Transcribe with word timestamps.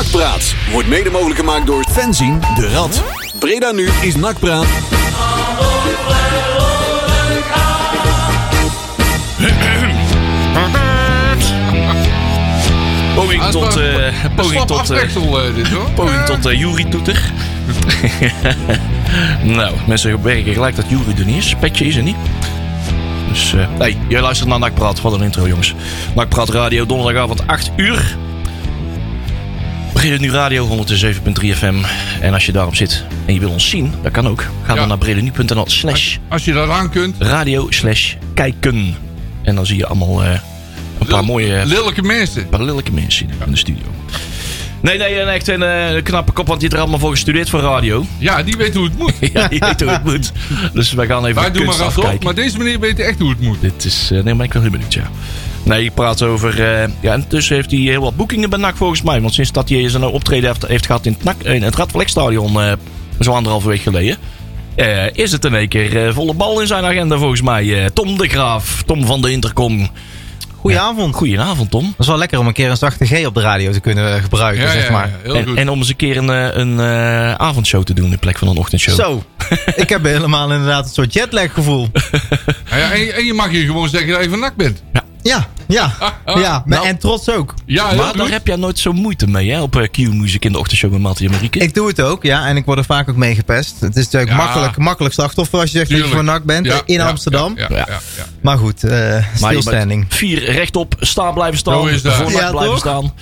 Nakpraat 0.00 0.54
wordt 0.72 0.88
mede 0.88 1.10
mogelijk 1.10 1.38
gemaakt 1.38 1.66
door 1.66 1.84
Fenzin 1.90 2.40
de 2.54 2.68
Rad. 2.68 3.02
Breda 3.38 3.70
nu 3.70 3.88
is 4.02 4.16
Nakpraat. 4.16 4.64
Poging 13.14 13.42
Ah, 13.42 13.48
tot, 13.48 13.76
eh 13.76 14.14
poging 14.36 14.64
tot, 14.64 14.86
dit 14.86 15.12
hoor. 15.68 15.90
poging 15.94 16.24
tot 16.24 16.46
eh 16.46 16.58
Jury 16.58 16.84
Toeter. 16.84 17.32
nou, 19.56 19.74
mensen 19.86 20.22
werken 20.22 20.52
gelijk 20.52 20.76
dat 20.76 20.88
Jury 20.88 21.18
er 21.18 21.24
niet 21.24 21.36
is. 21.36 21.54
Petje 21.60 21.84
is 21.84 21.96
er 21.96 22.02
niet. 22.02 22.16
Dus, 23.28 23.54
eh 23.54 23.66
nee, 23.78 23.96
jij 24.08 24.20
luistert 24.20 24.48
naar 24.48 24.58
Nakpraat. 24.58 25.00
Wat 25.00 25.12
een 25.12 25.22
intro, 25.22 25.46
jongens. 25.46 25.74
Nakpraat 26.14 26.48
Radio, 26.48 26.86
donderdagavond 26.86 27.46
8 27.46 27.70
uur. 27.76 28.16
Nu 30.02 30.30
Radio 30.30 30.84
107.3 30.86 31.56
FM. 31.56 31.74
En 32.20 32.32
als 32.34 32.46
je 32.46 32.52
daarop 32.52 32.76
zit 32.76 33.04
en 33.26 33.34
je 33.34 33.40
wil 33.40 33.50
ons 33.50 33.68
zien, 33.68 33.92
dat 34.02 34.12
kan 34.12 34.28
ook. 34.28 34.40
Ga 34.40 34.72
Ja. 34.72 34.78
dan 34.78 34.88
naar 34.88 34.98
bredanu.nl 34.98 35.64
slash 35.68 36.16
Als 36.28 36.44
je 36.44 36.52
dat 36.52 36.68
aan 36.68 36.90
kunt. 36.90 37.16
radio 37.18 37.66
slash 37.70 38.14
kijken. 38.34 38.94
En 39.42 39.54
dan 39.54 39.66
zie 39.66 39.76
je 39.76 39.86
allemaal 39.86 40.22
eh, 40.24 40.30
een 40.98 41.06
paar 41.06 41.24
mooie... 41.24 41.66
Lelijke 41.66 42.02
mensen. 42.02 42.42
Een 42.42 42.48
paar 42.48 42.62
lelijke 42.62 42.92
mensen 42.92 43.28
in 43.44 43.50
de 43.50 43.56
studio. 43.56 43.82
Nee, 44.80 44.98
nee, 44.98 45.14
en 45.20 45.28
echt 45.32 45.48
een 45.48 45.62
eh, 45.62 46.02
knappe 46.02 46.32
kop, 46.32 46.46
want 46.46 46.60
die 46.60 46.68
heeft 46.68 46.72
er 46.72 46.80
allemaal 46.88 46.98
voor 47.06 47.10
gestudeerd 47.10 47.50
voor 47.50 47.60
radio. 47.60 48.04
Ja, 48.18 48.42
die 48.42 48.56
weet 48.56 48.74
hoe 48.74 48.84
het 48.84 48.98
moet. 48.98 49.12
ja, 49.32 49.48
die 49.48 49.58
weet 49.58 49.80
hoe 49.80 49.90
het 49.90 50.04
moet. 50.04 50.32
Dus 50.72 50.92
wij 50.92 51.06
gaan 51.06 51.24
even 51.26 51.40
Wij 51.40 51.50
de 51.50 51.52
doen 51.58 51.62
kunst 51.62 51.78
maar 51.78 51.88
afkijken. 51.88 52.24
Maar 52.24 52.34
deze 52.34 52.58
meneer 52.58 52.80
weet 52.80 52.98
echt 52.98 53.18
hoe 53.18 53.30
het 53.30 53.40
moet. 53.40 53.60
Dit 53.60 53.84
is, 53.84 54.10
eh 54.12 54.22
nee, 54.22 54.34
maar 54.34 54.44
ik 54.46 54.52
ben 54.52 54.62
heel 54.62 54.70
benieuwd, 54.70 54.94
ja. 54.94 55.10
Nee, 55.62 55.84
ik 55.84 55.94
praat 55.94 56.22
over... 56.22 56.62
eh, 56.82 56.88
ja, 57.00 57.14
intussen 57.14 57.54
heeft 57.56 57.70
hij 57.70 57.80
heel 57.80 58.00
wat 58.02 58.16
boekingen 58.16 58.50
bij 58.50 58.58
NAC 58.58 58.76
volgens 58.76 59.02
mij. 59.02 59.20
Want 59.20 59.34
sinds 59.34 59.52
dat 59.52 59.68
hij 59.68 59.88
zijn 59.88 60.04
optreden 60.04 60.48
heeft, 60.50 60.66
heeft 60.66 60.86
gehad 60.86 61.06
in 61.06 61.12
het, 61.12 61.24
NAC, 61.24 61.42
in 61.42 61.62
het 61.62 61.76
Radverlegstadion... 61.76 62.60
eh 62.60 62.72
zo 63.20 63.32
anderhalve 63.32 63.68
week 63.68 63.80
geleden... 63.80 64.16
eh, 64.74 65.06
is 65.12 65.32
het 65.32 65.44
in 65.44 65.54
één 65.54 65.68
keer 65.68 66.06
eh, 66.06 66.14
volle 66.14 66.34
bal 66.34 66.60
in 66.60 66.66
zijn 66.66 66.84
agenda 66.84 67.18
volgens 67.18 67.42
mij. 67.42 67.82
Eh, 67.84 67.90
Tom 67.94 68.18
de 68.18 68.28
Graaf, 68.28 68.82
Tom 68.86 69.06
van 69.06 69.20
de 69.20 69.30
Intercom. 69.30 69.88
Goedenavond. 70.56 71.14
Goedenavond, 71.14 71.70
Tom. 71.70 71.82
Dat 71.84 71.94
is 71.98 72.06
wel 72.06 72.18
lekker 72.18 72.38
om 72.38 72.46
een 72.46 72.52
keer 72.52 72.70
een 72.70 72.76
zachte 72.76 73.06
G 73.06 73.26
op 73.26 73.34
de 73.34 73.40
radio 73.40 73.72
te 73.72 73.80
kunnen 73.80 74.14
eh, 74.14 74.22
gebruiken, 74.22 74.64
Ja, 74.64 74.72
zeg 74.72 74.90
maar. 74.90 75.06
ja, 75.08 75.14
heel 75.22 75.34
En, 75.34 75.46
goed. 75.46 75.56
en 75.56 75.68
om 75.68 75.78
eens 75.78 75.88
een 75.88 75.96
keer 75.96 76.16
een, 76.16 76.30
eh, 76.30 76.48
een 76.56 76.80
eh, 76.80 77.34
avondshow 77.34 77.82
te 77.82 77.94
doen 77.94 78.12
in 78.12 78.18
plek 78.18 78.38
van 78.38 78.48
een 78.48 78.56
ochtendshow. 78.56 78.94
Zo, 78.94 79.22
ik 79.76 79.88
heb 79.88 80.04
helemaal 80.04 80.50
inderdaad 80.52 80.84
een 80.84 80.90
soort 80.90 81.12
jetlag 81.12 81.52
gevoel. 81.52 81.88
Ja, 82.70 82.76
ja, 82.76 82.92
en, 82.92 83.00
je- 83.00 83.12
en 83.12 83.24
je 83.24 83.32
mag 83.34 83.48
hier 83.50 83.66
gewoon 83.66 83.88
zeggen 83.88 84.12
dat 84.12 84.22
je 84.22 84.30
van 84.30 84.38
nak 84.40 84.56
bent. 84.56 84.82
Ja, 85.22 85.48
ja, 85.70 85.92
ja. 86.24 86.62
Nou. 86.66 86.86
en 86.86 86.98
trots 86.98 87.30
ook. 87.30 87.54
Ja, 87.66 87.86
heel 87.88 87.96
Maar 87.96 88.06
goed. 88.06 88.18
daar 88.18 88.30
heb 88.30 88.46
jij 88.46 88.56
nooit 88.56 88.78
zo 88.78 88.92
moeite 88.92 89.26
mee, 89.26 89.50
hè? 89.50 89.62
Op 89.62 89.76
eh, 89.76 89.88
Q-Music 89.90 90.44
in 90.44 90.52
de 90.52 90.58
ochtendshow 90.58 90.92
met 90.92 91.00
Mattie 91.00 91.26
en 91.26 91.32
Marieke. 91.32 91.58
Ik 91.58 91.74
doe 91.74 91.88
het 91.88 92.00
ook, 92.00 92.22
ja. 92.22 92.46
En 92.46 92.56
ik 92.56 92.64
word 92.64 92.78
er 92.78 92.84
vaak 92.84 93.08
ook 93.08 93.16
mee 93.16 93.34
gepest. 93.34 93.80
Het 93.80 93.96
is 93.96 94.04
natuurlijk 94.04 94.30
Ja. 94.30 94.36
makkelijk, 94.36 94.76
makkelijk 94.76 95.14
slachtoffer 95.14 95.60
als 95.60 95.70
je 95.70 95.78
zegt 95.78 95.90
dat 95.90 95.98
je 95.98 96.06
van 96.06 96.24
NAC 96.24 96.44
bent 96.44 96.66
Ja, 96.66 96.72
eh, 96.72 96.78
in 96.84 96.94
ja, 96.94 97.08
Amsterdam. 97.08 97.52
Ja, 97.56 97.66
ja, 97.68 97.76
Ja. 97.76 97.84
ja, 97.88 97.98
ja. 98.16 98.24
Maar 98.42 98.58
goed, 98.58 98.84
eh 98.84 98.90
je 99.16 99.24
stilstanding. 99.34 100.06
vier 100.08 100.50
rechtop, 100.50 100.94
staan 101.00 101.34
blijven 101.34 101.58
staan. 101.58 101.74
Voor 101.74 101.90
NAC 101.92 102.30
Ja, 102.30 102.50
blijven 102.50 102.70
toch? 102.70 102.78
staan. 102.78 103.12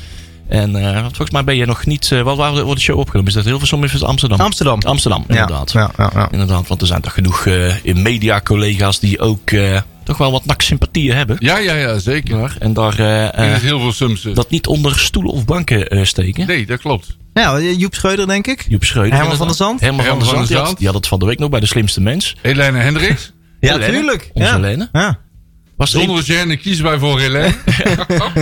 En 0.48 0.76
eh, 0.76 1.00
volgens 1.00 1.30
mij 1.30 1.44
ben 1.44 1.56
je 1.56 1.66
nog 1.66 1.86
niet... 1.86 2.12
eh, 2.12 2.20
wat 2.22 2.36
waar 2.36 2.52
wordt 2.52 2.74
de 2.74 2.80
show 2.80 2.98
opgenomen? 2.98 3.28
Is 3.28 3.34
dat 3.36 3.44
Hilversum 3.44 3.78
of 3.78 3.84
is 3.84 3.92
het 3.92 4.02
Amsterdam? 4.02 4.40
Amsterdam. 4.40 4.80
Amsterdam, 4.82 5.24
inderdaad. 5.28 5.72
Ja, 5.72 5.90
ja, 5.96 6.10
ja. 6.14 6.28
Inderdaad, 6.30 6.68
want 6.68 6.80
er 6.80 6.86
zijn 6.86 7.00
toch 7.00 7.12
genoeg 7.12 7.46
eh, 7.46 7.84
in 7.84 8.02
media-collega's 8.02 8.98
die 9.00 9.20
ook 9.20 9.50
eh, 9.50 9.80
toch 10.08 10.18
wel 10.18 10.32
wat 10.32 10.44
NAC-sympathieën 10.44 11.16
hebben. 11.16 11.36
Ja, 11.38 11.58
ja, 11.58 11.74
ja, 11.74 11.98
zeker. 11.98 12.56
En 12.58 12.72
daar 12.72 12.98
eh, 12.98 13.38
eh, 13.38 13.56
is 13.56 13.62
heel 13.62 13.80
veel 13.80 13.92
sumsen. 13.92 14.34
dat 14.34 14.50
niet 14.50 14.66
onder 14.66 14.98
stoelen 14.98 15.32
of 15.32 15.44
banken 15.44 15.88
eh, 15.88 16.04
steken. 16.04 16.46
Nee, 16.46 16.66
dat 16.66 16.80
klopt. 16.80 17.16
Ja, 17.34 17.60
Joep 17.60 17.94
Schreuder, 17.94 18.26
denk 18.26 18.46
ik. 18.46 18.66
Joep 18.68 18.84
Schreuder. 18.84 19.18
Herman 19.18 19.36
van 19.36 19.46
der 19.46 19.56
Zand? 19.56 19.80
Herman 19.80 20.04
van 20.04 20.18
der 20.18 20.26
Zand. 20.26 20.48
Die 20.48 20.56
had, 20.56 20.78
die 20.78 20.86
had 20.86 20.96
het 20.96 21.06
van 21.06 21.18
de 21.18 21.26
week 21.26 21.38
nog 21.38 21.50
bij 21.50 21.60
de 21.60 21.66
slimste 21.66 22.00
mens. 22.00 22.36
Helene 22.42 22.78
Hendricks. 22.78 23.32
Ja, 23.60 23.72
Helene, 23.72 23.92
tuurlijk. 23.92 24.30
onze 24.32 24.48
ja. 24.48 24.54
Helene. 24.54 24.88
Ja. 24.92 25.18
Was 25.78 25.94
er 25.94 26.00
Zonder 26.00 26.24
Jeanne 26.24 26.56
kiezen 26.56 26.84
wij 26.84 26.98
voor 26.98 27.20
Helene. 27.20 27.54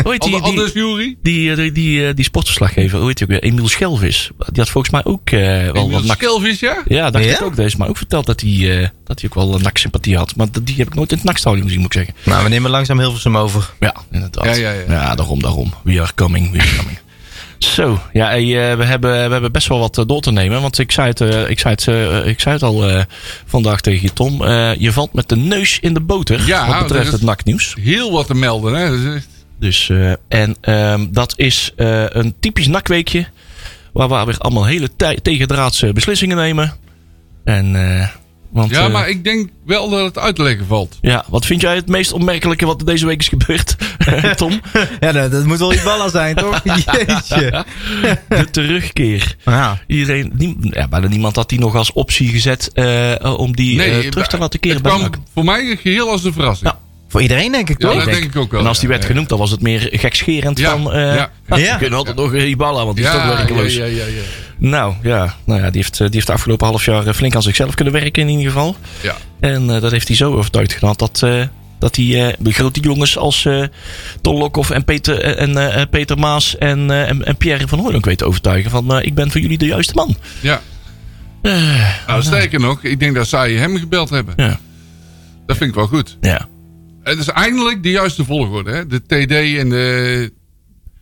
Hoe 0.02 0.12
heet 0.12 0.22
die, 0.22 0.34
Ander- 0.34 0.40
Anders 0.42 0.72
die, 0.72 0.82
Jury. 0.82 1.16
die, 1.22 1.54
die, 1.54 1.72
die, 1.72 2.06
eh, 2.08 2.14
die 2.14 2.24
sportverslaggever, 2.24 2.98
hoe 2.98 3.08
heet 3.08 3.18
hij 3.18 3.28
ook 3.28 3.40
weer? 3.40 3.50
Emiel 3.50 3.68
Schelvis. 3.68 4.30
Die 4.38 4.62
had 4.62 4.68
volgens 4.68 4.92
mij 4.92 5.04
ook 5.04 5.30
eh, 5.30 5.40
wel 5.40 5.72
wat 5.72 5.76
Emiel 5.84 6.02
nak. 6.02 6.16
Skelvis, 6.16 6.60
ja? 6.60 6.82
Ja, 6.86 7.10
dacht 7.10 7.24
Ja? 7.24 7.30
ik 7.34 7.42
ook. 7.42 7.56
Deze 7.56 7.76
maar 7.76 7.88
ook 7.88 7.96
verteld 7.96 8.26
dat 8.26 8.40
hij, 8.40 8.50
eh, 8.80 8.88
dat 9.04 9.20
hij 9.20 9.28
ook 9.30 9.34
wel 9.34 9.54
een 9.54 9.62
nak-sympathie 9.62 10.16
had. 10.16 10.36
Maar 10.36 10.46
die 10.62 10.76
heb 10.76 10.86
ik 10.86 10.94
nooit 10.94 11.10
in 11.10 11.16
het 11.16 11.26
nakstadion 11.26 11.62
gezien, 11.62 11.80
moet 11.80 11.94
ik 11.94 12.04
zeggen. 12.04 12.14
Nou, 12.24 12.42
we 12.42 12.48
nemen 12.48 12.70
langzaam 12.70 12.98
Hilversum 12.98 13.36
over. 13.36 13.70
Ja, 13.80 13.94
inderdaad. 14.12 14.44
Ja, 14.44 14.52
ja, 14.54 14.72
ja. 14.88 15.14
daarom, 15.14 15.40
daarom. 15.42 15.74
We 15.84 16.00
are 16.00 16.12
coming, 16.14 16.52
we 16.52 16.58
are 16.58 16.76
coming. 16.76 16.98
Zo, 17.74 18.00
ja, 18.12 18.32
eh, 18.34 18.42
we, 18.76 18.84
hebben, 18.84 19.10
we 19.10 19.32
hebben 19.32 19.52
best 19.52 19.68
wel 19.68 19.78
wat 19.78 19.98
eh, 19.98 20.04
door 20.06 20.20
te 20.20 20.30
nemen. 20.32 20.60
Want 20.60 20.78
ik 20.78 20.92
zei 20.92 21.08
het, 21.08 21.20
eh, 21.20 21.48
ik 21.50 21.58
zei 21.58 21.74
het, 21.74 22.26
ik 22.26 22.40
zei 22.40 22.54
het 22.54 22.62
al 22.62 23.04
vandaag 23.46 23.80
tegen 23.80 24.02
je, 24.02 24.12
Tom. 24.12 24.44
Je 24.78 24.92
valt 24.92 25.12
met 25.12 25.28
de 25.28 25.36
neus 25.36 25.78
in 25.80 25.94
de 25.94 26.00
boter 26.00 26.46
Ja, 26.46 26.66
wat 26.66 26.78
betreft 26.82 27.00
er 27.00 27.06
is- 27.06 27.12
het 27.12 27.22
naknieuws. 27.22 27.74
Heel 27.80 28.12
wat 28.12 28.26
te 28.26 28.34
melden, 28.34 28.74
hè. 28.74 29.18
Dus, 29.58 29.90
en 30.28 30.56
ehm, 30.60 31.06
dat 31.10 31.32
is 31.36 31.72
eh, 31.76 32.04
een 32.08 32.34
typisch 32.40 32.66
nakweekje. 32.66 33.26
Waar 33.92 34.08
we 34.08 34.24
weer 34.24 34.38
allemaal 34.38 34.66
hele 34.66 34.90
tij- 34.96 35.18
tegendraadse 35.22 35.92
beslissingen 35.92 36.36
nemen. 36.36 36.74
En, 37.44 37.76
eh, 38.00 38.08
want, 38.56 38.70
Ja, 38.70 38.86
eh, 38.86 38.92
maar 38.92 39.08
ik 39.08 39.24
denk 39.24 39.48
wel 39.66 39.88
dat 39.88 40.04
het 40.04 40.18
uit 40.18 40.36
te 40.36 40.42
leggen 40.42 40.66
valt. 40.66 40.98
ja, 41.00 41.24
wat 41.28 41.46
vind 41.46 41.60
jij 41.60 41.74
het 41.74 41.88
meest 41.88 42.12
opmerkelijke 42.12 42.66
wat 42.66 42.80
er 42.80 42.86
deze 42.86 43.06
week 43.06 43.20
is 43.20 43.28
gebeurd, 43.28 43.76
Tom? 44.36 44.60
Ja, 45.00 45.12
dat, 45.12 45.30
dat 45.30 45.44
moet 45.44 45.58
wel 45.58 45.72
iets 45.72 45.82
ballen 45.82 46.10
zijn, 46.10 46.34
toch? 46.36 46.60
Jeetje. 46.64 47.64
De 48.28 48.50
terugkeer. 48.50 49.36
Ja. 49.44 49.78
Iedereen, 49.86 50.32
nie, 50.34 50.56
ja, 50.60 50.88
bijna 50.88 51.06
niemand 51.08 51.36
had 51.36 51.48
die 51.48 51.58
nog 51.58 51.74
als 51.74 51.92
optie 51.92 52.28
gezet 52.28 52.70
eh, 52.72 53.34
om 53.38 53.56
die 53.56 53.82
eh, 53.82 54.08
terug 54.10 54.26
te 54.26 54.38
laten 54.38 54.60
keren 54.60 54.76
Het 54.82 54.86
bij 54.86 54.96
kwam 55.08 55.24
voor 55.34 55.44
mij 55.44 55.76
geheel 55.82 56.10
als 56.10 56.24
een 56.24 56.32
verrassing. 56.32 56.70
Ja. 56.70 56.78
Voor 57.08 57.22
iedereen, 57.22 57.52
denk 57.52 57.68
ik, 57.70 57.82
Ja, 57.82 57.88
toch? 57.88 58.04
dat 58.04 58.12
denk 58.14 58.24
ik 58.24 58.36
ook 58.36 58.50
wel. 58.50 58.60
En 58.60 58.66
als 58.66 58.78
die 58.78 58.86
ja, 58.88 58.92
werd 58.94 59.02
ja. 59.02 59.08
genoemd, 59.08 59.28
dan 59.28 59.38
was 59.38 59.50
het 59.50 59.60
meer 59.62 59.88
gekscherend 59.92 60.58
Ja, 60.58 60.70
van... 60.70 60.92
eh 60.92 61.14
ja. 61.14 61.30
We 61.46 61.58
Ja. 61.60 61.76
kunnen 61.76 61.98
altijd 61.98 62.16
nog 62.16 62.34
Ibala, 62.34 62.84
want 62.84 62.96
die 62.96 63.04
is 63.06 63.12
Ja, 63.12 63.28
toch 63.28 63.36
werkeloos. 63.36 63.74
ja, 63.74 63.84
ja, 63.84 63.90
ja, 63.96 64.04
ja. 64.06 64.22
Nou 64.58 64.94
ja, 65.02 65.34
nou 65.44 65.60
ja 65.60 65.70
die, 65.70 65.80
heeft, 65.82 65.92
eh, 65.92 65.98
die 65.98 66.14
heeft 66.14 66.26
de 66.26 66.32
afgelopen 66.32 66.66
half 66.66 66.84
jaar 66.84 67.06
eh, 67.06 67.14
flink 67.14 67.34
aan 67.34 67.42
zichzelf 67.42 67.74
kunnen 67.74 67.94
werken 67.94 68.22
in 68.22 68.28
ieder 68.28 68.52
geval. 68.52 68.76
Ja. 69.02 69.16
En 69.40 69.70
eh, 69.70 69.80
dat 69.80 69.90
heeft 69.90 70.08
hij 70.08 70.16
zo 70.16 70.34
overtuigd 70.34 70.72
gedaan 70.72 70.94
dat, 70.96 71.26
dat 71.78 71.96
hij 71.96 72.26
eh, 72.26 72.52
grote 72.52 72.80
jongens 72.80 73.18
als 73.18 73.44
eh 73.44 73.62
Ton 74.20 74.36
Lokhoff 74.36 74.70
en 74.70 74.84
Peter, 74.84 75.20
en, 75.22 75.88
Peter 75.88 76.18
Maas 76.18 76.58
en, 76.58 76.90
en, 77.24 77.36
Pierre 77.36 77.68
van 77.68 77.78
Hooydonk 77.78 78.04
weet 78.04 78.18
te 78.18 78.24
overtuigen 78.24 78.70
van 78.70 79.02
ik 79.02 79.14
ben 79.14 79.30
voor 79.30 79.40
jullie 79.40 79.58
de 79.58 79.66
juiste 79.66 79.94
man. 79.94 80.16
Ja. 80.40 80.60
Eh, 81.42 82.06
Nou, 82.06 82.22
sterker 82.22 82.60
nog, 82.60 82.82
ik 82.82 83.00
denk 83.00 83.14
dat 83.14 83.28
zij 83.28 83.52
hem 83.52 83.78
gebeld 83.78 84.10
hebben. 84.10 84.34
ja, 84.36 84.60
Dat 85.46 85.56
vind 85.56 85.70
ik 85.70 85.76
wel 85.76 85.86
goed. 85.86 86.16
ja. 86.20 86.48
Het 87.02 87.18
is 87.18 87.28
eindelijk 87.28 87.82
de 87.82 87.90
juiste 87.90 88.24
volgorde. 88.24 88.70
Hè? 88.70 88.86
De 88.86 89.02
TD 89.02 89.58
en 89.58 89.68
de... 89.68 90.32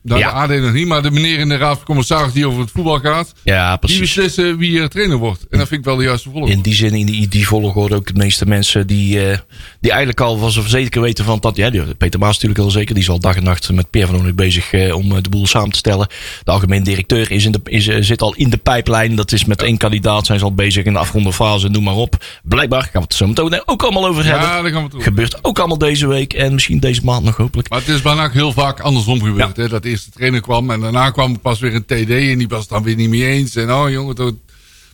Nou, 0.07 0.21
Ja. 0.21 0.47
de 0.47 0.55
AD 0.55 0.61
nog 0.61 0.73
niet, 0.73 0.87
maar 0.87 1.03
de 1.03 1.11
meneer 1.11 1.39
in 1.39 1.49
de 1.49 1.57
raad 1.57 1.77
van 1.77 1.85
commissaris 1.87 2.33
die 2.33 2.47
over 2.49 2.61
het 2.61 2.71
voetbal 2.71 2.99
gaat. 2.99 3.33
ja, 3.43 3.69
Die 3.71 3.79
precies. 3.79 3.99
beslissen 4.01 4.59
wie 4.59 4.81
er 4.81 4.89
trainer 4.89 5.17
wordt. 5.17 5.47
En 5.51 5.59
dat 5.59 5.69
vind 5.69 5.81
ik 5.81 5.87
wel 5.87 5.97
de 5.97 6.05
juiste 6.05 6.31
volgorde. 6.31 6.55
In 6.57 6.61
die 6.63 6.75
zin, 6.75 6.93
in 6.95 7.07
die, 7.07 7.29
die 7.29 7.47
volgorde 7.47 7.95
ook 7.95 8.07
de 8.07 8.19
meeste 8.19 8.47
mensen 8.47 8.87
die, 8.87 9.27
eh, 9.31 9.39
die 9.81 9.91
eigenlijk 9.91 10.21
al 10.21 10.37
van 10.37 10.51
zeker 10.69 11.01
weten 11.01 11.25
van 11.25 11.39
dat. 11.41 11.57
Ja, 11.57 11.71
die- 11.71 11.95
Peter 11.95 12.21
Maas 12.21 12.33
natuurlijk 12.35 12.61
al 12.61 12.71
zeker. 12.71 12.95
Die 12.95 13.03
is 13.03 13.09
al 13.11 13.19
dag 13.21 13.37
en 13.37 13.43
nacht 13.43 13.73
met 13.73 13.91
Pierre 13.91 14.11
van 14.11 14.19
Oornik 14.21 14.37
bezig 14.37 14.73
eh, 14.73 14.95
om 14.97 15.17
eh, 15.17 15.23
de 15.23 15.29
boel 15.29 15.47
samen 15.47 15.71
te 15.71 15.79
stellen. 15.79 16.09
De 16.45 16.51
algemeen 16.51 16.83
directeur 16.83 17.31
is 17.31 17.45
in 17.45 17.53
de, 17.53 17.61
is, 17.65 17.89
eh, 17.89 17.97
zit 18.01 18.23
al 18.23 18.35
in 18.35 18.51
de 18.51 18.57
pijplijn. 18.57 19.15
Dat 19.15 19.33
is 19.33 19.45
met 19.45 19.63
één 19.63 19.77
kandidaat 19.77 20.27
zijn 20.27 20.39
ze 20.39 20.45
al 20.45 20.55
bezig 20.55 20.85
in 20.85 20.93
de 20.93 20.99
afronde 20.99 21.33
fase. 21.33 21.69
Noem 21.69 21.83
maar 21.85 21.95
op. 21.95 22.25
Blijkbaar 22.43 22.83
gaan 22.83 22.91
we 22.93 22.99
het 23.01 23.15
zo 23.15 23.27
meteen 23.27 23.63
ook 23.67 23.83
allemaal 23.83 24.07
over 24.07 24.25
hebben. 24.25 24.43
Ja, 24.49 24.63
daar 24.63 24.71
gaan 24.71 24.79
we 24.79 24.85
het 24.85 24.93
over. 24.95 25.03
Gebeurt 25.07 25.45
ook 25.45 25.59
allemaal 25.59 25.79
deze 25.79 26.07
week 26.07 26.33
en 26.33 26.53
misschien 26.55 26.79
deze 26.81 27.01
maand 27.05 27.25
nog 27.25 27.37
hopelijk. 27.37 27.69
Maar 27.69 27.79
het 27.79 27.89
is 27.89 28.03
bijna 28.03 28.25
ook 28.25 28.33
heel 28.33 28.53
vaak 28.53 28.81
andersom 28.81 29.23
gebeurd. 29.23 29.57
Hè? 29.57 29.69
Dat 29.69 29.85
eerst 29.85 29.94
de 30.03 30.11
trainer 30.11 30.41
kwam 30.41 30.71
en 30.71 30.81
daarna 30.81 31.11
kwam 31.11 31.41
pas 31.41 31.61
weer 31.61 31.75
een 31.75 31.85
TD 31.85 32.11
en 32.11 32.39
die 32.39 32.49
was 32.49 32.69
dan 32.69 32.83
weer 32.83 32.97
niet 32.97 33.09
mee 33.09 33.27
eens. 33.27 33.57
En 33.57 33.73
oh 33.73 33.91
jongen. 33.91 34.41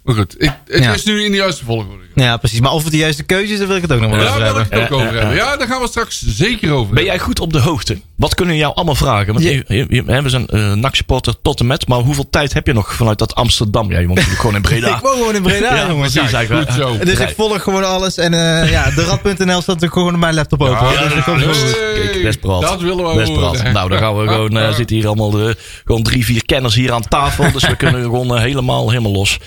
Maar 0.04 0.14
goed. 0.14 0.34
Ik, 0.42 0.52
het 0.66 0.82
Ja. 0.84 0.92
is 0.94 1.04
nu 1.04 1.24
in 1.24 1.30
de 1.30 1.36
juiste 1.36 1.64
volgorde. 1.64 2.04
Ja, 2.14 2.36
precies. 2.36 2.60
Maar 2.60 2.72
of 2.72 2.82
het 2.82 2.92
de 2.92 2.98
juiste 2.98 3.22
keuze 3.22 3.52
is, 3.52 3.58
daar 3.58 3.66
wil 3.66 3.76
ik 3.76 3.82
het 3.82 3.92
ook 3.92 4.00
nog 4.00 4.10
wel 4.10 4.20
Ja, 4.20 4.26
over 4.28 4.40
daar 4.40 4.52
wil 4.52 4.62
ik 4.62 4.70
hebben. 4.70 4.88
het 4.88 4.92
ook 4.96 5.00
over 5.06 5.18
hebben. 5.18 5.36
Ja, 5.36 5.56
daar 5.56 5.66
gaan 5.66 5.80
we 5.80 5.86
straks 5.88 6.22
zeker 6.26 6.72
over 6.72 6.94
Ben 6.94 7.04
jij 7.04 7.18
goed 7.18 7.40
op 7.40 7.52
de 7.52 7.58
hoogte? 7.60 8.00
Wat 8.16 8.34
kunnen 8.34 8.54
we 8.54 8.60
jou 8.60 8.74
allemaal 8.74 8.94
vragen? 8.94 9.32
Want 9.32 9.44
Ja. 9.44 9.50
je, 9.50 9.64
je- 9.66 9.86
je- 9.88 10.02
hè, 10.06 10.22
we 10.22 10.28
zijn 10.28 10.46
uh, 10.50 10.72
NAC-supporter 10.72 11.34
tot 11.42 11.60
en 11.60 11.66
met. 11.66 11.88
Maar 11.88 11.98
hoeveel 11.98 12.26
tijd 12.30 12.52
heb 12.52 12.66
je 12.66 12.72
nog 12.72 12.94
vanuit 12.94 13.18
dat 13.18 13.34
Amsterdam? 13.34 13.90
Ja, 13.90 13.98
je 13.98 14.04
woont 14.06 14.14
natuurlijk 14.18 14.40
gewoon 14.40 14.56
in 14.56 14.62
Breda. 14.62 14.94
Ik 14.96 15.02
woon 15.02 15.12
gewoon 15.16 15.34
in 15.34 15.42
Breda, 15.42 15.74
Ja, 15.74 15.88
jongens. 15.88 16.12
precies, 16.12 16.30
Ja. 16.30 16.36
eigenlijk. 16.36 16.70
Goed 16.70 16.80
zo. 16.82 16.98
Dus 17.04 17.18
ik 17.18 17.32
volg 17.36 17.62
gewoon 17.62 17.84
alles. 17.84 18.16
En 18.16 18.34
eh, 18.34 18.70
ja, 18.70 18.90
de 18.90 19.04
rad.nl 19.04 19.34
staat 19.36 19.66
natuurlijk 19.66 19.92
gewoon 19.92 20.14
op 20.14 20.20
mijn 20.20 20.34
laptop 20.34 20.60
open. 20.62 20.76
hoor. 20.76 20.98
Dus 20.98 21.14
dat 21.14 21.24
komt 21.24 21.44
hey, 21.44 21.54
goed. 21.54 21.78
Kijk, 21.94 22.22
best 22.22 22.40
praat. 22.40 22.60
Dat 22.60 22.80
willen 22.80 23.16
we 23.16 23.32
praat. 23.32 23.72
Nou, 23.72 23.88
dan 23.88 23.98
gaan 23.98 24.16
we 24.16 24.28
gewoon, 24.32 24.56
eh, 24.58 24.74
zitten 24.74 24.96
hier 24.96 25.06
allemaal 25.06 25.30
de, 25.30 25.56
gewoon 25.84 26.02
drie, 26.02 26.24
vier 26.24 26.44
kenners 26.44 26.74
hier 26.74 26.92
aan 26.92 27.08
tafel. 27.08 27.52
Dus 27.52 27.66
we 27.66 27.76
kunnen 27.76 28.02
gewoon 28.02 28.34
eh, 28.36 28.42
helemaal, 28.42 28.88
helemaal 28.90 29.12
los. 29.12 29.38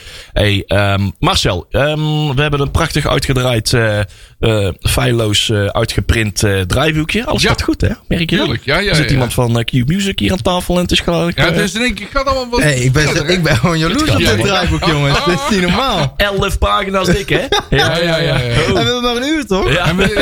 Hey, 0.43 0.63
ehm, 0.67 1.09
Marcel, 1.19 1.67
ehm, 1.71 2.35
we 2.35 2.41
hebben 2.41 2.59
een 2.59 2.71
prachtig 2.71 3.07
uitgedraaid, 3.07 3.73
eh 3.73 3.99
eh, 4.43 4.67
feilloos 4.81 5.49
eh, 5.49 5.65
uitgeprint 5.65 6.43
eh 6.43 6.59
draaiboekje. 6.59 7.25
Alles 7.25 7.41
Ja. 7.41 7.49
gaat 7.49 7.61
goed, 7.61 7.81
hè? 7.81 7.89
Merk 8.07 8.29
je? 8.29 8.37
Tuurlijk, 8.37 8.65
ja, 8.65 8.79
ja, 8.79 8.89
Er 8.89 8.95
zit 8.95 9.05
ja. 9.05 9.11
iemand 9.11 9.33
van 9.33 9.59
eh, 9.59 9.63
Q 9.63 9.87
Music 9.87 10.19
hier 10.19 10.31
aan 10.31 10.41
tafel 10.41 10.75
en 10.75 10.81
het 10.81 10.91
is 10.91 10.99
gewoon... 10.99 11.31
Ja, 11.35 11.49
dus 11.49 11.73
in 11.73 11.81
één 11.81 11.93
keer 11.93 12.07
gaat 12.11 12.25
allemaal 12.25 12.49
wat... 12.49 12.59
Hey, 12.61 12.75
ik, 12.79 12.91
ben, 12.91 13.29
ik 13.29 13.43
ben 13.43 13.57
gewoon 13.57 13.79
jaloers 13.79 14.09
op 14.09 14.17
dit 14.17 14.41
draaiboek, 14.41 14.85
jongens. 14.85 15.23
Dit 15.25 15.39
is 15.39 15.49
niet 15.49 15.61
normaal. 15.61 16.13
11 16.17 16.57
pagina's 16.57 17.07
dik, 17.07 17.29
hè? 17.29 17.39
Ja, 17.77 17.97
ja, 17.97 17.97
ja. 17.97 18.17
ja. 18.17 18.39
En 18.39 18.73
we 18.73 18.73
hebben 18.73 19.01
maar 19.01 19.15
een 19.15 19.27
uur, 19.27 19.45
toch? 19.45 19.73
Ja. 19.73 19.87
En, 19.87 19.95
we, 19.95 20.03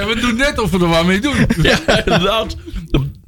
en 0.00 0.08
we 0.08 0.16
doen 0.20 0.36
net 0.36 0.58
of 0.60 0.70
we 0.70 0.78
er 0.78 0.88
wat 0.88 1.04
mee 1.04 1.20
doen. 1.20 1.46
Ja, 1.62 1.78
inderdaad. 2.04 2.56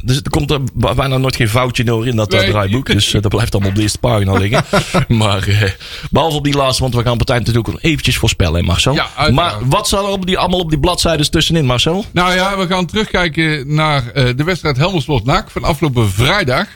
Dus 0.03 0.17
er 0.17 0.31
komt 0.31 0.51
er 0.51 0.61
bijna 0.75 1.17
nooit 1.19 1.37
geen 1.37 1.49
foutje 1.49 1.85
door 1.85 2.07
in 2.07 2.17
dat 2.17 2.33
eh, 2.33 2.41
Nee. 2.41 2.51
draaiboek. 2.51 2.87
Dus 2.87 3.15
eh, 3.15 3.23
dat 3.23 3.31
blijft 3.31 3.53
allemaal 3.53 3.71
op 3.71 3.77
de 3.77 3.83
eerste 3.83 3.99
pagina 3.99 4.33
liggen. 4.33 4.65
maar 5.23 5.49
eh, 5.49 5.71
behalve 6.11 6.37
op 6.37 6.45
die 6.45 6.55
laatste, 6.57 6.83
want 6.83 6.95
we 6.95 7.03
gaan 7.03 7.17
partij 7.17 7.39
natuurlijk 7.39 7.67
nog 7.67 7.81
eventjes 7.81 8.17
voorspellen, 8.17 8.61
hè, 8.61 8.67
Marcel. 8.67 8.95
Ja, 8.95 9.31
maar 9.31 9.69
wat 9.69 9.87
staat 9.87 10.05
er 10.05 10.09
op 10.09 10.27
die, 10.27 10.39
allemaal 10.39 10.61
op 10.61 10.71
die 10.71 10.81
bladzijden 10.81 11.31
tussenin, 11.31 11.65
Marcel? 11.65 12.05
Nou 12.11 12.35
ja, 12.35 12.59
we 12.59 12.67
gaan 12.67 12.87
terugkijken 12.87 13.75
naar 13.75 14.13
de 14.37 14.45
wedstrijd 14.45 14.77
Helmerslot-NAC 14.77 15.51
van 15.51 15.65
afgelopen 15.65 16.11
vrijdag. 16.11 16.67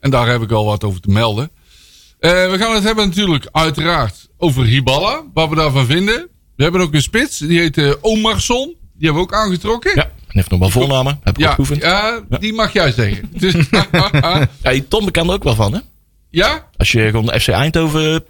En 0.00 0.10
daar 0.10 0.28
heb 0.28 0.42
ik 0.42 0.50
al 0.52 0.64
wat 0.64 0.84
over 0.84 1.00
te 1.00 1.10
melden. 1.10 1.50
We 2.20 2.56
gaan 2.58 2.74
het 2.74 2.84
hebben 2.84 3.06
natuurlijk 3.06 3.48
uiteraard 3.52 4.28
over 4.38 4.64
Hiballa. 4.64 5.22
Wat 5.34 5.48
we 5.48 5.54
daarvan 5.54 5.86
vinden. 5.86 6.28
We 6.56 6.62
hebben 6.62 6.80
ook 6.80 6.94
een 6.94 7.02
spits. 7.02 7.38
Die 7.38 7.58
heet 7.58 7.98
Omarsson. 8.00 8.66
Die 8.66 9.06
hebben 9.06 9.14
we 9.14 9.34
ook 9.34 9.34
aangetrokken. 9.34 9.92
Ja, 9.94 10.10
en 10.38 10.44
heeft 10.44 10.50
nog 10.50 10.58
wel 10.60 10.70
voornamen. 10.70 11.20
Heb 11.24 11.34
ik 11.36 11.42
ja, 11.42 11.48
opgeoefend. 11.48 11.82
Ja. 11.82 12.20
ja, 12.30 12.38
die 12.38 12.52
mag 12.52 12.72
jij 12.72 12.92
zeggen. 12.92 13.30
Dus, 13.40 13.54
Hey, 14.62 14.84
Tom 14.88 15.04
bekende 15.04 15.28
er 15.28 15.34
ook 15.36 15.44
wel 15.44 15.54
van, 15.54 15.72
hè? 15.72 15.78
ja? 16.30 16.66
Als 16.76 16.92
je 16.92 17.06
gewoon 17.10 17.26
de 17.26 17.40
FC 17.40 17.48
Eindhoven 17.48 18.24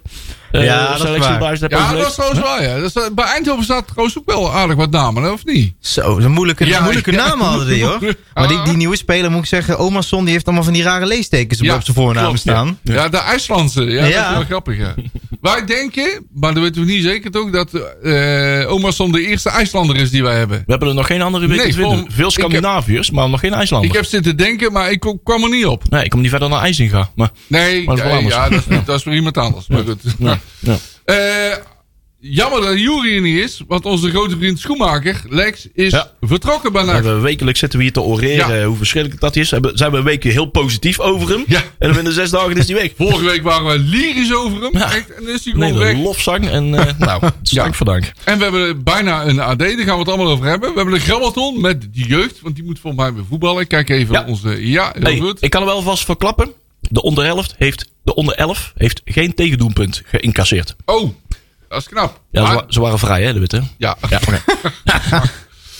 eh 0.51 0.63
Ja, 0.63 0.97
selectiebuis 0.97 1.59
hebt 1.59 1.73
Ja, 1.73 1.79
dat 1.79 1.87
is 1.87 1.91
overleefd. 1.91 2.13
trouwens 2.13 2.39
waar. 2.41 2.63
Ja. 2.63 2.79
Dat 2.79 2.95
is, 2.95 3.13
bij 3.13 3.25
Eindhoven 3.25 3.63
staat 3.63 3.87
trouwens 3.87 4.17
ook 4.17 4.25
wel 4.25 4.53
aardig 4.53 4.75
wat 4.75 4.89
namen, 4.91 5.23
hè, 5.23 5.29
of 5.29 5.45
niet? 5.45 5.73
Zo, 5.79 6.19
zo'n 6.19 6.31
moeilijke, 6.31 6.65
Ja, 6.65 6.81
moeilijke 6.81 7.11
ja. 7.17 7.27
namen 7.27 7.45
hadden 7.45 7.67
die, 7.67 7.83
hoor. 7.85 7.99
Maar 8.33 8.47
die, 8.47 8.61
die 8.63 8.75
nieuwe 8.75 8.97
speler, 8.97 9.31
moet 9.31 9.39
ik 9.41 9.45
zeggen, 9.47 9.77
Omarsson, 9.79 10.23
die 10.23 10.33
heeft 10.33 10.45
allemaal 10.45 10.63
van 10.63 10.73
die 10.73 10.83
rare 10.83 11.05
leestekens 11.05 11.61
op, 11.61 11.69
op 11.75 11.83
zijn 11.83 11.95
voornaam 11.97 12.35
staan. 12.37 12.79
Ja, 12.83 12.93
ja 12.93 13.09
de 13.09 13.17
IJslandse. 13.17 13.83
Ja, 13.83 14.01
dat 14.01 14.09
Ja. 14.11 14.29
is 14.29 14.35
wel 14.35 14.45
grappig. 14.45 14.77
Ja. 14.77 14.93
Wij 15.41 15.65
denken, 15.65 16.27
maar 16.33 16.53
dat 16.53 16.63
weten 16.63 16.85
we 16.85 16.91
niet 16.91 17.03
zeker 17.03 17.31
toch, 17.31 17.49
dat 17.49 17.73
eh 18.03 18.71
Omarsson 18.71 19.11
de 19.11 19.27
eerste 19.27 19.49
IJslander 19.49 19.95
is 19.95 20.09
die 20.11 20.23
wij 20.23 20.37
hebben. 20.37 20.57
We 20.57 20.63
hebben 20.71 20.87
er 20.89 20.93
nog 20.95 21.05
geen 21.05 21.21
andere 21.21 21.47
weten 21.47 21.63
Nee, 21.63 21.73
Veel 22.07 22.25
heb- 22.25 22.29
Scandinaviërs, 22.31 23.11
maar 23.11 23.29
nog 23.29 23.39
geen 23.39 23.53
IJslander. 23.53 23.89
Ik 23.89 23.95
heb 23.95 24.05
zitten 24.05 24.37
denken, 24.37 24.71
maar 24.71 24.91
ik 24.91 24.99
kom- 24.99 25.19
kwam 25.23 25.43
er 25.43 25.49
niet 25.49 25.65
op. 25.65 25.89
Nee, 25.89 26.03
ik 26.03 26.09
kom 26.09 26.21
niet 26.21 26.29
verder 26.29 26.49
naar 26.49 26.61
IJzinga. 26.61 27.09
Maar, 27.15 27.29
Nee, 27.47 27.83
Maar 27.85 27.95
dat 27.95 28.05
nee, 28.05 28.23
ja, 28.27 28.49
dat, 28.49 28.63
is, 28.69 28.77
dat 28.85 28.95
is 28.95 29.03
voor 29.03 29.13
iemand 29.15 29.37
anders. 29.37 29.67
Maar 29.67 29.83
goed. 29.83 30.01
ja, 30.19 30.39
ja. 30.59 30.77
Eh, 31.05 31.57
jammer 32.19 32.61
dat 32.61 32.79
Jury 32.79 33.15
er 33.15 33.21
niet 33.21 33.39
is, 33.43 33.61
want 33.67 33.85
onze 33.85 34.09
grote 34.09 34.37
vriend 34.37 34.59
Schoenmaker, 34.59 35.21
Lex, 35.29 35.67
is 35.73 35.91
Ja. 35.91 36.11
vertrokken 36.21 36.71
bij 36.71 36.81
We 36.81 36.87
NAC. 36.91 36.95
hebben 37.03 37.21
wekelijks 37.21 37.59
zitten 37.59 37.77
we 37.79 37.85
hier 37.85 37.93
te 37.93 38.01
oreren 38.01 38.55
Ja. 38.55 38.65
hoe 38.65 38.77
verschrikkelijk 38.77 39.21
dat 39.21 39.35
is. 39.35 39.51
Hebben, 39.51 39.77
zijn 39.77 39.91
we 39.91 39.97
een 39.97 40.03
week 40.03 40.23
heel 40.23 40.45
positief 40.45 40.99
over 40.99 41.29
hem. 41.29 41.43
Ja. 41.47 41.57
En 41.57 41.63
dan 41.87 41.93
binnen 41.93 42.13
zes 42.13 42.29
dagen 42.29 42.57
is 42.57 42.67
hij 42.67 42.75
weg. 42.75 42.91
Vorige 43.07 43.25
week 43.25 43.41
waren 43.43 43.65
we 43.67 43.79
lyrisch 43.79 44.33
over 44.33 44.61
hem. 44.61 44.77
Ja. 44.77 44.93
Echt, 44.93 45.13
en 45.13 45.23
dan 45.25 45.33
is 45.33 45.43
hij 45.45 45.53
Nee, 45.53 45.67
gewoon 45.71 45.83
weg. 45.83 45.93
een 45.93 46.01
lofzang. 46.01 46.47
En 46.49 46.75
eh 46.75 46.93
nou, 47.07 47.21
stank 47.41 47.75
voor 47.75 47.85
dank. 47.85 48.11
En 48.23 48.37
we 48.37 48.43
hebben 48.43 48.83
bijna 48.83 49.25
een 49.25 49.39
AD, 49.39 49.59
daar 49.59 49.69
gaan 49.69 49.85
we 49.93 49.99
het 49.99 50.07
allemaal 50.07 50.27
over 50.31 50.45
hebben. 50.45 50.69
We 50.69 50.75
hebben 50.75 50.93
een 50.93 50.99
grammaton 50.99 51.61
met 51.61 51.81
de 51.81 51.87
jeugd, 52.07 52.41
want 52.41 52.55
die 52.55 52.63
moet 52.63 52.79
volgens 52.79 53.03
mij 53.03 53.13
weer 53.13 53.23
voetballen. 53.29 53.67
Kijk 53.67 53.89
even 53.89 54.25
onze... 54.25 54.67
Ja, 54.67 54.91
heel 54.93 55.01
Hey, 55.03 55.17
goed. 55.19 55.37
ik 55.43 55.49
kan 55.49 55.61
er 55.61 55.67
wel 55.67 55.81
vast 55.81 56.05
verklappen. 56.05 56.51
De 56.81 57.01
onder 57.01 57.25
11 57.25 57.47
heeft, 57.57 57.89
de 58.03 58.15
onder 58.15 58.35
11 58.35 58.73
heeft 58.75 59.01
geen 59.05 59.33
tegendoelpunt 59.33 60.01
geïncasseerd. 60.05 60.75
Oh, 60.85 61.09
dat 61.69 61.79
is 61.79 61.87
knap. 61.87 62.21
Ja, 62.31 62.41
Maar- 62.41 62.51
ze, 62.51 62.55
wa- 62.57 62.65
ze 62.67 62.79
waren 62.79 62.99
vrij, 62.99 63.23
hè, 63.23 63.33
de 63.33 63.39
witte. 63.39 63.63
ja. 63.77 63.97
Ja, 64.09 64.19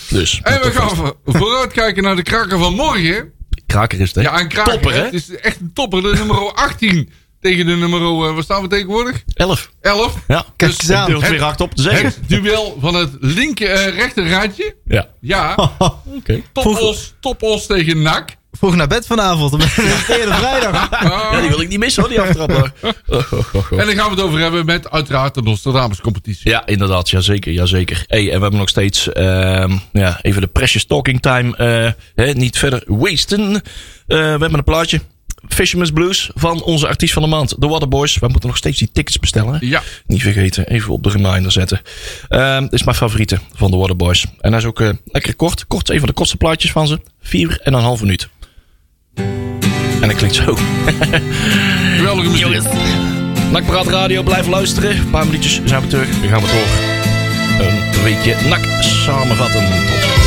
dus. 0.08 0.40
En 0.42 0.60
we 0.60 0.70
gaan 0.70 0.96
vo- 0.96 1.16
vooruitkijken 1.24 2.02
naar 2.02 2.16
de 2.16 2.22
kraker 2.22 2.58
van 2.58 2.74
morgen. 2.74 3.32
Kraker 3.66 4.00
is 4.00 4.06
het, 4.06 4.16
hè? 4.16 4.22
Ja, 4.22 4.40
een 4.40 4.48
kraker. 4.48 4.72
Topper, 4.72 4.92
hè? 4.94 5.02
Het 5.04 5.12
is 5.12 5.36
echt 5.36 5.60
een 5.60 5.70
topper. 5.74 6.02
De 6.02 6.12
nummer 6.14 6.52
18 6.54 7.12
tegen 7.40 7.66
de 7.66 7.76
nummer... 7.76 8.00
eh, 8.00 8.34
wat 8.34 8.44
staan 8.44 8.62
we 8.62 8.68
tegenwoordig? 8.68 9.22
11. 9.34 9.70
11. 9.80 10.14
Ja. 10.28 10.44
Kijk 10.56 10.70
Dus 10.70 10.88
eens 10.88 11.06
durf 11.06 11.20
het 11.20 11.30
weer 11.30 11.42
hardop 11.42 11.74
te 11.74 11.82
zeggen. 11.82 12.04
Het 12.06 12.28
duel 12.28 12.76
van 12.80 12.94
het 12.94 13.10
linker 13.20 13.70
eh 13.70 13.94
rechter 13.96 14.26
rijtje. 14.26 14.76
Ja. 14.84 15.08
Ja, 15.20 15.54
Oké. 16.18 16.42
topos, 16.52 17.14
topos 17.20 17.66
tegen 17.66 18.02
NAC. 18.02 18.30
Vroeg 18.60 18.76
naar 18.76 18.86
bed 18.86 19.06
vanavond, 19.06 19.52
op 19.52 19.62
vrijdag. 19.62 20.40
Ja, 21.02 21.40
die 21.40 21.48
wil 21.48 21.60
ik 21.60 21.68
niet 21.68 21.78
missen, 21.78 22.02
hoor, 22.02 22.10
die 22.10 22.20
aftrapper. 22.20 22.72
Oh, 22.82 22.92
oh, 23.08 23.32
oh, 23.32 23.54
oh. 23.54 23.80
En 23.80 23.86
dan 23.86 23.94
gaan 23.94 24.04
we 24.04 24.10
het 24.16 24.20
over 24.20 24.38
hebben 24.38 24.64
met 24.64 24.90
uiteraard 24.90 25.34
de 25.34 25.42
Nostradamus 25.42 26.00
competitie. 26.00 26.50
Ja, 26.50 26.66
inderdaad. 26.66 27.10
Jazeker, 27.10 27.52
jazeker. 27.52 28.04
Hey, 28.06 28.20
en 28.20 28.36
we 28.36 28.40
hebben 28.40 28.58
nog 28.58 28.68
steeds 28.68 29.12
ehm, 29.12 29.76
ja, 29.92 30.18
even 30.22 30.40
de 30.40 30.46
precious 30.46 30.84
talking 30.86 31.20
time. 31.22 31.56
eh, 31.56 32.24
hè, 32.24 32.32
niet 32.32 32.58
verder 32.58 32.82
wasten. 32.86 33.54
Eh, 33.54 33.60
we 34.06 34.14
hebben 34.16 34.54
een 34.54 34.64
plaatje. 34.64 35.00
Fisherman's 35.48 35.90
Blues 35.92 36.30
van 36.34 36.62
onze 36.62 36.88
artiest 36.88 37.12
van 37.12 37.22
de 37.22 37.28
maand, 37.28 37.56
The 37.58 37.68
Waterboys. 37.68 38.18
We 38.18 38.28
moeten 38.28 38.48
nog 38.48 38.58
steeds 38.58 38.78
die 38.78 38.90
tickets 38.92 39.18
bestellen. 39.18 39.58
Ja. 39.60 39.82
Niet 40.06 40.22
vergeten, 40.22 40.66
even 40.68 40.92
op 40.92 41.02
de 41.02 41.10
reminder 41.10 41.52
zetten. 41.52 41.80
Ehm 42.28 42.62
dit 42.62 42.72
is 42.72 42.82
mijn 42.84 42.96
favoriete 42.96 43.38
van 43.54 43.70
The 43.70 43.76
Waterboys. 43.76 44.26
En 44.40 44.50
hij 44.50 44.60
is 44.60 44.66
ook 44.66 44.80
eh, 44.80 44.88
lekker 45.04 45.34
kort. 45.36 45.66
Kort, 45.66 45.90
een 45.90 45.98
van 45.98 46.08
de 46.08 46.14
kortste 46.14 46.36
plaatjes 46.36 46.72
van 46.72 46.86
ze. 46.86 47.00
Vier 47.22 47.60
en 47.62 47.74
een 47.74 47.82
half 47.82 48.00
minuut. 48.00 48.28
En 49.14 50.08
dat 50.08 50.14
klinkt 50.14 50.36
zo. 50.36 50.54
Geweldige 51.96 52.30
muziek. 52.30 52.62
Nakpraat 53.50 53.86
Radio, 53.86 54.22
blijf 54.22 54.46
luisteren. 54.46 54.90
Een 54.90 55.10
paar 55.10 55.24
minuutjes 55.24 55.60
zijn 55.64 55.82
we 55.82 55.86
terug. 55.88 56.20
Dan 56.20 56.28
gaan 56.28 56.40
we 56.40 56.46
door. 56.46 57.66
Een 57.66 58.02
weekje 58.02 58.36
nak 58.48 58.82
samenvatten. 58.82 59.60
Tot 59.60 60.19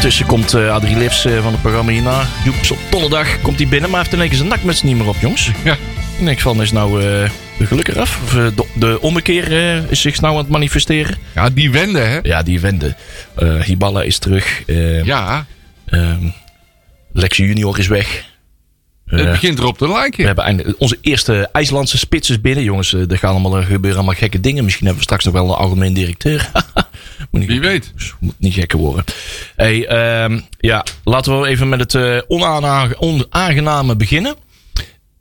ondertussen 0.00 0.26
komt 0.36 0.54
eh, 0.54 0.74
Adrie 0.74 0.96
Lips 0.96 1.24
eh, 1.24 1.42
van 1.42 1.52
het 1.52 1.62
programma 1.62 1.90
hierna. 1.92 2.26
Joeps 2.44 2.70
op 2.70 2.78
donderdag 2.90 3.40
komt 3.40 3.58
hij 3.58 3.68
binnen, 3.68 3.90
maar 3.90 4.00
heeft 4.00 4.12
in 4.12 4.18
één 4.20 4.28
keer 4.28 4.38
zijn 4.38 4.48
nakmuts 4.48 4.82
niet 4.82 4.96
meer 4.96 5.08
op, 5.08 5.16
jongens. 5.20 5.50
Ja. 5.64 5.72
Ik 6.18 6.24
denk 6.24 6.40
van, 6.40 6.62
is 6.62 6.72
nou 6.72 7.02
eh, 7.02 7.30
de 7.58 7.66
geluk 7.66 7.88
eraf? 7.88 8.20
Of 8.22 8.36
eh, 8.36 8.46
de, 8.56 8.64
de 8.74 9.00
ommekeer 9.00 9.52
eh, 9.52 9.90
is 9.90 10.00
zich 10.00 10.20
nou 10.20 10.32
aan 10.32 10.40
het 10.40 10.48
manifesteren? 10.48 11.16
ja, 11.34 11.50
die 11.50 11.70
wende, 11.70 11.98
hè? 11.98 12.18
Ja, 12.22 12.42
die 12.42 12.60
wende. 12.60 12.94
Eh 13.36 13.60
Hiballa 13.60 14.02
is 14.02 14.18
terug. 14.18 14.62
Eh 14.66 15.04
Ja, 15.04 15.46
ehm, 15.86 16.26
Lexi 17.12 17.44
Junior 17.44 17.78
is 17.78 17.86
weg. 17.86 18.24
Het 19.10 19.20
Eh, 19.20 19.30
begint 19.30 19.58
erop 19.58 19.78
te 19.78 19.86
we 19.86 19.92
lijken. 19.92 20.26
hebben 20.26 20.44
eindelijk, 20.44 20.80
onze 20.80 20.98
eerste 21.00 21.48
IJslandse 21.52 21.98
spits 21.98 22.30
is 22.30 22.40
binnen. 22.40 22.64
Jongens, 22.64 22.94
eh, 22.94 23.10
er 23.10 23.18
gaan 23.18 23.30
allemaal 23.30 23.56
er 23.56 23.62
gebeuren 23.62 23.98
allemaal 23.98 24.18
gekke 24.18 24.40
dingen. 24.40 24.64
Misschien 24.64 24.86
hebben 24.86 25.04
we 25.04 25.08
straks 25.08 25.24
nog 25.24 25.34
wel 25.34 25.44
een 25.52 25.58
algemeen 25.64 25.92
directeur. 25.94 26.50
Moet 27.30 27.40
niet 27.40 27.48
Wie 27.50 27.60
weet. 27.60 27.92
moet 28.20 28.34
niet 28.38 28.54
gekker 28.54 28.78
worden. 28.78 29.04
Hey, 29.56 29.86
ehm, 29.86 30.40
ja, 30.58 30.84
laten 31.04 31.40
we 31.40 31.46
even 31.48 31.68
met 31.68 31.80
het 31.80 31.94
eh, 31.94 32.18
onaange- 32.28 32.96
onaangename 32.98 33.96
beginnen. 33.96 34.34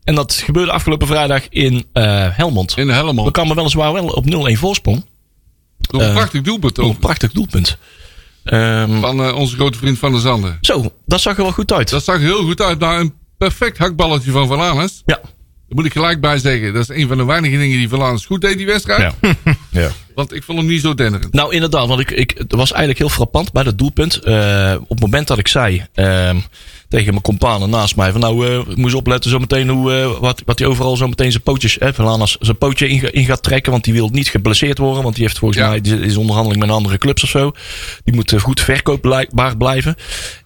En 0.03 0.15
dat 0.15 0.33
gebeurde 0.33 0.71
afgelopen 0.71 1.07
vrijdag 1.07 1.49
in 1.49 1.85
eh, 1.93 2.27
Helmond. 2.31 2.77
In 2.77 2.87
de 2.87 3.13
We 3.23 3.31
kwamen 3.31 3.55
weliswaar 3.55 3.93
wel 3.93 4.05
op 4.07 4.25
0-1 4.25 4.57
voorsprong. 4.57 5.05
Door 5.77 6.01
een 6.01 6.07
eh, 6.07 6.13
prachtig 6.13 6.41
doelpunt 6.41 6.75
Door 6.75 6.85
ook. 6.85 6.91
een 6.93 6.99
prachtig 6.99 7.31
doelpunt. 7.31 7.77
Ehm, 8.43 8.99
Van 8.99 9.23
eh, 9.23 9.35
onze 9.35 9.55
grote 9.55 9.77
vriend 9.77 9.99
Van 9.99 10.11
der 10.11 10.21
Zanden. 10.21 10.57
zo, 10.61 10.93
dat 11.05 11.21
zag 11.21 11.37
er 11.37 11.43
wel 11.43 11.51
goed 11.51 11.71
uit. 11.73 11.89
Dat 11.89 12.03
zag 12.03 12.15
er 12.15 12.21
heel 12.21 12.43
goed 12.43 12.61
uit. 12.61 12.79
Nou, 12.79 12.99
een 12.99 13.13
perfect 13.39 13.77
hakballetje 13.77 14.31
van 14.31 14.47
Van 14.47 14.59
Aanes. 14.61 15.01
Ja. 15.05 15.19
Daar 15.69 15.77
moet 15.77 15.85
ik 15.85 15.91
gelijk 15.91 16.21
bij 16.21 16.37
zeggen. 16.37 16.73
Dat 16.73 16.89
is 16.89 16.95
een 17.01 17.07
van 17.07 17.17
de 17.17 17.25
weinige 17.25 17.57
dingen 17.57 17.77
die 17.77 17.89
Van 17.89 18.01
Aanes 18.01 18.25
goed 18.25 18.41
deed, 18.41 18.57
die 18.57 18.65
wedstrijd. 18.65 19.13
ja. 19.21 19.35
ja. 19.81 19.89
Want 20.15 20.33
ik 20.33 20.43
vond 20.43 20.57
hem 20.57 20.67
niet 20.67 20.81
zo 20.81 20.93
denderend. 20.93 21.33
Nou, 21.33 21.53
inderdaad, 21.53 21.87
want 21.87 21.99
ik, 21.99 22.11
ik, 22.11 22.33
het 22.37 22.51
was 22.51 22.69
eigenlijk 22.69 22.99
heel 22.99 23.09
frappant 23.09 23.51
bij 23.51 23.63
dat 23.63 23.77
doelpunt. 23.77 24.17
Eh, 24.17 24.75
op 24.81 24.89
het 24.89 24.99
moment 24.99 25.27
dat 25.27 25.37
ik 25.37 25.47
zei 25.47 25.85
ehm, 25.93 26.37
tegen 26.89 27.09
mijn 27.09 27.21
companen 27.21 27.69
naast 27.69 27.95
mij: 27.95 28.11
van 28.11 28.21
nou, 28.21 28.47
eh 28.47 28.57
ik 28.69 28.77
moest 28.77 28.95
opletten 28.95 29.29
zometeen 29.29 29.69
hoe, 29.69 29.93
eh, 29.93 30.19
wat, 30.19 30.41
wat 30.45 30.59
hij 30.59 30.67
overal 30.67 30.97
zo 30.97 31.07
meteen 31.07 31.31
zijn 31.31 31.43
pootjes, 31.43 31.77
eh, 31.77 31.89
Van 31.93 32.27
zijn 32.39 32.57
pootje 32.57 32.89
in, 32.89 32.99
ga- 32.99 33.11
in 33.11 33.25
gaat 33.25 33.43
trekken. 33.43 33.71
Want 33.71 33.83
die 33.83 33.93
wil 33.93 34.09
niet 34.09 34.29
geblesseerd 34.29 34.77
worden. 34.77 35.03
Want 35.03 35.15
die 35.15 35.23
heeft 35.23 35.37
volgens 35.37 35.59
Ja. 35.59 35.69
mij, 35.69 35.81
die 35.81 35.99
is 35.99 36.17
onderhandeling 36.17 36.61
met 36.61 36.71
andere 36.71 36.97
clubs 36.97 37.23
of 37.23 37.29
zo. 37.29 37.51
Die 38.03 38.13
moet 38.15 38.31
eh, 38.33 38.39
goed 38.39 38.61
verkoopbaar 38.61 39.57
blijven. 39.57 39.95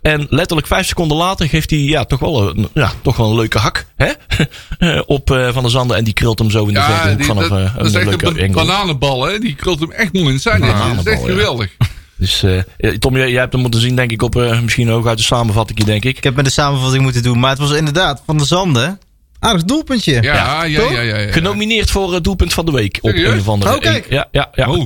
En 0.02 0.28
letterlijk 0.30 0.68
vijf 0.68 0.88
seconden 0.88 1.18
later 1.18 1.48
geeft 1.48 1.70
hij 1.70 1.80
ja, 1.80 2.04
toch, 2.06 2.20
wel 2.20 2.50
een, 2.50 2.68
ja, 2.74 2.92
toch 3.02 3.18
wel 3.18 3.30
een 3.30 3.36
leuke 3.36 3.58
hak 3.58 3.86
hè? 3.96 4.12
Op 5.06 5.28
Van 5.52 5.62
der 5.62 5.72
Zanden. 5.72 5.98
En 5.98 6.04
die 6.04 6.14
krult 6.14 6.40
hem 6.40 6.52
zo 6.52 6.62
in 6.66 6.74
de 6.74 6.80
Ja, 6.80 7.16
vanaf 7.20 7.48
dat, 7.48 7.50
dat 7.50 7.60
een 7.76 7.96
echt 7.96 8.22
leuke 8.22 8.44
een 8.44 8.52
bananenbal, 8.52 9.26
hè? 9.26 9.40
Die 9.40 9.56
krult 9.56 9.80
hem 9.80 9.92
echt 9.92 10.14
mooi 10.14 10.34
in 10.34 10.40
zijn. 10.40 10.62
Dat 10.62 10.70
is 11.08 11.12
echt 11.12 11.22
ja. 11.26 11.86
Dus 12.16 12.44
eh, 12.44 12.92
Tom, 12.92 13.18
jij, 13.18 13.30
jij 13.32 13.40
hebt 13.40 13.54
hem 13.54 13.62
moeten 13.62 13.82
zien, 13.82 13.96
denk 13.96 14.12
ik, 14.12 14.22
op 14.22 14.36
eh, 14.36 14.62
misschien 14.62 14.90
ook 14.90 15.08
uit 15.08 15.18
de 15.18 15.24
samenvatting, 15.24 15.84
denk 15.84 16.04
ik. 16.06 16.18
Ik 16.18 16.24
heb 16.24 16.36
met 16.36 16.46
de 16.46 16.52
samenvatting 16.52 17.04
moeten 17.04 17.24
doen, 17.24 17.40
maar 17.40 17.50
het 17.50 17.60
was 17.60 17.72
inderdaad 17.72 18.24
van 18.26 18.38
de 18.38 18.46
Zanden. 18.46 19.00
Aardig 19.40 19.64
doelpuntje. 19.64 20.12
Ja, 20.22 20.64
ja, 20.64 20.64
ja, 20.64 21.02
ja. 21.02 21.18
ja. 21.18 21.32
Genomineerd 21.32 21.92
voor 21.92 22.14
het 22.14 22.24
doelpunt 22.24 22.54
van 22.54 22.66
de 22.66 22.72
week. 22.72 22.98
Op 23.02 23.10
Serieus? 23.10 23.34
een 23.34 23.40
of 23.40 23.48
andere. 23.48 23.76
Oh. 23.76 23.82
Ja, 24.10 24.28
ja, 24.32 24.50
ja. 24.54 24.70
Oh, 24.70 24.86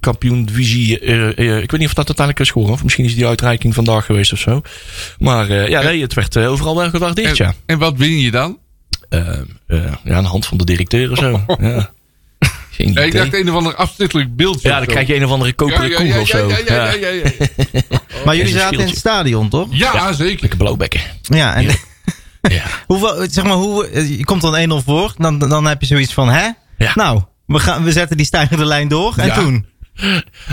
kampioen 0.00 0.44
divisie. 0.44 0.98
eh, 0.98 1.28
eh, 1.38 1.62
ik 1.62 1.70
weet 1.70 1.80
niet 1.80 1.88
of 1.88 1.94
dat 1.94 2.06
uiteindelijk 2.06 2.40
is 2.40 2.50
geworden. 2.50 2.74
Of 2.76 2.82
misschien 2.82 3.04
is 3.04 3.14
die 3.14 3.26
uitreiking 3.26 3.74
vandaag 3.74 4.04
geweest 4.04 4.32
of 4.32 4.38
zo. 4.38 4.62
Maar 5.18 5.50
eh, 5.50 5.68
ja, 5.68 5.82
nee, 5.82 6.02
het 6.02 6.14
werd 6.14 6.36
eh, 6.36 6.50
overal 6.50 6.76
wel 6.76 6.90
gewaardeerd, 6.90 7.40
En, 7.40 7.44
ja. 7.46 7.54
en 7.66 7.78
wat 7.78 7.96
win 7.96 8.18
je 8.18 8.30
dan? 8.30 8.58
Eh, 9.08 9.28
eh, 9.66 9.92
ja, 10.04 10.14
aan 10.14 10.22
de 10.22 10.28
hand 10.28 10.46
van 10.46 10.58
de 10.58 10.64
directeur 10.64 11.10
of 11.10 11.18
zo. 11.18 11.40
ja. 11.60 11.92
Geen 12.74 12.92
Ja, 12.92 13.00
ik 13.00 13.12
dacht 13.12 13.34
een 13.34 13.50
of 13.50 13.56
ander 13.56 13.74
afzichtelijk 13.74 14.36
beeldje. 14.36 14.68
Ja, 14.68 14.76
dan 14.78 14.86
krijg 14.86 15.06
je 15.06 15.14
een 15.16 15.24
of 15.24 15.30
andere 15.30 15.52
koperen 15.52 15.88
ja, 15.90 15.96
koe 15.96 16.06
ja, 16.06 16.20
of 16.20 16.28
ja, 16.28 16.38
zo. 16.38 16.48
Ja, 16.48 16.58
ja, 16.66 16.92
ja, 16.92 17.08
ja, 17.08 17.08
ja. 17.08 17.80
Maar 18.24 18.36
jullie 18.36 18.52
zaten 18.52 18.78
in 18.78 18.86
het 18.86 18.96
stadion, 18.96 19.48
toch? 19.48 19.68
Ja, 19.70 20.12
zeker. 20.12 20.40
Lekker 20.40 20.58
blauwbekken. 20.58 21.00
Ja, 21.22 21.54
en 21.54 21.66
Ja. 22.42 22.62
hoeveel, 22.86 23.26
zeg 23.30 23.44
maar, 23.44 23.52
hoe, 23.56 23.86
eh, 23.88 24.18
je 24.18 24.24
komt 24.24 24.40
dan 24.40 24.82
1-0 24.82 24.84
voor, 24.84 25.14
dan, 25.16 25.38
dan 25.38 25.64
heb 25.66 25.80
je 25.80 25.86
zoiets 25.86 26.12
van, 26.12 26.28
hè? 26.28 26.48
Ja. 26.78 26.92
Nou, 26.94 27.22
we, 27.46 27.58
gaan, 27.58 27.84
we 27.84 27.92
zetten 27.92 28.16
die 28.16 28.26
stijgende 28.26 28.64
lijn 28.64 28.88
door. 28.88 29.14
En 29.16 29.26
Ja. 29.26 29.34
toen? 29.34 29.66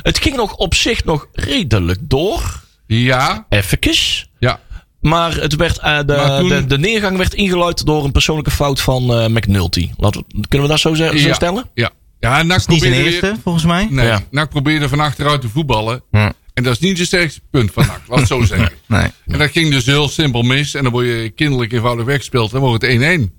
Het 0.04 0.18
ging 0.20 0.36
nog 0.36 0.56
op 0.56 0.74
zich 0.76 1.04
nog 1.06 1.28
redelijk 1.34 2.00
door. 2.02 2.62
Ja, 2.88 3.46
Eventjes. 3.50 4.30
ja. 4.40 4.60
Maar 5.02 5.36
het 5.36 5.56
werd, 5.56 5.78
eh, 5.80 5.98
de, 5.98 6.04
Maar 6.06 6.40
toen- 6.40 6.50
de, 6.50 6.66
de 6.66 6.78
neergang 6.80 7.18
werd 7.18 7.34
ingeluid 7.34 7.86
door 7.86 8.04
een 8.06 8.12
persoonlijke 8.12 8.52
fout 8.52 8.82
van 8.82 9.14
eh 9.14 9.28
McNulty. 9.28 9.90
Laten 9.98 10.24
we, 10.28 10.48
kunnen 10.48 10.68
we 10.68 10.74
dat 10.74 10.82
zo, 10.82 10.94
zo 10.94 11.14
ja. 11.16 11.34
stellen? 11.34 11.70
Ja, 11.74 11.90
ja 12.22 12.44
NAC 12.44 12.62
zijn 12.62 12.78
probeerde 12.80 13.04
eerste, 13.06 13.22
weer- 13.26 13.36
volgens 13.44 13.66
mij. 13.66 13.88
Nee, 13.90 14.06
Ja. 14.06 14.24
NAC 14.32 14.50
probeerde 14.50 14.90
van 14.90 15.00
achteruit 15.00 15.42
te 15.42 15.50
voetballen. 15.50 16.04
Ja. 16.12 16.34
En 16.54 16.64
dat 16.64 16.74
is 16.74 16.80
niet 16.80 16.98
het 16.98 17.08
sterkste 17.08 17.42
punt 17.52 17.72
van 17.72 17.86
NAC, 17.88 18.02
laat 18.08 18.20
het 18.20 18.28
zo 18.28 18.44
zeggen. 18.56 18.72
Nee. 18.88 19.08
En 19.26 19.38
dat 19.40 19.52
ging 19.52 19.72
dus 19.72 19.86
heel 19.86 20.10
simpel 20.10 20.42
mis. 20.42 20.74
En 20.74 20.84
dan 20.84 20.92
word 20.92 21.06
je 21.06 21.32
kinderlijk 21.36 21.72
eenvoudig 21.74 22.06
weggespeeld. 22.06 22.52
Dan 22.52 22.62
wordt 22.62 22.82
het 22.84 22.92
1-1. 22.92 23.34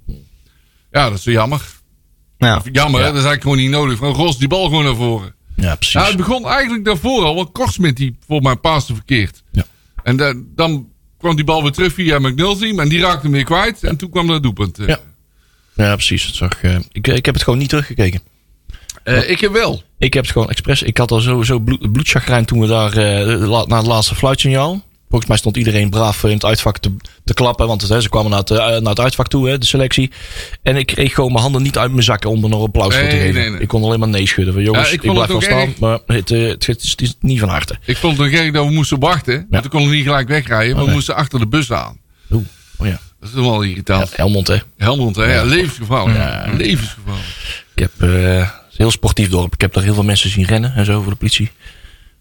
Ja, 0.91 1.09
dat 1.09 1.19
is 1.19 1.25
wel 1.25 1.35
jammer. 1.35 1.63
Nou, 2.39 2.59
Of 2.59 2.65
jammer, 2.73 3.01
Ja. 3.01 3.07
hè, 3.07 3.13
dat 3.13 3.23
is 3.23 3.27
eigenlijk 3.29 3.43
gewoon 3.43 3.57
niet 3.59 3.71
nodig. 3.71 3.99
Van 3.99 4.15
Ros 4.15 4.39
die 4.39 4.49
bal 4.49 4.65
gewoon 4.65 4.85
naar 4.85 4.95
voren. 4.95 5.35
Ja, 5.57 5.75
precies. 5.75 5.95
Nou, 5.95 6.07
het 6.07 6.17
begon 6.17 6.49
eigenlijk 6.49 6.85
daarvoor 6.85 7.25
al. 7.25 7.35
Want 7.35 7.53
Korsmit 7.53 7.97
die 7.97 8.17
voor 8.27 8.43
mijn 8.43 8.61
paaste 8.61 8.95
verkeerd. 8.95 9.43
Ja. 9.53 9.65
En 10.03 10.17
da- 10.17 10.35
dan 10.55 10.89
kwam 11.19 11.37
die 11.37 11.45
bal 11.45 11.63
weer 11.63 11.73
terug 11.73 11.93
via 11.93 12.19
McNulty. 12.19 12.73
En 12.77 12.89
die 12.89 13.01
raakte 13.01 13.23
hem 13.23 13.33
weer 13.33 13.45
kwijt. 13.45 13.85
En 13.85 13.97
toen 13.97 14.11
kwam 14.11 14.29
er 14.29 14.35
een 14.35 14.43
doelpunt. 14.43 14.79
eh. 14.79 14.87
Ja. 14.87 14.99
ja, 15.75 15.95
precies. 15.95 16.25
Het 16.27 16.35
zag, 16.35 16.63
eh, 16.63 16.77
ik, 16.93 17.07
ik 17.09 17.25
heb 17.25 17.35
het 17.35 17.43
gewoon 17.45 17.59
niet 17.59 17.69
teruggekeken. 17.69 18.21
Eh, 19.05 19.31
ik 19.31 19.41
heb 19.41 19.53
wel. 19.53 19.83
Ik 19.99 20.15
heb 20.15 20.23
het 20.23 20.33
gewoon 20.33 20.51
expres. 20.51 20.83
Ik 20.83 20.97
had 20.99 21.11
al 21.11 21.21
sowieso 21.21 21.59
bloed, 21.59 21.93
bloedchagrijn 21.93 22.45
toen 22.45 22.61
we 22.61 22.67
daar 22.67 22.93
eh, 22.97 23.49
la- 23.49 23.65
na 23.67 23.77
het 23.77 23.87
laatste 23.87 24.15
fluitsignaal. 24.15 24.85
Volgens 25.09 25.31
mij 25.31 25.41
stond 25.41 25.57
iedereen 25.57 25.91
braaf 25.91 26.25
in 26.25 26.31
het 26.31 26.45
uitvak 26.45 26.79
te, 26.79 26.93
te 27.25 27.35
klappen. 27.35 27.67
Want 27.67 27.89
hè, 27.89 28.01
ze 28.01 28.09
kwamen 28.09 28.31
naar 28.31 28.39
het, 28.41 28.51
eh, 28.51 28.57
naar 28.59 28.81
het 28.81 29.01
uitvak 29.01 29.29
toe, 29.29 29.49
hè, 29.49 29.59
de 29.59 29.67
selectie. 29.67 30.11
En 30.63 30.77
ik 30.77 30.87
kreeg 30.87 31.15
gewoon 31.15 31.31
mijn 31.31 31.43
handen 31.43 31.63
niet 31.63 31.79
uit 31.79 31.91
mijn 31.91 32.03
zakken 32.03 32.31
om 32.31 32.43
er 32.43 32.49
nog 32.49 32.63
applaus 32.63 32.95
voor 32.95 33.09
te 33.09 33.17
geven. 33.17 33.35
nee, 33.41 33.51
nee. 33.51 33.61
Ik 33.61 33.69
kon 33.69 33.83
alleen 33.85 33.99
maar 33.99 34.09
nee 34.09 34.27
schudden. 34.27 34.55
Van, 34.55 34.63
jongens, 34.63 34.89
Ja, 34.89 34.95
ik 34.95 35.03
ik, 35.03 35.13
blijf 35.13 35.29
wel 35.29 35.41
staan. 35.41 35.75
Maar 35.81 35.99
het, 36.07 36.31
eh, 36.31 36.49
het, 36.49 36.67
het 36.67 36.83
is, 36.83 36.91
het 36.91 37.01
is 37.01 37.15
niet 37.21 37.39
van 37.41 37.49
harte. 37.49 37.77
Ik 37.85 37.97
vond 37.97 38.19
het 38.19 38.31
nog 38.31 38.41
erg 38.41 38.53
dat 38.53 38.67
we 38.67 38.73
moesten 38.73 38.99
wachten. 38.99 39.47
Maar 39.51 39.61
toen 39.61 39.71
konden 39.71 39.91
we 39.91 39.97
niet 39.97 40.05
gelijk 40.05 40.29
wegrijden. 40.29 40.69
Want 40.69 40.79
we 40.81 40.85
nee. 40.87 40.95
moesten 40.95 41.15
achter 41.15 41.39
de 41.39 41.47
bus 41.47 41.73
aan. 41.73 41.99
Oeh, 42.31 42.45
oh 42.79 42.87
ja. 42.87 43.01
Dat 43.21 43.29
is 43.29 43.35
toch 43.35 43.45
wel 43.45 43.63
ja. 43.63 43.69
irritant. 43.69 44.17
Helmond, 44.17 44.47
hè. 44.49 44.57
Helmond, 44.79 45.17
hè? 45.17 45.35
Ja, 45.35 45.45
levensgevaarlijk. 45.45 46.19
Levensgevaarlijk. 46.59 47.65
Ik 47.75 47.89
heb 47.99 48.11
eh, 48.11 48.49
is 48.73 48.79
een 48.79 48.85
heel 48.85 48.91
sportief 48.91 49.29
dorp. 49.29 49.55
Ik 49.55 49.61
heb 49.61 49.73
daar 49.73 49.83
heel 49.85 49.95
veel 49.95 50.03
mensen 50.05 50.31
zien 50.31 50.45
rennen 50.45 50.75
en 50.75 50.85
zo 50.85 51.01
voor 51.03 51.11
de 51.13 51.19
politie. 51.19 51.51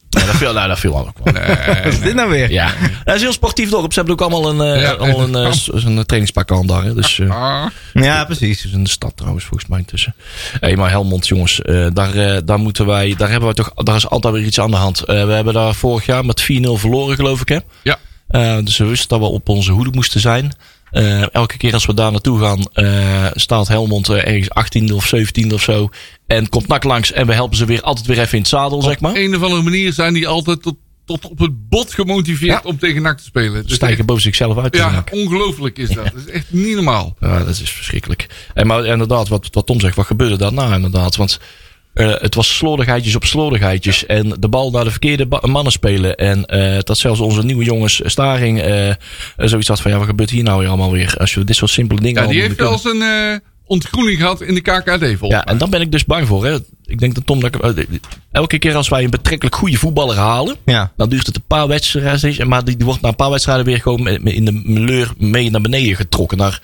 Ja, 0.10 0.25
dat 0.25 0.36
viel, 0.36 0.53
nou, 0.53 0.67
dat 0.67 0.79
viel 0.79 0.98
ook 0.98 1.17
wel. 1.24 1.34
wat 1.84 1.86
is 1.86 2.00
dit 2.00 2.13
nou 2.13 2.29
weer? 2.29 2.51
Ja, 2.51 2.65
dat 3.03 3.08
is 3.08 3.13
een 3.13 3.20
heel 3.20 3.31
sportief 3.31 3.70
dorp. 3.70 3.93
Ze 3.93 4.00
hebben 4.00 4.13
ook 4.20 4.31
allemaal 4.31 4.50
een, 4.62 4.75
eh, 4.75 4.81
Ja. 4.81 4.91
allemaal 4.91 5.22
een, 5.22 5.36
eh, 5.36 5.53
een 5.74 6.05
trainingspak 6.05 6.51
aan 6.51 6.67
daar. 6.67 6.84
Hè. 6.84 6.93
Dus, 6.93 7.20
eh, 7.20 7.29
Ah, 7.29 7.65
Ja, 7.93 8.25
precies. 8.25 8.58
het 8.58 8.65
is 8.65 8.72
in 8.77 8.84
de 8.84 8.89
stad 8.89 9.12
trouwens, 9.15 9.46
volgens 9.46 9.70
mij 9.70 9.79
intussen. 9.79 10.15
Hé, 10.60 10.75
maar 10.75 10.89
Helmond, 10.89 11.27
jongens, 11.27 11.62
eh, 11.62 11.88
daar, 11.93 12.15
eh, 12.15 12.38
daar 12.46 12.60
moeten 12.60 12.86
wij, 12.86 13.15
daar 13.17 13.29
hebben 13.29 13.50
we 13.50 13.55
toch, 13.55 13.72
daar 13.74 13.96
is 13.96 14.10
altijd 14.10 14.34
weer 14.34 14.43
iets 14.46 14.60
aan 14.60 14.72
de 14.72 14.77
hand. 14.77 15.00
Eh, 15.03 15.25
we 15.25 15.31
hebben 15.31 15.53
daar 15.53 15.75
vorig 15.75 16.05
jaar 16.05 16.25
met 16.25 16.41
4-0 16.41 16.77
verloren, 16.77 17.15
geloof 17.15 17.41
ik, 17.41 17.50
hè? 17.50 17.58
ja. 17.84 17.98
Eh, 18.27 18.58
dus 18.63 18.77
we 18.77 18.86
wisten 18.86 19.10
dat 19.10 19.20
we 19.20 19.25
op 19.25 19.50
onze 19.50 19.72
hoede 19.72 19.91
moesten 19.93 20.20
zijn. 20.22 20.51
Eh, 20.91 21.33
elke 21.33 21.57
keer 21.57 21.74
als 21.74 21.86
we 21.86 21.93
daar 21.93 22.12
naartoe 22.12 22.39
gaan, 22.39 22.60
eh, 22.74 23.25
staat 23.33 23.67
Helmond 23.67 24.10
eh, 24.10 24.27
ergens 24.27 24.50
18e 24.50 24.93
of 24.93 25.05
17e 25.15 25.53
of 25.53 25.62
zo. 25.62 25.89
En 26.27 26.50
komt 26.50 26.67
nak 26.67 26.83
langs 26.83 27.12
en 27.12 27.27
we 27.27 27.33
helpen 27.33 27.57
ze 27.57 27.65
weer 27.65 27.81
altijd 27.81 28.07
weer 28.07 28.19
even 28.19 28.33
in 28.33 28.39
het 28.39 28.48
zadel, 28.48 28.81
zeg 28.81 29.00
maar. 29.00 29.12
Op 29.12 29.17
een 29.17 29.36
of 29.36 29.41
andere 29.43 29.62
manier 29.62 29.93
zijn 29.93 30.13
die 30.13 30.27
altijd 30.27 30.62
tot, 30.62 30.75
tot 31.05 31.25
op 31.29 31.39
het 31.39 31.69
bot 31.69 31.93
gemotiveerd 31.93 32.51
Ja. 32.63 32.69
om 32.69 32.77
tegen 32.79 33.01
NAC 33.01 33.17
te 33.17 33.24
spelen. 33.24 33.63
Dus 33.63 33.75
Stijgen 33.75 34.05
boven 34.05 34.24
zichzelf 34.24 34.57
uit. 34.57 34.75
ja, 34.75 35.03
ongelooflijk 35.12 35.77
is 35.77 35.89
dat. 35.89 36.03
Dat 36.05 36.13
is 36.27 36.31
echt 36.33 36.45
niet 36.50 36.75
normaal. 36.75 37.15
ja, 37.19 37.38
dat 37.39 37.60
is 37.60 37.71
verschrikkelijk. 37.71 38.27
En 38.53 38.67
maar 38.67 38.86
inderdaad, 38.86 39.27
wat, 39.27 39.48
wat 39.51 39.65
Tom 39.65 39.79
zegt, 39.79 39.95
wat 39.95 40.05
gebeurde 40.05 40.38
daarna 40.38 40.74
inderdaad? 40.75 41.15
Want 41.15 41.39
eh, 41.93 42.13
het 42.17 42.36
was 42.36 42.57
slordigheidjes 42.57 43.15
op 43.15 43.25
slordigheidjes. 43.25 44.05
En 44.05 44.36
de 44.39 44.48
bal 44.50 44.71
naar 44.71 44.83
de 44.83 44.91
verkeerde 44.91 45.27
mannen 45.41 45.71
spelen. 45.71 46.15
En 46.15 46.45
eh, 46.45 46.79
dat 46.79 46.98
zelfs 46.98 47.19
onze 47.19 47.43
nieuwe 47.43 47.63
jongens, 47.63 48.01
Staring, 48.05 48.62
eh, 48.62 48.93
zoiets 49.38 49.67
had 49.67 49.81
van, 49.81 49.91
ja, 49.91 49.98
wat 49.98 50.07
gebeurt 50.07 50.29
hier 50.29 50.43
nou 50.43 50.60
weer 50.60 50.67
allemaal 50.67 50.91
weer? 50.91 51.15
Als 51.17 51.33
we 51.33 51.43
dit 51.43 51.55
soort 51.55 51.71
simpele 51.71 52.01
dingen 52.01 52.21
Ja, 52.21 52.29
die 52.29 52.41
heeft 52.41 52.55
wel 52.55 52.77
zijn 52.77 53.41
ontgroening 53.71 54.19
gehad 54.19 54.41
in 54.41 54.53
de 54.53 54.61
KKD 54.61 55.05
volgens 55.17 55.29
Ja, 55.29 55.45
en 55.45 55.57
daar 55.57 55.69
ben 55.69 55.81
ik 55.81 55.91
dus 55.91 56.05
bang 56.05 56.27
voor. 56.27 56.45
Hè. 56.45 56.57
Ik 56.85 56.99
denk 56.99 57.15
dat 57.15 57.25
Tom, 57.25 57.39
dat 57.39 57.55
ik, 57.55 57.61
eh, 57.61 57.83
elke 58.31 58.57
keer 58.59 58.75
als 58.75 58.89
wij 58.89 59.03
een 59.03 59.09
betrekkelijk 59.09 59.55
goede 59.55 59.77
voetballer 59.77 60.15
halen, 60.17 60.55
Ja. 60.65 60.91
dan 60.97 61.09
duurt 61.09 61.25
het 61.25 61.35
een 61.35 61.43
paar 61.47 61.67
wedstrijden. 61.67 62.47
Maar 62.47 62.63
die, 62.63 62.75
die 62.77 62.85
wordt 62.85 63.01
na 63.01 63.09
een 63.09 63.15
paar 63.15 63.29
wedstrijden 63.29 63.65
weer 63.65 63.81
gewoon 63.81 64.07
in 64.07 64.45
de 64.45 64.61
meleur 64.63 65.13
mee 65.17 65.49
naar 65.49 65.61
beneden 65.61 65.95
getrokken. 65.95 66.37
Naar 66.37 66.61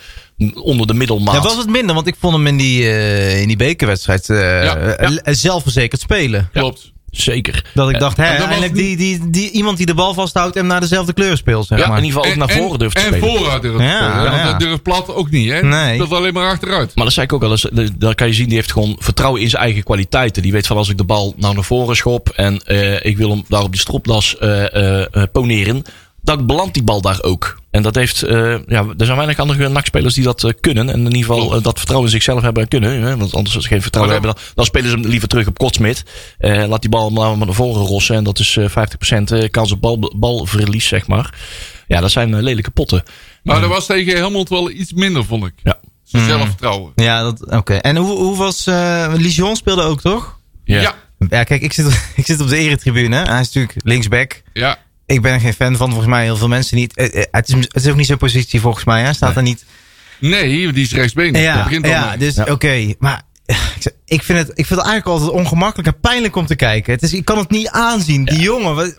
onder 0.54 0.88
de 0.88 0.94
middelmaat. 0.94 1.36
Ja, 1.36 1.42
was 1.42 1.58
het 1.58 1.70
minder, 1.70 1.96
want 1.96 2.08
ik 2.08 2.16
vond 2.20 2.34
hem 2.36 2.48
in 2.48 2.58
die, 2.58 2.84
eh, 2.84 3.42
in 3.42 3.48
die 3.48 3.58
bekerwedstrijd 3.58 4.30
eh, 4.30 4.64
Ja, 4.64 4.96
ja. 5.00 5.34
zelfverzekerd 5.34 6.02
spelen. 6.02 6.50
Klopt. 6.54 6.92
Zeker. 7.22 7.64
Dat 7.74 7.90
ik 7.90 8.00
dacht, 8.00 8.18
hè, 8.18 8.24
en 8.24 8.38
was 8.38 8.46
eindelijk 8.48 8.74
die, 8.74 8.98
die, 8.98 9.30
die, 9.30 9.52
iemand 9.52 9.78
die 9.78 9.86
de 9.86 9.94
bal 9.94 10.14
vasthoudt 10.14 10.56
en 10.56 10.68
naar 10.68 10.80
dezelfde 10.80 11.14
kleur 11.14 11.38
speelt, 11.38 11.68
zeg 11.68 11.80
Ja, 11.80 11.88
maar. 11.88 11.98
in 11.98 12.04
ieder 12.04 12.20
geval 12.22 12.36
ook 12.42 12.48
naar 12.48 12.58
voren 12.58 12.80
durft 12.80 12.96
te 12.96 13.02
en 13.02 13.08
spelen. 13.14 13.36
vooruit 13.38 13.62
durft 13.62 13.78
te 13.78 13.84
Ja, 13.84 14.10
spelen. 14.12 14.32
Ja. 14.40 14.50
dat 14.52 14.60
durft 14.60 14.84
plat 14.84 15.16
ook 15.16 15.30
niet, 15.30 15.52
hè? 15.52 15.62
Nee. 15.64 15.98
Dat 15.98 16.12
alleen 16.12 16.34
maar 16.34 16.50
achteruit. 16.50 16.92
Maar 16.96 17.04
dat 17.06 17.14
zei 17.14 17.26
ik 17.26 17.34
ook 17.34 17.44
al 17.44 17.52
eens. 17.52 17.70
eh, 17.70 17.88
Daar 17.98 18.16
kan 18.16 18.28
je 18.28 18.34
zien, 18.34 18.46
die 18.48 18.56
heeft 18.56 18.72
gewoon 18.72 18.96
vertrouwen 19.00 19.42
in 19.42 19.50
zijn 19.50 19.64
eigen 19.64 19.84
kwaliteiten. 19.84 20.42
Die 20.42 20.52
weet 20.52 20.68
van 20.68 20.78
als 20.78 20.90
ik 20.90 20.98
de 20.98 21.04
bal 21.04 21.34
nou 21.38 21.54
naar 21.54 21.64
voren 21.64 21.96
schop 21.96 22.30
en 22.30 22.60
eh, 22.66 23.06
ik 23.06 23.18
wil 23.18 23.30
hem 23.30 23.44
daar 23.48 23.64
op 23.64 23.72
die 23.72 23.82
stropdas 23.82 24.38
eh, 24.38 24.74
eh, 24.76 25.06
eh, 25.12 25.24
poneren. 25.32 25.84
Dan 26.22 26.46
belandt 26.46 26.74
die 26.74 26.84
bal 26.84 27.02
daar 27.02 27.18
ook. 27.24 27.60
En 27.78 27.84
dat 27.84 27.96
heeft, 27.96 28.22
eh, 28.24 28.56
ja, 28.68 28.86
er 28.98 29.06
zijn 29.06 29.16
weinig 29.18 29.40
andere 29.40 29.70
NAC-spelers 29.70 30.14
die 30.14 30.24
dat 30.24 30.44
eh, 30.44 30.52
kunnen. 30.62 30.90
En 30.90 31.00
in 31.00 31.06
ieder 31.16 31.20
geval 31.36 31.56
eh, 31.56 31.64
dat 31.64 31.78
vertrouwen 31.78 32.10
in 32.10 32.16
zichzelf 32.16 32.42
hebben 32.42 32.64
en 32.64 32.70
kunnen. 32.70 33.02
Hè? 33.02 33.18
Want 33.18 33.36
anders 33.36 33.56
als 33.56 33.64
ze 33.64 33.70
geen 33.70 33.82
vertrouwen 33.82 34.14
hebben, 34.16 34.34
dan, 34.36 34.44
dan 34.56 34.66
spelen 34.66 34.90
ze 34.90 34.96
hem 34.96 35.06
liever 35.06 35.28
terug 35.28 35.48
op 35.48 35.58
Kortsmit. 35.58 36.04
Eh, 36.38 36.68
laat 36.68 36.82
die 36.82 36.90
bal 36.90 37.10
maar 37.10 37.38
naar 37.38 37.54
voren 37.54 37.82
rossen. 37.86 38.16
En 38.16 38.24
dat 38.24 38.40
is 38.40 38.58
eh 38.58 38.70
50% 38.70 39.32
eh, 39.32 39.50
kans 39.50 39.72
op 39.72 39.82
bal, 39.82 40.14
balverlies, 40.16 40.88
zeg 40.88 41.08
maar. 41.08 41.34
Ja, 41.88 42.00
dat 42.02 42.12
zijn 42.12 42.42
lelijke 42.44 42.72
potten. 42.72 43.04
Maar 43.44 43.62
dat 43.62 43.70
was 43.70 43.86
tegen 43.86 44.16
Helmond 44.16 44.50
wel 44.50 44.72
iets 44.72 44.94
minder, 44.94 45.26
vond 45.26 45.46
ik. 45.46 45.54
Ja. 45.64 45.80
Zijn 46.04 46.26
zelfvertrouwen. 46.26 46.92
Ja, 46.96 47.24
dat- 47.24 47.46
oké. 47.52 47.74
En 47.74 47.96
hoe, 47.96 48.18
hoe 48.18 48.38
was... 48.38 48.68
eh 48.68 49.14
Lijon 49.16 49.56
speelde 49.56 49.82
ook, 49.82 50.02
toch? 50.02 50.40
Ja. 50.64 50.82
Ja. 50.82 50.96
Ja, 51.30 51.44
kijk, 51.44 51.62
ik 51.62 51.74
zit, 51.74 51.86
ik 52.16 52.26
zit 52.26 52.42
op 52.42 52.50
de 52.50 52.58
eretribune. 52.58 53.16
Hij 53.16 53.40
is 53.40 53.46
natuurlijk 53.54 53.74
linksback. 53.84 54.42
Ja. 54.54 54.78
Ik 55.08 55.22
ben 55.22 55.34
er 55.34 55.40
geen 55.40 55.54
fan 55.54 55.76
van, 55.76 55.88
volgens 55.90 56.10
mij 56.10 56.24
heel 56.24 56.36
veel 56.38 56.48
mensen 56.48 56.78
niet. 56.78 56.96
Eh, 56.96 57.06
eh, 57.22 57.26
Het 57.32 57.48
is, 57.50 57.54
het 57.56 57.76
is 57.76 57.88
ook 57.88 57.96
niet 57.96 58.06
zijn 58.06 58.18
positie, 58.18 58.62
volgens 58.62 58.84
mij. 58.86 59.02
Hij 59.02 59.14
staat 59.14 59.36
er 59.36 59.42
niet... 59.42 59.66
Nee, 60.20 60.72
die 60.74 60.84
is 60.84 60.94
rechtsbeen. 60.94 61.34
Dat 61.34 61.42
Ja, 61.42 61.64
begint 61.64 61.86
ja 61.88 62.10
mee. 62.10 62.18
dus 62.18 62.36
Ja. 62.36 62.44
oké. 62.44 62.94
Maar 63.00 63.22
ik 63.46 63.56
zeg, 63.80 63.94
ik 64.06 64.24
vind, 64.24 64.38
het, 64.40 64.50
ik 64.50 64.66
vind 64.66 64.80
het 64.80 64.90
eigenlijk 64.90 65.08
altijd 65.08 65.30
ongemakkelijk 65.40 65.88
en 65.88 66.00
pijnlijk 66.00 66.36
om 66.36 66.46
te 66.46 66.56
kijken. 66.56 66.94
Het 66.94 67.02
is, 67.04 67.14
ik 67.14 67.26
kan 67.26 67.38
het 67.38 67.50
niet 67.50 67.68
aanzien. 67.70 68.26
Die 68.26 68.40
jongen, 68.40 68.76
wat, 68.76 68.96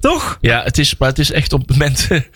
toch? 0.00 0.38
Ja, 0.40 0.62
het 0.62 0.78
is, 0.78 0.96
maar 0.98 1.08
het 1.08 1.18
is 1.18 1.30
echt 1.32 1.52
op 1.52 1.60
het 1.60 1.70
moment. 1.70 2.08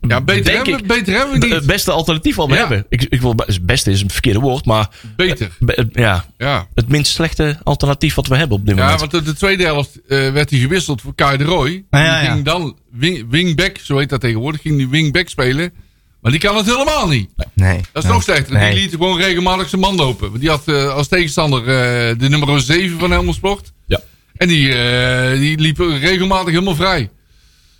Ja, 0.00 0.20
beter 0.20 0.54
hebben, 0.54 0.78
ik, 0.78 0.86
beter 0.86 1.14
hebben 1.14 1.40
we 1.40 1.46
Het 1.46 1.58
niet. 1.58 1.66
beste 1.66 1.90
alternatief 1.90 2.36
wat 2.36 2.46
we 2.48 2.52
Ja. 2.52 2.58
hebben. 2.58 2.86
Ik, 2.88 3.02
ik 3.08 3.20
wil, 3.20 3.34
het 3.36 3.66
beste 3.66 3.90
is 3.90 4.00
een 4.02 4.10
verkeerde 4.10 4.38
woord, 4.40 4.64
maar 4.64 4.88
Beter. 5.16 5.50
be- 5.58 5.88
ja, 5.92 6.24
Ja. 6.38 6.66
het 6.74 6.88
minst 6.88 7.12
slechte 7.12 7.58
alternatief 7.62 8.14
wat 8.14 8.26
we 8.26 8.36
hebben 8.36 8.56
op 8.56 8.66
dit 8.66 8.76
Ja, 8.76 8.82
moment. 8.82 9.00
want 9.00 9.10
de, 9.12 9.22
de 9.22 9.34
tweede 9.34 9.64
helft 9.64 10.00
eh, 10.08 10.30
werd 10.30 10.50
hij 10.50 10.58
gewisseld 10.58 11.00
voor 11.00 11.14
Kai 11.14 11.36
de 11.36 11.44
Roy. 11.44 11.84
Ah, 11.90 12.00
ja, 12.00 12.18
die 12.18 12.26
ja. 12.28 12.32
ging 12.32 12.44
dan 12.44 12.76
wing, 12.92 13.26
wingback, 13.30 13.78
zo 13.82 13.98
heet 13.98 14.08
dat 14.08 14.20
tegenwoordig, 14.20 14.60
ging 14.60 14.76
die 14.76 14.88
wingback 14.88 15.28
spelen. 15.28 15.72
Maar 16.20 16.30
die 16.30 16.40
kan 16.40 16.56
het 16.56 16.66
helemaal 16.66 17.08
niet. 17.08 17.30
Nee. 17.54 17.76
Dat 17.76 17.86
is 17.92 18.02
nee. 18.02 18.12
nog 18.12 18.22
slechter. 18.22 18.52
Nee. 18.54 18.72
Die 18.74 18.80
liet 18.82 18.90
gewoon 18.90 19.18
regelmatig 19.18 19.68
zijn 19.68 19.80
man 19.80 19.96
lopen. 19.96 20.28
Want 20.28 20.40
die 20.40 20.50
had 20.50 20.62
eh, 20.68 20.94
als 20.94 21.08
tegenstander 21.08 21.60
eh, 21.60 22.18
de 22.18 22.28
nummer 22.28 22.60
7 22.60 22.98
van 22.98 23.10
Helmond 23.10 23.36
Sport. 23.36 23.72
En 24.38 24.48
die, 24.48 24.74
eh, 24.74 25.38
die 25.38 25.58
liep 25.58 25.78
regelmatig 25.78 26.52
helemaal 26.52 26.74
vrij. 26.74 27.10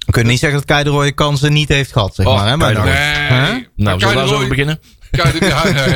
We 0.07 0.13
kunnen 0.13 0.31
niet 0.31 0.41
zeggen 0.41 0.59
dat 0.59 0.69
Kai 0.69 0.85
de 0.85 0.91
Roy 0.91 1.13
kansen 1.13 1.53
niet 1.53 1.69
heeft 1.69 1.93
gehad, 1.93 2.15
zeg 2.15 2.27
Och, 2.27 2.35
maar. 2.35 2.49
Hè, 2.49 2.57
de 2.57 2.65
NAC. 2.65 2.85
Nee. 2.85 2.95
Huh? 2.95 3.29
Maar 3.29 3.69
nou, 3.77 3.99
zullen 3.99 4.15
we 4.15 4.21
de 4.21 4.21
daar 4.21 4.29
zo 4.29 4.35
over 4.35 4.49
beginnen? 4.49 4.81
De, 5.11 5.17
ja, 5.17 5.67
ja, 5.69 5.87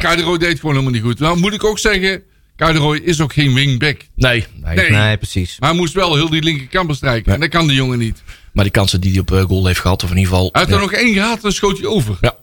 ja, 0.00 0.16
de 0.16 0.38
deed 0.38 0.60
gewoon 0.60 0.74
helemaal 0.74 0.92
niet 0.92 1.02
goed. 1.02 1.18
Nou 1.18 1.38
moet 1.38 1.52
ik 1.52 1.64
ook 1.64 1.78
zeggen, 1.78 2.22
Kai 2.56 2.72
de 2.72 2.78
Roy 2.78 2.96
is 2.96 3.20
ook 3.20 3.32
geen 3.32 3.54
wingback. 3.54 4.00
Nee, 4.14 4.46
nee. 4.54 4.76
Nee. 4.76 4.90
Nee, 4.90 5.16
precies. 5.16 5.56
Maar 5.58 5.68
hij 5.68 5.78
moest 5.78 5.94
wel 5.94 6.14
heel 6.14 6.30
die 6.30 6.42
linkerkant 6.42 6.86
bestrijken. 6.86 7.32
En 7.32 7.40
dat 7.40 7.48
kan 7.48 7.66
die 7.66 7.76
jongen 7.76 7.98
niet. 7.98 8.22
Maar 8.52 8.64
die 8.64 8.72
kansen 8.72 9.00
die 9.00 9.10
hij 9.10 9.20
op 9.20 9.32
eh, 9.32 9.42
goal 9.42 9.66
heeft 9.66 9.80
gehad, 9.80 10.02
of 10.02 10.10
in 10.10 10.16
ieder 10.16 10.32
geval. 10.32 10.48
Hij 10.52 10.64
ja. 10.66 10.74
er 10.74 10.80
nog 10.80 10.92
één 10.92 11.14
gehad, 11.14 11.40
dan 11.40 11.52
schoot 11.52 11.78
hij 11.78 11.86
over. 11.86 12.16
Ja. 12.20 12.36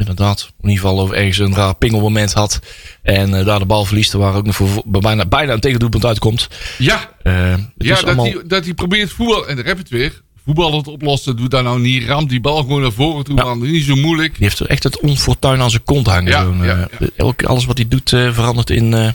Inderdaad. 0.00 0.52
In 0.60 0.68
ieder 0.68 0.84
geval 0.84 1.00
over 1.00 1.14
ergens 1.16 1.38
een 1.38 1.54
raar 1.54 1.74
pingelmoment 1.74 2.32
had. 2.32 2.58
En 3.02 3.34
eh, 3.38 3.44
daar 3.44 3.58
de 3.58 3.64
bal 3.64 3.84
verliest. 3.84 4.12
Waar 4.12 4.34
ook 4.34 4.46
nog 4.46 4.54
voor, 4.56 4.68
voor- 4.68 4.82
bijna, 4.86 5.26
bijna 5.26 5.52
een 5.52 5.60
tegendoelpunt 5.60 6.04
uitkomt. 6.04 6.48
Ja, 6.78 7.10
Eh, 7.22 7.50
het 7.50 7.60
ja 7.76 7.92
is 7.92 7.98
dat, 8.00 8.04
allemaal... 8.04 8.24
hij, 8.24 8.42
dat 8.46 8.64
hij 8.64 8.74
probeert 8.74 9.10
voetbal... 9.12 9.46
En 9.48 9.56
daar 9.56 9.64
heb 9.64 9.76
je 9.76 9.82
het 9.82 9.92
weer. 9.92 10.22
Voetbal 10.44 10.82
te 10.82 10.90
oplossen. 10.90 11.36
Doe 11.36 11.48
daar 11.48 11.62
nou 11.62 11.80
niet. 11.80 12.04
Ramt 12.06 12.28
die 12.30 12.40
bal 12.40 12.56
gewoon 12.56 12.80
naar 12.82 12.92
voren 12.92 13.24
toe. 13.24 13.36
Ja. 13.36 13.44
Man. 13.44 13.60
Niet 13.70 13.84
zo 13.84 13.96
moeilijk. 13.96 14.34
Die 14.34 14.42
heeft 14.44 14.58
er 14.58 14.66
echt 14.66 14.82
het 14.82 15.00
onfortuin 15.00 15.60
aan 15.60 15.70
zijn 15.70 15.84
kont 15.84 16.06
hangen. 16.06 16.30
Ja, 16.60 16.64
ja, 16.66 16.88
eh, 16.98 17.08
elk- 17.16 17.44
alles 17.44 17.64
wat 17.64 17.78
hij 17.78 17.88
doet 17.88 18.12
eh, 18.12 18.32
verandert 18.32 18.70
in... 18.70 18.94
eh, 18.94 19.08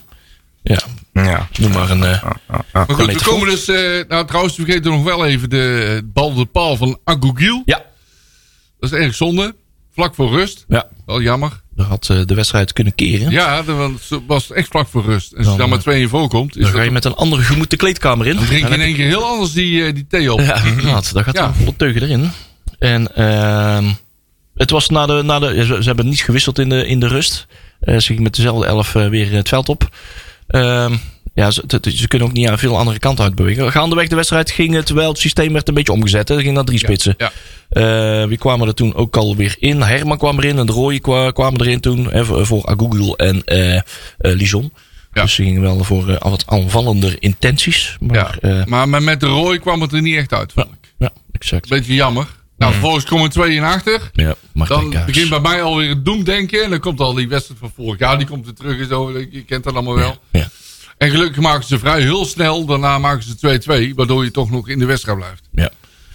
ja, 0.64 0.80
Ja. 1.14 1.48
noem 1.60 1.72
maar 1.72 1.90
een... 1.90 2.00
Maar 2.00 2.86
goed, 2.88 3.06
we 3.06 3.22
komen 3.24 3.48
dus... 3.50 3.68
eh, 3.68 4.08
nou, 4.08 4.26
trouwens, 4.28 4.56
we 4.58 4.64
vergeten 4.66 4.92
nog 4.92 5.04
wel 5.04 5.26
even 5.26 5.50
de 5.50 6.02
bal 6.14 6.34
de 6.34 6.46
paal 6.46 6.76
van 6.78 7.00
Agogiel. 7.04 7.62
ja, 7.66 7.84
Dat 8.80 8.92
is 8.92 8.98
erg 9.00 9.16
zonde. 9.16 9.56
Vlak 9.96 10.16
voor 10.16 10.30
rust. 10.32 10.66
ja, 10.68 10.88
Wel 11.06 11.22
jammer. 11.22 11.62
daar 11.76 11.86
had 11.86 12.10
eh, 12.10 12.22
de 12.26 12.34
wedstrijd 12.34 12.74
kunnen 12.74 12.96
keren. 12.96 13.32
Ja, 13.32 13.62
dat 13.62 13.76
was- 13.78 14.20
was 14.28 14.52
echt 14.52 14.68
vlak 14.68 14.88
voor 14.88 15.04
rust. 15.04 15.32
En 15.32 15.38
als 15.38 15.46
je 15.46 15.52
Dan, 15.52 15.60
dan 15.60 15.70
met 15.70 15.78
eh, 15.78 15.84
twee 15.86 16.02
in 16.02 16.10
voorkomt, 16.10 16.56
is 16.58 16.62
Dan 16.64 16.72
ga 16.72 16.78
je 16.78 16.84
dat, 16.84 16.94
met 16.94 17.06
een 17.06 17.16
andere 17.16 17.42
gemoed 17.42 17.70
de 17.70 17.76
kleedkamer 17.76 18.28
in. 18.28 18.36
dan 18.36 18.46
drink 18.46 18.68
je 18.68 18.74
in 18.74 18.82
één 18.82 18.96
keer 18.96 19.06
heel 19.08 19.24
anders 19.26 19.52
die, 19.54 19.86
eh, 19.86 19.94
die 19.94 20.08
thee 20.08 20.34
op. 20.34 20.40
Ja, 20.40 20.56
inderdaad. 20.64 21.14
Daar 21.14 21.24
gaat 21.24 21.36
Ja. 21.36 21.42
wel 21.42 21.54
volle 21.54 21.76
teugen 21.78 22.02
erin. 22.02 22.32
En 22.80 23.16
ehm, 23.16 23.86
het 24.56 24.70
was 24.70 24.90
na 24.90 25.06
de, 25.06 25.22
na 25.24 25.40
de, 25.40 25.66
ze, 25.66 25.74
hebben 25.88 26.08
niet 26.10 26.22
gewisseld 26.24 26.60
in 26.60 26.70
de, 26.70 26.88
in 26.88 27.00
de 27.00 27.08
rust. 27.08 27.48
Eh, 27.80 27.96
ze 27.98 28.06
gingen 28.06 28.24
met 28.24 28.36
dezelfde 28.36 28.66
elf 28.66 28.92
weer 28.94 29.32
het 29.32 29.50
veld 29.50 29.70
op. 29.70 29.90
Ja, 31.36 31.52
ze, 31.52 31.64
ze 31.96 32.08
kunnen 32.08 32.28
ook 32.28 32.34
niet 32.34 32.48
aan 32.48 32.58
veel 32.60 32.78
andere 32.78 33.00
kanten 33.00 33.24
uitbewegen. 33.24 33.72
Gaandeweg 33.72 34.08
de 34.08 34.16
wedstrijd 34.16 34.52
ging 34.52 34.74
het 34.74 34.90
wel. 34.90 35.10
Het 35.10 35.18
systeem 35.20 35.54
werd 35.54 35.68
een 35.68 35.74
beetje 35.74 35.92
omgezet. 35.92 36.28
hè. 36.30 36.36
Er 36.36 36.42
ging 36.42 36.54
naar 36.54 36.64
drie 36.64 36.80
spitsen. 36.80 37.16
Ja. 37.18 37.32
Eh, 37.70 38.28
wie 38.28 38.38
kwamen 38.38 38.68
er 38.68 38.74
toen 38.74 38.96
ook 38.96 39.18
alweer 39.18 39.56
in? 39.60 39.82
Herman 39.82 40.18
kwam 40.18 40.38
erin 40.40 40.58
en 40.58 40.66
de 40.66 41.00
kwa- 41.02 41.32
kwamen 41.32 41.62
erin 41.62 41.80
toen. 41.80 42.08
Hè, 42.12 42.26
voor, 42.46 42.66
Agugul 42.66 43.18
en 43.18 43.44
eh 43.44 43.76
eh, 43.76 43.82
Lison. 44.18 44.74
Ja. 45.14 45.22
Dus 45.22 45.34
ze 45.34 45.44
gingen 45.44 45.62
wel 45.62 45.84
voor 45.84 46.18
wat 46.22 46.44
aanvallender 46.48 47.16
intenties. 47.20 47.98
Maar 48.00 48.38
Ja. 48.42 48.64
Maar 48.66 49.04
met- 49.04 49.20
de 49.20 49.26
Roy 49.26 49.60
kwam 49.60 49.82
het 49.82 49.94
er 49.94 50.02
niet 50.02 50.16
echt 50.18 50.34
uit, 50.34 50.52
vond 50.54 50.68
ik. 50.68 50.94
ja 50.98 51.12
exact. 51.32 51.70
Beetje 51.70 51.94
jammer. 51.94 52.28
Nou, 52.58 52.72
vervolgens 52.72 53.06
komen 53.06 53.30
twee 53.30 53.56
in 53.56 53.64
achter. 53.64 54.10
Ja, 54.14 54.36
Dan 54.68 54.94
begint 55.06 55.30
bij 55.30 55.40
mij 55.40 55.62
alweer 55.64 55.90
het 55.90 56.06
doemdenken. 56.06 56.64
En 56.64 56.70
dan 56.70 56.80
komt 56.80 57.00
al 57.00 57.14
die 57.14 57.28
wedstrijd 57.28 57.60
van 57.60 57.72
vorig 57.76 58.00
jaar. 58.00 58.18
Die 58.18 58.28
komt 58.28 58.46
weer 58.46 58.54
terug 58.54 58.80
en 58.80 58.88
zo. 58.88 59.20
Je 59.32 59.44
kent 59.44 59.64
dat 59.64 59.74
allemaal 59.74 59.96
wel. 59.96 60.18
Ja. 60.32 60.48
En 60.98 61.10
gelukkig 61.10 61.42
maken 61.42 61.68
ze 61.68 61.80
vrij 61.80 62.02
heel 62.02 62.26
snel. 62.26 62.66
Daarna 62.66 62.98
maken 63.00 63.24
ze 63.24 63.90
2-2. 63.92 63.96
Waardoor 63.96 64.24
je 64.24 64.32
toch 64.32 64.52
nog 64.52 64.70
in 64.70 64.80
de 64.80 64.86
wedstrijd 64.86 65.18
blijft. 65.18 65.50
Ja. 65.52 65.70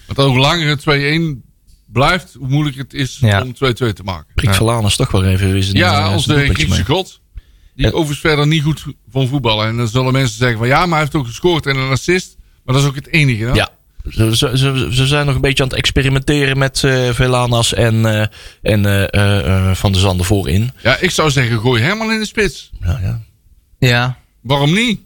Want 0.07 0.29
hoe 0.29 0.39
langer 0.39 0.69
het 0.69 0.81
2-1 0.81 1.49
blijft, 1.87 2.35
hoe 2.39 2.49
moeilijker 2.49 2.83
het 2.83 2.95
is 2.95 3.19
Ja. 3.21 3.43
om 3.43 3.55
2-2 3.55 3.93
te 3.93 4.03
maken. 4.05 4.27
Prik 4.35 4.55
Verlaan 4.55 4.85
is 4.85 4.97
toch 4.97 5.11
wel 5.11 5.25
even 5.25 5.55
eh, 5.55 5.73
Ja, 5.73 6.05
als 6.05 6.27
de 6.27 6.49
Griekse 6.55 6.85
god. 6.85 7.21
Die 7.75 7.87
Ja. 7.87 7.91
overigens 7.93 8.21
verder 8.21 8.47
niet 8.47 8.63
goed 8.63 8.85
van 9.11 9.29
voetballen. 9.29 9.67
En 9.69 9.77
dan 9.77 9.89
zullen 9.89 10.13
mensen 10.13 10.39
zeggen 10.39 10.59
van 10.59 10.67
ja, 10.69 10.79
maar 10.81 10.89
hij 10.91 10.99
heeft 11.01 11.15
ook 11.15 11.27
gescoord 11.27 11.67
en 11.67 11.77
een 11.77 11.91
assist. 11.91 12.37
Maar 12.65 12.75
dat 12.75 12.83
is 12.85 12.89
ook 12.91 12.95
het 12.95 13.09
enige. 13.09 13.45
Hè? 13.45 13.53
Ja. 13.53 13.69
Ze, 14.11 14.37
ze, 14.37 14.51
ze, 14.59 14.89
ze 14.91 15.07
zijn 15.07 15.27
nog 15.27 15.35
een 15.35 15.41
beetje 15.41 15.63
aan 15.63 15.69
het 15.69 15.79
experimenteren 15.79 16.59
met 16.59 16.85
eh 16.85 17.09
Velanas 17.13 17.75
en, 17.75 18.05
eh, 18.07 18.27
en 18.63 19.11
eh, 19.11 19.75
Van 19.75 19.93
de 19.93 19.99
Zanden 19.99 20.27
voorin. 20.27 20.71
ja, 20.83 20.97
ik 20.97 21.11
zou 21.11 21.31
zeggen 21.31 21.61
gooi 21.61 21.83
Herman 21.83 22.13
in 22.13 22.19
de 22.19 22.27
spits. 22.27 22.71
Ja, 22.81 22.99
ja. 23.03 23.21
Ja. 23.79 24.19
Waarom 24.43 24.73
niet? 24.73 25.01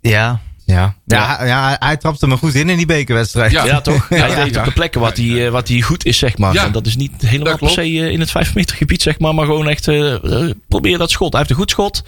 Ja. 0.00 0.40
Ja. 0.64 0.94
Ja, 1.06 1.36
hij- 1.36 1.46
ja, 1.46 1.76
hij, 1.78 1.96
trapte 1.96 2.26
me 2.26 2.36
goed 2.36 2.54
in 2.54 2.68
in 2.68 2.76
die 2.76 2.86
bekerwedstrijd. 2.86 3.50
Ja. 3.52 3.64
ja 3.64 3.80
toch? 3.80 4.08
Hij 4.08 4.18
ja, 4.18 4.44
deed 4.44 4.54
ja. 4.54 4.58
op 4.60 4.64
de 4.66 4.72
plekken 4.72 5.00
wat 5.00 5.16
hij, 5.16 5.46
eh, 5.46 5.52
wat 5.52 5.68
hij 5.68 5.80
goed 5.80 6.04
is, 6.04 6.18
zeg 6.18 6.38
maar. 6.38 6.52
Ja. 6.54 6.64
En 6.64 6.72
dat 6.72 6.86
is 6.86 6.96
niet 6.96 7.12
helemaal 7.18 7.56
per 7.58 7.70
se 7.70 7.80
eh, 7.80 8.08
in 8.10 8.20
het 8.20 8.30
5 8.30 8.54
meter 8.54 8.76
gebied, 8.76 9.02
zeg 9.02 9.18
maar. 9.18 9.34
Maar 9.34 9.46
gewoon 9.46 9.68
echt 9.68 9.88
eh, 9.88 10.14
probeer 10.68 10.98
dat 10.98 11.10
schot. 11.10 11.30
Hij 11.30 11.38
heeft 11.38 11.50
een 11.52 11.58
goed 11.58 11.70
schot. 11.70 12.02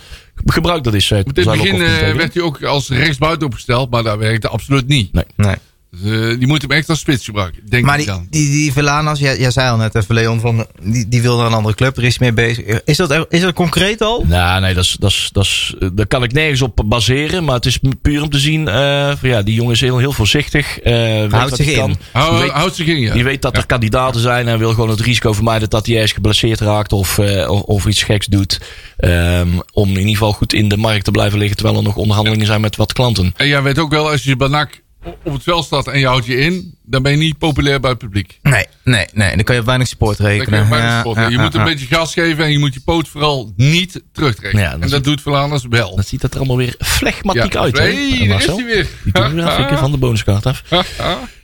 Gebruik 0.46 0.84
dat 0.84 0.94
eens. 0.94 1.10
eh, 1.10 1.18
In 1.18 1.24
het 1.34 1.34
begin 1.44 1.78
werd 2.16 2.34
hij 2.34 2.42
ook 2.42 2.62
als 2.62 2.88
rechtsbuiten 2.88 3.46
opgesteld, 3.46 3.90
maar 3.90 4.02
dat 4.02 4.18
werkte 4.18 4.48
absoluut 4.48 4.86
niet. 4.88 5.12
Nee. 5.12 5.24
Nee. 5.36 5.56
Dus, 6.00 6.30
eh, 6.32 6.38
die 6.38 6.46
moet 6.46 6.62
hem 6.62 6.70
echt 6.70 6.88
als 6.88 6.98
spits 6.98 7.24
gebruiken, 7.24 7.62
denk 7.68 7.84
Maar 7.84 7.98
ik 7.98 8.04
die, 8.04 8.14
dan. 8.14 8.26
die, 8.30 8.50
die 8.50 8.72
Velanas, 8.72 9.18
jij, 9.18 9.38
jij 9.38 9.50
zei 9.50 9.70
al 9.70 9.76
net 9.76 9.94
even 9.94 10.14
Leon, 10.14 10.40
van, 10.40 10.66
die, 10.82 11.08
die 11.08 11.22
wil 11.22 11.36
naar 11.36 11.46
een 11.46 11.52
andere 11.52 11.74
club, 11.74 11.96
er 11.96 12.04
is 12.04 12.18
mee 12.18 12.32
bezig. 12.32 12.82
Is 12.84 12.96
dat, 12.96 13.26
is 13.28 13.40
dat 13.40 13.52
concreet 13.54 14.00
al? 14.02 14.24
Nou, 14.26 14.60
nee, 14.60 14.74
dat 14.74 14.84
is, 14.84 14.96
dat 14.98 15.10
is, 15.10 15.28
dat 15.32 15.44
is, 15.44 15.74
eh, 15.80 15.88
daar 15.92 16.06
kan 16.06 16.22
ik 16.22 16.32
nergens 16.32 16.62
op 16.62 16.82
baseren. 16.86 17.44
Maar 17.44 17.54
het 17.54 17.66
is 17.66 17.78
puur 18.02 18.22
om 18.22 18.30
te 18.30 18.38
zien. 18.38 18.68
eh, 18.68 19.12
van 19.16 19.28
ja, 19.28 19.42
die 19.42 19.54
jongen 19.54 19.72
is 19.72 19.80
heel, 19.80 19.98
heel 19.98 20.12
voorzichtig. 20.12 20.78
eh, 20.80 20.92
weet 20.92 21.30
Houdt 21.32 21.50
wat 21.50 21.58
zich 21.58 21.66
in. 21.68 21.74
kan. 21.76 21.96
Weet- 22.38 22.50
houdt 22.50 22.74
zich 22.76 22.86
in, 22.86 23.00
ja. 23.00 23.12
Die 23.12 23.24
weet 23.24 23.42
dat 23.42 23.52
Ja. 23.54 23.60
er 23.60 23.66
kandidaten 23.66 24.20
zijn 24.20 24.48
en 24.48 24.58
wil 24.58 24.70
gewoon 24.74 24.90
het 24.90 25.00
risico 25.00 25.32
vermijden 25.32 25.70
dat 25.70 25.86
hij 25.86 25.94
ergens 25.94 26.12
geblesseerd 26.12 26.60
raakt 26.60 26.92
of, 26.92 27.18
eh, 27.18 27.50
of, 27.50 27.60
of 27.60 27.86
iets 27.86 28.02
geks 28.02 28.26
doet. 28.26 28.60
Ehm, 28.96 29.48
om 29.72 29.88
in 29.90 29.96
ieder 29.96 30.12
geval 30.12 30.32
goed 30.32 30.52
in 30.52 30.68
de 30.68 30.76
markt 30.76 31.04
te 31.04 31.10
blijven 31.10 31.38
liggen 31.38 31.56
terwijl 31.56 31.78
er 31.78 31.84
nog 31.84 31.96
onderhandelingen 31.96 32.46
zijn 32.46 32.60
met 32.60 32.76
wat 32.76 32.92
klanten. 32.92 33.32
En 33.36 33.48
jij 33.48 33.62
weet 33.62 33.78
ook 33.78 33.90
wel, 33.90 34.10
als 34.10 34.22
je 34.22 34.36
bij 34.36 34.48
NAC 34.48 34.80
op 35.24 35.32
het 35.32 35.42
veld 35.42 35.64
staat 35.64 35.86
en 35.86 35.98
je 35.98 36.06
houdt 36.06 36.26
je 36.26 36.36
in, 36.36 36.78
dan 36.82 37.02
ben 37.02 37.12
je 37.12 37.18
niet 37.18 37.38
populair 37.38 37.80
bij 37.80 37.90
het 37.90 37.98
publiek. 37.98 38.38
Nee, 38.42 38.66
nee, 38.84 39.06
nee. 39.12 39.34
Dan 39.34 39.44
kan 39.44 39.54
je 39.54 39.60
op 39.60 39.66
weinig 39.66 39.88
support 39.88 40.16
Dan 40.18 40.26
rekenen. 40.26 40.68
je 40.68 40.74
Ja, 40.74 41.02
ja, 41.14 41.28
je 41.28 41.36
ja, 41.36 41.42
moet 41.42 41.54
een 41.54 41.64
beetje 41.64 41.86
gas 41.86 42.12
geven 42.12 42.44
en 42.44 42.52
je 42.52 42.58
moet 42.58 42.74
je 42.74 42.80
poot 42.80 43.08
vooral 43.08 43.52
niet 43.56 44.02
terugtrekken. 44.12 44.70
Dat 44.70 44.80
en 44.80 44.88
dat 44.88 45.04
doet 45.04 45.20
Verlaners 45.20 45.66
wel. 45.68 45.94
Dan 45.94 46.04
ziet 46.04 46.20
dat 46.20 46.32
er 46.32 46.38
allemaal 46.38 46.56
weer 46.56 46.74
flegmatiek 46.78 47.56
uit. 47.56 47.78
Hey, 47.78 48.26
daar 48.28 48.38
is 48.38 48.46
hij 48.46 48.64
weer. 48.64 48.88
Die 49.04 49.12
doen 49.12 49.34
we 49.34 49.76
van 49.76 49.90
de 49.90 49.98
bonuskaart 49.98 50.46
af. 50.46 50.62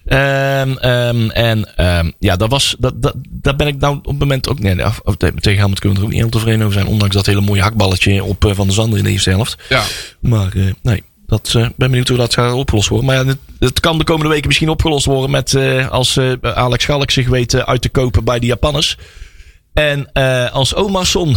Ehm, 0.08 0.72
ehm, 0.72 1.30
en 1.30 1.76
ehm, 1.76 2.10
ja, 2.18 2.36
dat 2.36 2.50
was, 2.50 2.76
dat, 2.78 3.02
dat, 3.02 3.14
daar 3.28 3.56
ben 3.56 3.66
ik 3.66 3.78
nou 3.78 3.96
op 3.96 4.06
het 4.06 4.18
moment 4.18 4.48
ook. 4.48 4.58
Nee, 4.58 4.74
nee, 4.74 4.84
af, 4.84 5.00
tegen 5.16 5.58
Helmut 5.58 5.78
kunnen 5.78 5.98
we 5.98 6.04
er 6.04 6.08
ook 6.08 6.14
niet 6.14 6.22
heel 6.22 6.30
tevreden 6.30 6.60
over 6.60 6.72
zijn. 6.72 6.86
Ondanks 6.86 7.14
dat 7.14 7.26
hele 7.26 7.40
mooie 7.40 7.62
hakballetje 7.62 8.24
op 8.24 8.44
eh, 8.44 8.54
Van 8.54 8.66
de 8.66 8.72
Zander 8.72 8.98
in 8.98 9.04
de 9.04 9.10
eerste 9.10 9.30
helft. 9.30 9.56
ja. 9.68 9.82
Maar 10.20 10.52
eh, 10.56 10.72
nee, 10.82 11.02
dat 11.28 11.46
eh, 11.54 11.62
ben 11.62 11.90
benieuwd 11.90 12.08
hoe 12.08 12.16
dat 12.16 12.34
gaat 12.34 12.52
opgelost 12.52 12.88
worden. 12.88 13.06
Maar 13.06 13.26
ja, 13.26 13.34
het, 13.58 13.80
kan 13.80 13.98
de 13.98 14.04
komende 14.04 14.28
weken 14.28 14.46
misschien 14.46 14.68
opgelost 14.68 15.04
worden 15.04 15.30
met 15.30 15.54
eh, 15.54 15.88
als 15.88 16.16
eh, 16.16 16.32
Alex 16.40 16.82
Schalk 16.82 17.10
zich 17.10 17.28
weet 17.28 17.66
uit 17.66 17.82
te 17.82 17.88
kopen 17.88 18.24
bij 18.24 18.38
de 18.38 18.46
Japanners. 18.46 18.96
En 19.72 20.12
als 20.52 20.74
Omarsson, 20.74 21.36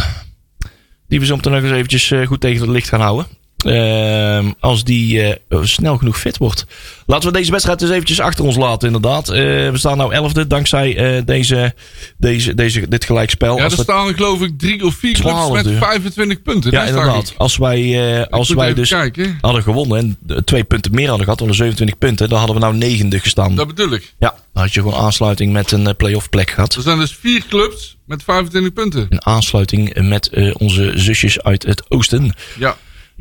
die 1.08 1.20
we 1.20 1.26
zo 1.26 1.36
meteen 1.36 1.52
nog 1.52 1.62
eens 1.62 1.72
eventjes 1.72 2.12
goed 2.26 2.40
tegen 2.40 2.60
het 2.60 2.70
licht 2.70 2.88
gaan 2.88 3.00
houden. 3.00 3.26
Ehm, 3.64 4.50
als 4.60 4.84
die 4.84 5.22
eh, 5.22 5.58
snel 5.62 5.96
genoeg 5.96 6.18
fit 6.18 6.36
wordt. 6.38 6.66
Laten 7.06 7.28
we 7.32 7.38
deze 7.38 7.50
wedstrijd 7.50 7.82
eens 7.82 7.90
eventjes 7.90 8.20
achter 8.20 8.44
ons 8.44 8.56
laten, 8.56 8.86
inderdaad. 8.86 9.28
Eh, 9.28 9.36
we 9.44 9.72
staan 9.74 9.96
nou 9.96 10.12
elfde 10.14 10.46
dankzij 10.46 10.96
eh, 11.16 11.22
deze, 11.24 11.74
deze, 12.16 12.54
deze, 12.54 12.88
dit 12.88 13.04
gelijkspel. 13.04 13.56
Ja, 13.56 13.62
Als 13.64 13.72
er 13.72 13.78
we- 13.78 13.84
staan 13.84 14.14
geloof 14.14 14.40
ik 14.42 14.58
drie 14.58 14.84
of 14.84 14.94
vier 14.94 15.12
clubs 15.12 15.26
met 15.28 15.34
Twaalfde. 15.34 15.76
25 15.76 16.42
punten. 16.42 16.70
ja, 16.70 16.84
inderdaad. 16.84 17.34
Als 17.36 17.56
wij, 17.56 18.26
als 18.30 18.48
wij 18.50 18.74
dus 18.74 18.88
kijken. 18.88 19.38
hadden 19.40 19.62
gewonnen 19.62 20.16
en 20.26 20.44
twee 20.44 20.64
punten 20.64 20.94
meer 20.94 21.06
hadden 21.08 21.24
gehad, 21.24 21.38
hadden 21.38 21.56
27 21.56 21.98
punten, 21.98 22.28
dan 22.28 22.38
hadden 22.38 22.56
we 22.56 22.62
nou 22.62 22.76
negende 22.76 23.18
gestaan. 23.20 23.54
Dat 23.54 23.66
bedoel 23.66 23.90
ik. 23.92 24.14
Ja, 24.18 24.34
dan 24.52 24.62
had 24.62 24.74
je 24.74 24.80
gewoon 24.82 24.98
aansluiting 25.00 25.52
met 25.52 25.72
een 25.72 25.96
play-off 25.96 26.28
plek 26.28 26.50
gehad. 26.50 26.74
Er 26.74 26.82
zijn 26.82 26.98
dus 26.98 27.16
vier 27.20 27.44
clubs 27.48 27.96
met 28.06 28.22
25 28.22 28.72
punten. 28.72 29.06
Een 29.10 29.26
aansluiting 29.26 30.08
met 30.08 30.30
onze 30.58 30.92
zusjes 30.94 31.42
uit 31.42 31.62
het 31.62 31.82
oosten. 31.90 32.32
Ja. 32.58 32.76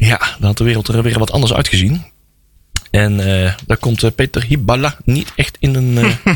Ja, 0.08 0.18
dan 0.18 0.48
had 0.48 0.58
de 0.58 0.64
wereld 0.64 0.88
er 0.88 1.04
weer 1.04 1.20
wat 1.20 1.32
anders 1.32 1.54
uitgezien. 1.54 2.06
En 2.92 3.20
eh, 3.20 3.54
daar 3.66 3.78
komt 3.78 4.04
eh, 4.04 4.12
Peter 4.16 4.44
Hiballa 4.44 4.98
niet 5.04 5.32
echt 5.36 5.58
in 5.60 5.76
een, 5.76 5.98
eh, 5.98 6.34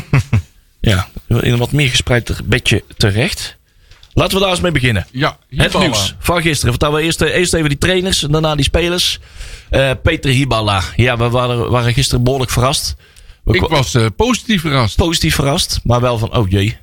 ja, 0.92 1.08
in 1.28 1.52
een 1.52 1.58
wat 1.58 1.72
meer 1.72 1.88
gespreider 1.88 2.38
bedje 2.44 2.84
terecht. 2.96 3.56
Laten 4.12 4.34
we 4.34 4.40
daar 4.40 4.50
eens 4.50 4.60
mee 4.60 4.72
beginnen. 4.72 5.06
Ja, 5.10 5.38
Het 5.48 5.78
nieuws 5.78 6.14
van 6.18 6.42
gisteren. 6.42 6.70
Vertellen 6.70 6.96
we 6.96 7.02
eerst, 7.02 7.20
eerst 7.20 7.54
even 7.54 7.68
die 7.68 7.78
trainers 7.78 8.22
en 8.22 8.32
daarna 8.32 8.54
die 8.54 8.64
spelers. 8.64 9.18
Peter 10.02 10.30
Hiballa. 10.30 10.82
Ja, 10.96 11.16
we 11.16 11.28
waren, 11.28 11.70
waren 11.70 11.92
gisteren 11.92 12.24
behoorlijk 12.24 12.50
verrast. 12.50 12.96
We 13.44 13.54
Ik 13.54 13.60
was 13.60 13.96
positief 14.16 14.60
verrast. 14.60 14.96
positief 14.96 15.34
verrast, 15.34 15.80
maar 15.84 16.00
wel 16.00 16.18
van, 16.18 16.36
oh 16.36 16.50
jee. 16.50 16.76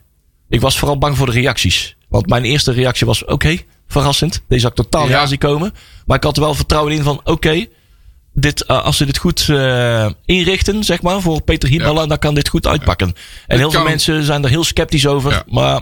Ik 0.49 0.61
was 0.61 0.77
vooral 0.77 0.97
bang 0.97 1.17
voor 1.17 1.25
de 1.25 1.31
reacties. 1.31 1.95
Want 2.13 2.29
mijn 2.29 2.43
eerste 2.43 2.71
reactie 2.71 3.05
was, 3.07 3.25
oké, 3.25 3.57
verrassend. 3.87 4.43
Deze 4.47 4.63
had 4.67 4.71
ik 4.79 4.83
totaal 4.83 5.01
niet 5.03 5.11
Ja. 5.11 5.25
zien 5.25 5.37
komen. 5.37 5.73
Maar 6.05 6.17
ik 6.17 6.23
had 6.23 6.35
er 6.37 6.43
wel 6.43 6.53
vertrouwen 6.53 6.93
in 6.93 7.03
van, 7.03 7.21
oké, 7.23 7.65
dit, 8.33 8.61
eh, 8.65 8.83
als 8.83 8.97
ze 8.97 9.05
dit 9.05 9.17
goed 9.17 9.49
eh, 9.49 10.09
inrichten, 10.25 10.83
zeg 10.83 11.01
maar, 11.01 11.21
voor 11.21 11.41
Peter 11.41 11.69
Hiballa, 11.69 12.05
dan 12.05 12.19
kan 12.19 12.33
dit 12.33 12.47
goed 12.49 12.67
uitpakken. 12.67 13.13
En 13.47 13.57
heel 13.57 13.71
veel 13.71 13.83
mensen 13.83 14.23
zijn 14.23 14.43
er 14.43 14.49
heel 14.49 14.63
sceptisch 14.63 15.07
over. 15.07 15.43
Maar 15.47 15.81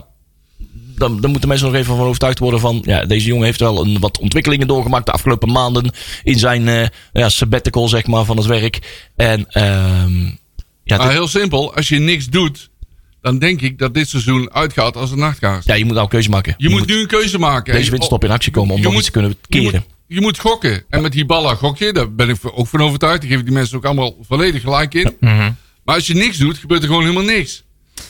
dan, 0.96 1.20
dan 1.20 1.30
moeten 1.30 1.48
mensen 1.48 1.66
nog 1.66 1.76
even 1.76 1.96
van 1.96 2.06
overtuigd 2.06 2.38
worden 2.38 2.60
van, 2.60 2.82
ja, 2.84 3.04
deze 3.04 3.26
jongen 3.26 3.44
heeft 3.44 3.60
wel 3.60 3.84
een, 3.84 4.00
wat 4.00 4.18
ontwikkelingen 4.18 4.66
doorgemaakt 4.66 5.06
de 5.06 5.12
afgelopen 5.12 5.52
maanden 5.52 5.90
in 6.22 6.38
zijn 6.38 6.68
eh, 6.68 6.86
ja, 7.12 7.28
sabbatical, 7.28 7.88
zeg 7.88 8.06
maar, 8.06 8.24
van 8.24 8.36
het 8.36 8.46
werk. 8.46 9.06
En 9.16 9.46
ehm 9.48 10.30
ja, 10.84 11.08
heel 11.08 11.28
simpel, 11.28 11.74
als 11.74 11.88
je 11.88 11.98
niks 11.98 12.26
doet, 12.26 12.70
dan 13.22 13.38
denk 13.38 13.60
ik 13.60 13.78
dat 13.78 13.94
dit 13.94 14.08
seizoen 14.08 14.52
uitgaat 14.52 14.96
als 14.96 15.10
een 15.10 15.18
nachtkaars. 15.18 15.64
ja, 15.64 15.74
je 15.74 15.82
moet 15.84 15.92
nou 15.92 16.04
een 16.04 16.10
keuze 16.10 16.30
maken. 16.30 16.54
je, 16.56 16.68
moet 16.68 16.86
nu 16.86 17.00
een 17.00 17.06
keuze 17.06 17.38
maken. 17.38 17.74
deze 17.74 17.90
winterstop 17.90 18.24
in 18.24 18.30
actie 18.30 18.52
komen 18.52 18.70
om 18.70 18.76
Je 18.76 18.82
nog 18.82 18.92
moet- 18.92 19.02
iets 19.02 19.10
te 19.12 19.18
kunnen 19.18 19.36
Je 19.40 19.58
keren. 19.58 19.72
moet, 19.72 19.96
je 20.06 20.20
moet 20.20 20.38
gokken. 20.38 20.84
En 20.88 21.02
met 21.02 21.12
die 21.12 21.24
ballen 21.26 21.56
gok 21.56 21.78
je, 21.78 21.92
daar 21.92 22.14
ben 22.14 22.28
ik 22.28 22.36
ook 22.42 22.66
van 22.66 22.80
overtuigd. 22.80 23.22
Ik 23.22 23.28
geef 23.30 23.42
die 23.42 23.52
mensen 23.52 23.76
ook 23.76 23.84
allemaal 23.84 24.16
volledig 24.20 24.62
gelijk 24.62 24.94
in. 24.94 25.16
Maar 25.84 25.94
als 25.94 26.06
je 26.06 26.14
niks 26.14 26.38
doet, 26.38 26.58
gebeurt 26.58 26.80
er 26.82 26.86
gewoon 26.88 27.02
helemaal 27.02 27.24
niks. 27.24 27.64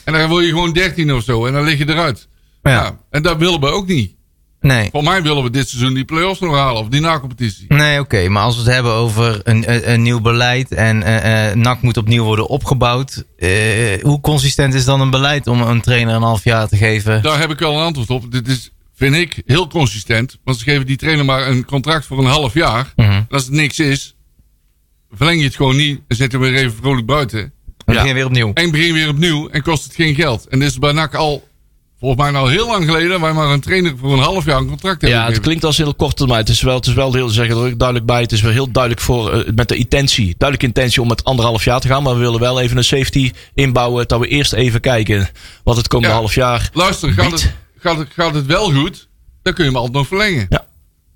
En 0.05 0.13
dan 0.13 0.29
word 0.29 0.45
je 0.45 0.51
gewoon 0.51 0.73
13 0.73 1.13
of 1.13 1.25
zo 1.25 1.47
en 1.47 1.53
dan 1.53 1.65
lig 1.65 1.79
je 1.79 1.89
eruit. 1.89 2.29
Ja. 2.63 2.71
Ja. 2.71 2.99
En 3.11 3.23
dat 3.23 3.37
willen 3.39 3.61
we 3.61 3.67
ook 3.67 3.87
niet. 3.87 4.15
Nee. 4.63 4.89
Voor 4.93 5.03
mij 5.03 5.23
willen 5.23 5.43
we 5.43 5.51
dit 5.51 5.69
seizoen 5.69 5.95
die 5.95 6.05
play-offs 6.05 6.41
nog 6.41 6.55
halen. 6.55 6.83
Of 6.83 6.89
die 6.89 7.01
na-competitie. 7.01 7.65
Nee, 7.69 8.01
oké. 8.01 8.29
Maar 8.29 8.43
als 8.43 8.55
we 8.57 8.63
het 8.63 8.73
hebben 8.73 8.93
over 8.93 9.41
een, 9.43 9.73
een, 9.73 9.93
een 9.93 10.03
nieuw 10.03 10.21
beleid 10.21 10.73
en 10.73 11.03
eh 11.03 11.55
NAC 11.55 11.83
moet 11.83 11.97
opnieuw 11.97 12.25
worden 12.25 12.47
opgebouwd. 12.49 13.25
eh, 13.37 13.49
hoe 14.03 14.21
consistent 14.21 14.75
is 14.75 14.85
dan 14.85 15.01
een 15.01 15.11
beleid 15.11 15.47
om 15.47 15.61
een 15.63 15.81
trainer 15.81 16.15
een 16.15 16.23
half 16.23 16.45
jaar 16.45 16.69
te 16.69 16.77
geven? 16.77 17.23
Daar 17.23 17.39
heb 17.39 17.51
ik 17.51 17.59
wel 17.59 17.75
een 17.77 17.85
antwoord 17.85 18.11
op. 18.11 18.33
Dit 18.33 18.49
is, 18.49 18.71
vind 18.95 19.15
ik, 19.15 19.43
heel 19.47 19.67
consistent. 19.69 20.39
Want 20.45 20.59
ze 20.59 20.65
geven 20.65 20.87
die 20.87 20.97
trainer 20.97 21.25
maar 21.25 21.49
een 21.49 21.65
contract 21.65 22.07
voor 22.07 22.19
een 22.19 22.25
half 22.25 22.55
jaar. 22.55 22.93
Mhm. 22.97 23.11
En 23.11 23.27
Als 23.31 23.45
het 23.45 23.53
niks 23.53 23.79
is, 23.79 24.15
verleng 25.13 25.39
je 25.39 25.45
het 25.47 25.57
gewoon 25.57 25.77
niet. 25.77 26.01
En 26.09 26.17
zet 26.17 26.33
hem 26.33 26.41
weer 26.41 26.55
even 26.55 26.75
vrolijk 26.77 27.07
buiten. 27.07 27.53
Dan 27.85 27.95
begin 27.95 28.09
je 28.09 28.15
weer 28.15 28.27
opnieuw. 28.27 28.53
En 28.53 28.71
begin 28.71 28.93
weer 28.93 29.09
opnieuw 29.09 29.49
en 29.49 29.63
kost 29.63 29.85
het 29.85 29.95
geen 29.95 30.15
geld. 30.15 30.47
En 30.49 30.59
dit 30.59 30.69
is 30.71 30.79
bij 30.79 30.93
NAC 30.93 31.15
al, 31.15 31.49
volgens 32.03 32.31
mij 32.31 32.41
al 32.41 32.49
heel 32.49 32.67
lang 32.67 32.85
geleden, 32.85 33.21
wij 33.21 33.33
maar 33.33 33.49
een 33.49 33.61
trainer 33.61 33.95
voor 33.99 34.13
een 34.13 34.19
half 34.19 34.45
jaar 34.45 34.59
een 34.59 34.67
contract 34.67 35.01
hebben 35.01 35.09
Ja, 35.11 35.17
het 35.17 35.25
gegeven. 35.25 35.43
klinkt 35.43 35.65
als 35.65 35.77
heel 35.77 35.95
kort 35.95 36.17
termijn. 36.17 36.41
Het 36.41 36.49
is 36.49 36.63
wel, 36.63 36.75
het 36.75 36.87
is 36.87 36.95
wel 36.95 37.13
heel, 37.13 37.29
duidelijk 37.77 38.07
bij. 38.07 38.21
Het 38.21 38.33
is 38.33 38.41
wel 38.41 38.53
heel 38.53 38.71
duidelijk 38.71 39.03
voor, 39.03 39.33
eh, 39.33 39.53
met 39.55 39.69
de 39.69 39.77
intentie. 39.77 40.25
Duidelijke 40.39 40.67
intentie 40.67 41.03
om 41.03 41.09
met 41.09 41.25
anderhalf 41.25 41.65
jaar 41.65 41.81
te 41.81 41.89
gaan. 41.89 42.03
Maar 42.03 42.15
we 42.15 42.19
willen 42.21 42.41
wel 42.41 42.61
even 42.61 42.77
een 42.77 42.85
safety 42.85 43.31
inbouwen. 43.55 44.09
Dat 44.09 44.21
we 44.21 44.27
eerst 44.29 44.53
even 44.53 44.81
kijken 44.81 45.29
wat 45.65 45.77
het 45.77 45.89
komende 45.89 46.15
Ja. 46.15 46.19
half 46.21 46.35
jaar 46.35 46.71
Luister, 46.73 47.13
gaat 47.13 47.31
het, 47.31 47.53
gaat, 47.79 47.99
het, 47.99 48.09
gaat 48.13 48.35
het 48.35 48.47
wel 48.47 48.73
goed, 48.73 49.09
dan 49.43 49.53
kun 49.53 49.65
je 49.65 49.71
hem 49.71 49.79
altijd 49.79 49.97
nog 49.97 50.07
verlengen. 50.07 50.47
Ja. 50.49 50.65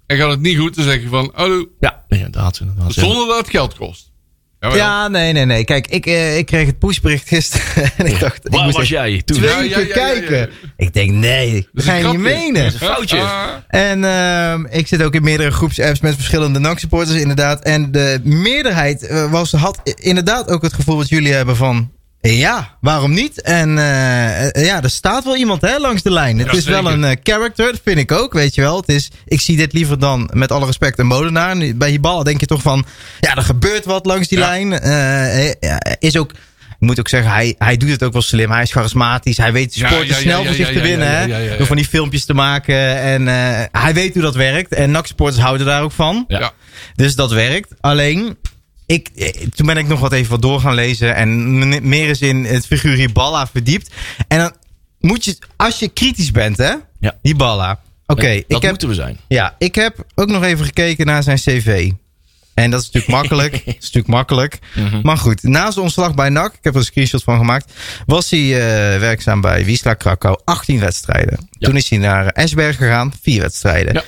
En 0.06 0.16
gaat 0.16 0.30
het 0.30 0.40
niet 0.40 0.58
goed, 0.58 0.74
dan 0.74 0.84
zeg 0.84 1.02
je 1.02 1.08
van, 1.08 1.30
hallo, 1.34 1.66
Ja, 1.80 2.04
inderdaad. 2.08 2.60
inderdaad. 2.60 2.92
zonder 2.92 3.26
dat 3.26 3.38
het 3.38 3.50
geld 3.50 3.74
kost. 3.74 4.10
Jawel. 4.60 4.76
Ja, 4.78 5.08
nee, 5.08 5.32
nee, 5.32 5.44
nee. 5.44 5.64
Kijk, 5.64 5.86
ik, 5.86 6.06
eh, 6.06 6.38
ik 6.38 6.46
kreeg 6.46 6.66
het 6.66 6.78
pushbericht 6.78 7.28
gisteren. 7.28 7.90
en 7.96 8.06
ik 8.06 8.20
dacht, 8.20 8.46
ik 8.46 8.52
Waar 8.52 8.62
moest 8.62 8.76
was 8.76 8.82
echt 8.90 8.92
jij 8.92 9.22
toen? 9.24 9.36
twee 9.36 9.50
Ja, 9.50 9.60
ja, 9.60 9.76
keer 9.76 9.88
ja, 9.88 9.94
ja, 9.94 10.06
ja. 10.06 10.12
kijken. 10.18 10.50
Ik 10.76 10.92
denk, 10.94 11.10
nee, 11.10 11.52
dat 11.72 11.84
is 11.84 11.90
ga 11.90 11.96
een 11.96 11.98
je 11.98 12.04
niet 12.08 12.20
grapje. 12.20 12.36
menen. 12.36 12.64
een 12.64 12.72
foutje. 12.72 13.18
Ah, 13.18 13.48
En 13.68 14.04
ehm, 14.04 14.64
ik 14.70 14.86
zit 14.86 15.02
ook 15.02 15.14
in 15.14 15.22
meerdere 15.22 15.50
groepsapps 15.50 16.00
met 16.00 16.14
verschillende 16.14 16.58
NAC-supporters 16.58 17.18
inderdaad. 17.20 17.62
En 17.62 17.92
de 17.92 18.20
meerderheid 18.24 19.02
eh, 19.06 19.30
was, 19.30 19.52
had 19.52 19.80
inderdaad 20.00 20.48
ook 20.50 20.62
het 20.62 20.72
gevoel 20.72 20.96
wat 20.96 21.08
jullie 21.08 21.32
hebben 21.32 21.56
van... 21.56 21.94
Ja, 22.34 22.76
waarom 22.80 23.12
niet? 23.12 23.40
En 23.42 23.78
eh, 23.78 24.56
eh, 24.56 24.64
ja, 24.66 24.82
er 24.82 24.90
staat 24.90 25.24
wel 25.24 25.36
iemand 25.36 25.60
hè, 25.60 25.78
langs 25.78 26.02
de 26.02 26.10
lijn. 26.10 26.38
Het 26.38 26.50
Ja, 26.50 26.56
is 26.56 26.64
wel 26.64 26.90
een 26.90 27.04
eh, 27.04 27.16
character, 27.22 27.66
dat 27.72 27.80
vind 27.84 27.98
ik 27.98 28.12
ook, 28.12 28.32
weet 28.32 28.54
je 28.54 28.60
wel. 28.60 28.76
Het 28.76 28.88
is, 28.88 29.10
ik 29.24 29.40
zie 29.40 29.56
dit 29.56 29.72
liever 29.72 29.98
dan, 29.98 30.30
met 30.32 30.52
alle 30.52 30.66
respect, 30.66 30.98
een 30.98 31.06
molenaar. 31.06 31.56
Nu, 31.56 31.74
Bij 31.74 31.90
Hiballa 31.90 32.22
denk 32.22 32.40
je 32.40 32.46
toch 32.46 32.62
van... 32.62 32.84
Ja, 33.20 33.34
er 33.36 33.42
gebeurt 33.42 33.84
wat 33.84 34.06
langs 34.06 34.28
die 34.28 34.38
Ja. 34.38 34.46
lijn. 34.46 34.72
Is 35.98 36.16
ook... 36.16 36.30
Ik 36.78 36.86
moet 36.86 36.98
ook 36.98 37.08
zeggen, 37.08 37.30
hij, 37.30 37.54
hij 37.58 37.76
doet 37.76 37.90
het 37.90 38.02
ook 38.02 38.12
wel 38.12 38.22
slim. 38.22 38.50
Hij 38.50 38.62
is 38.62 38.72
charismatisch. 38.72 39.36
Hij 39.36 39.52
weet 39.52 39.74
de 39.74 39.86
sport 39.86 40.06
ja, 40.06 40.14
snel 40.14 40.44
voor 40.44 40.54
zich 40.54 40.72
te 40.72 40.80
winnen. 40.80 41.08
hè? 41.18 41.56
Door 41.56 41.66
van 41.66 41.76
die 41.76 41.86
filmpjes 41.86 42.24
te 42.24 42.34
maken. 42.34 42.96
En 43.00 43.26
hij 43.72 43.94
weet 43.94 44.12
hoe 44.12 44.22
dat 44.22 44.34
werkt. 44.34 44.74
En 44.74 44.90
NAC-supporters 44.90 45.42
houden 45.42 45.66
daar 45.66 45.82
ook 45.82 45.92
van. 45.92 46.26
Dus 46.94 47.14
dat 47.14 47.30
werkt. 47.32 47.68
Alleen, 47.80 48.36
ik, 48.86 49.08
eh, 49.16 49.46
toen 49.54 49.66
ben 49.66 49.76
ik 49.76 49.86
nog 49.86 50.00
wat 50.00 50.12
even 50.12 50.30
wat 50.30 50.42
door 50.42 50.60
gaan 50.60 50.74
lezen. 50.74 51.14
En 51.14 51.88
meer 51.88 52.08
eens 52.08 52.20
in 52.20 52.44
het 52.44 52.66
figuur 52.66 52.96
Hiballa 52.96 53.46
verdiept. 53.46 53.90
En 54.28 54.38
dan 54.38 54.52
moet 55.00 55.24
je, 55.24 55.36
als 55.56 55.78
je 55.78 55.88
kritisch 55.88 56.30
bent, 56.30 56.56
hè? 56.56 56.72
Ja. 57.00 57.18
Hiballa. 57.22 57.80
Oké, 58.06 58.26
En 58.26 58.44
dat 58.48 58.56
ik 58.56 58.62
heb 58.62 58.70
moeten 58.70 58.88
we 58.88 58.94
zijn. 58.94 59.18
ja, 59.28 59.54
ik 59.58 59.74
heb 59.74 60.04
ook 60.14 60.28
nog 60.28 60.42
even 60.42 60.64
gekeken 60.64 61.06
naar 61.06 61.22
zijn 61.22 61.36
cv. 61.36 61.90
En 62.54 62.70
dat 62.70 62.80
is 62.80 62.86
natuurlijk 62.90 63.12
makkelijk. 63.12 63.52
dat 63.64 63.66
is 63.66 63.74
natuurlijk 63.74 64.06
makkelijk. 64.06 64.58
Mhm. 64.74 65.00
Maar 65.02 65.16
goed, 65.18 65.42
na 65.42 65.70
zijn 65.70 65.84
ontslag 65.84 66.14
bij 66.14 66.28
NAC, 66.28 66.52
ik 66.52 66.58
heb 66.62 66.72
er 66.72 66.78
een 66.78 66.84
screenshot 66.86 67.22
van 67.22 67.38
gemaakt, 67.38 67.72
was 68.06 68.30
hij 68.30 68.40
eh, 68.40 69.00
werkzaam 69.00 69.40
bij 69.40 69.64
Wisla 69.64 69.94
Krakau, 69.94 70.38
18 70.44 70.80
wedstrijden. 70.80 71.48
Ja. 71.50 71.66
Toen 71.66 71.76
is 71.76 71.90
hij 71.90 71.98
naar 71.98 72.26
Esberg 72.26 72.76
gegaan, 72.76 73.12
4 73.22 73.40
wedstrijden. 73.40 73.94
Ja. 73.94 74.02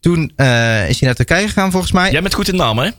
Toen 0.00 0.32
eh, 0.36 0.88
is 0.88 0.98
hij 1.00 1.08
naar 1.08 1.14
Turkije 1.14 1.46
gegaan, 1.46 1.70
volgens 1.70 1.92
mij. 1.92 2.10
Jij 2.10 2.22
bent 2.22 2.34
goed 2.34 2.48
in 2.48 2.56
namen, 2.56 2.84
hè? 2.84 2.90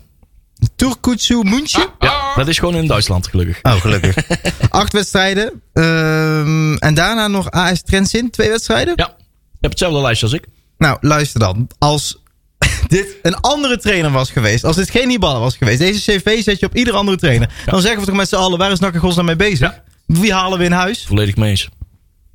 Turkutsu 0.76 1.42
München. 1.42 1.86
Ja, 1.98 2.34
dat 2.34 2.48
is 2.48 2.58
gewoon 2.58 2.74
in 2.74 2.86
Duitsland, 2.86 3.26
gelukkig. 3.26 3.58
Oh, 3.62 3.72
gelukkig. 3.72 4.16
Acht 4.70 4.92
wedstrijden. 4.92 5.62
Ehm, 5.72 6.74
en 6.74 6.94
daarna 6.94 7.28
nog 7.28 7.50
AS 7.50 7.82
Trensin, 7.82 8.30
twee 8.30 8.48
wedstrijden. 8.48 8.92
Ja, 8.96 9.14
je 9.16 9.60
hebt 9.60 9.72
hetzelfde 9.72 10.00
lijstje 10.00 10.26
als 10.26 10.34
ik. 10.34 10.46
Nou, 10.78 10.98
luister 11.00 11.40
dan. 11.40 11.68
Als 11.78 12.22
dit 12.86 13.06
een 13.22 13.36
andere 13.36 13.78
trainer 13.78 14.10
was 14.10 14.30
geweest, 14.30 14.64
als 14.64 14.76
dit 14.76 14.90
geen 14.90 15.08
Hiballa 15.08 15.38
was 15.38 15.56
geweest, 15.56 15.78
deze 15.78 16.00
cv 16.12 16.42
zet 16.42 16.60
je 16.60 16.66
op 16.66 16.76
ieder 16.76 16.94
andere 16.94 17.16
trainer, 17.16 17.50
dan 17.66 17.80
zeggen 17.80 18.00
we 18.00 18.06
toch 18.06 18.16
met 18.16 18.28
z'n 18.28 18.34
allen, 18.34 18.58
waar 18.58 18.72
is 18.72 18.78
NAC 18.78 18.94
in 18.94 19.00
godsnaam 19.00 19.24
mee 19.24 19.36
bezig? 19.36 19.80
Wie 20.06 20.32
halen 20.32 20.58
we 20.58 20.64
in 20.64 20.72
huis? 20.72 21.04
Volledig 21.06 21.36
mee 21.36 21.50
eens. 21.50 21.68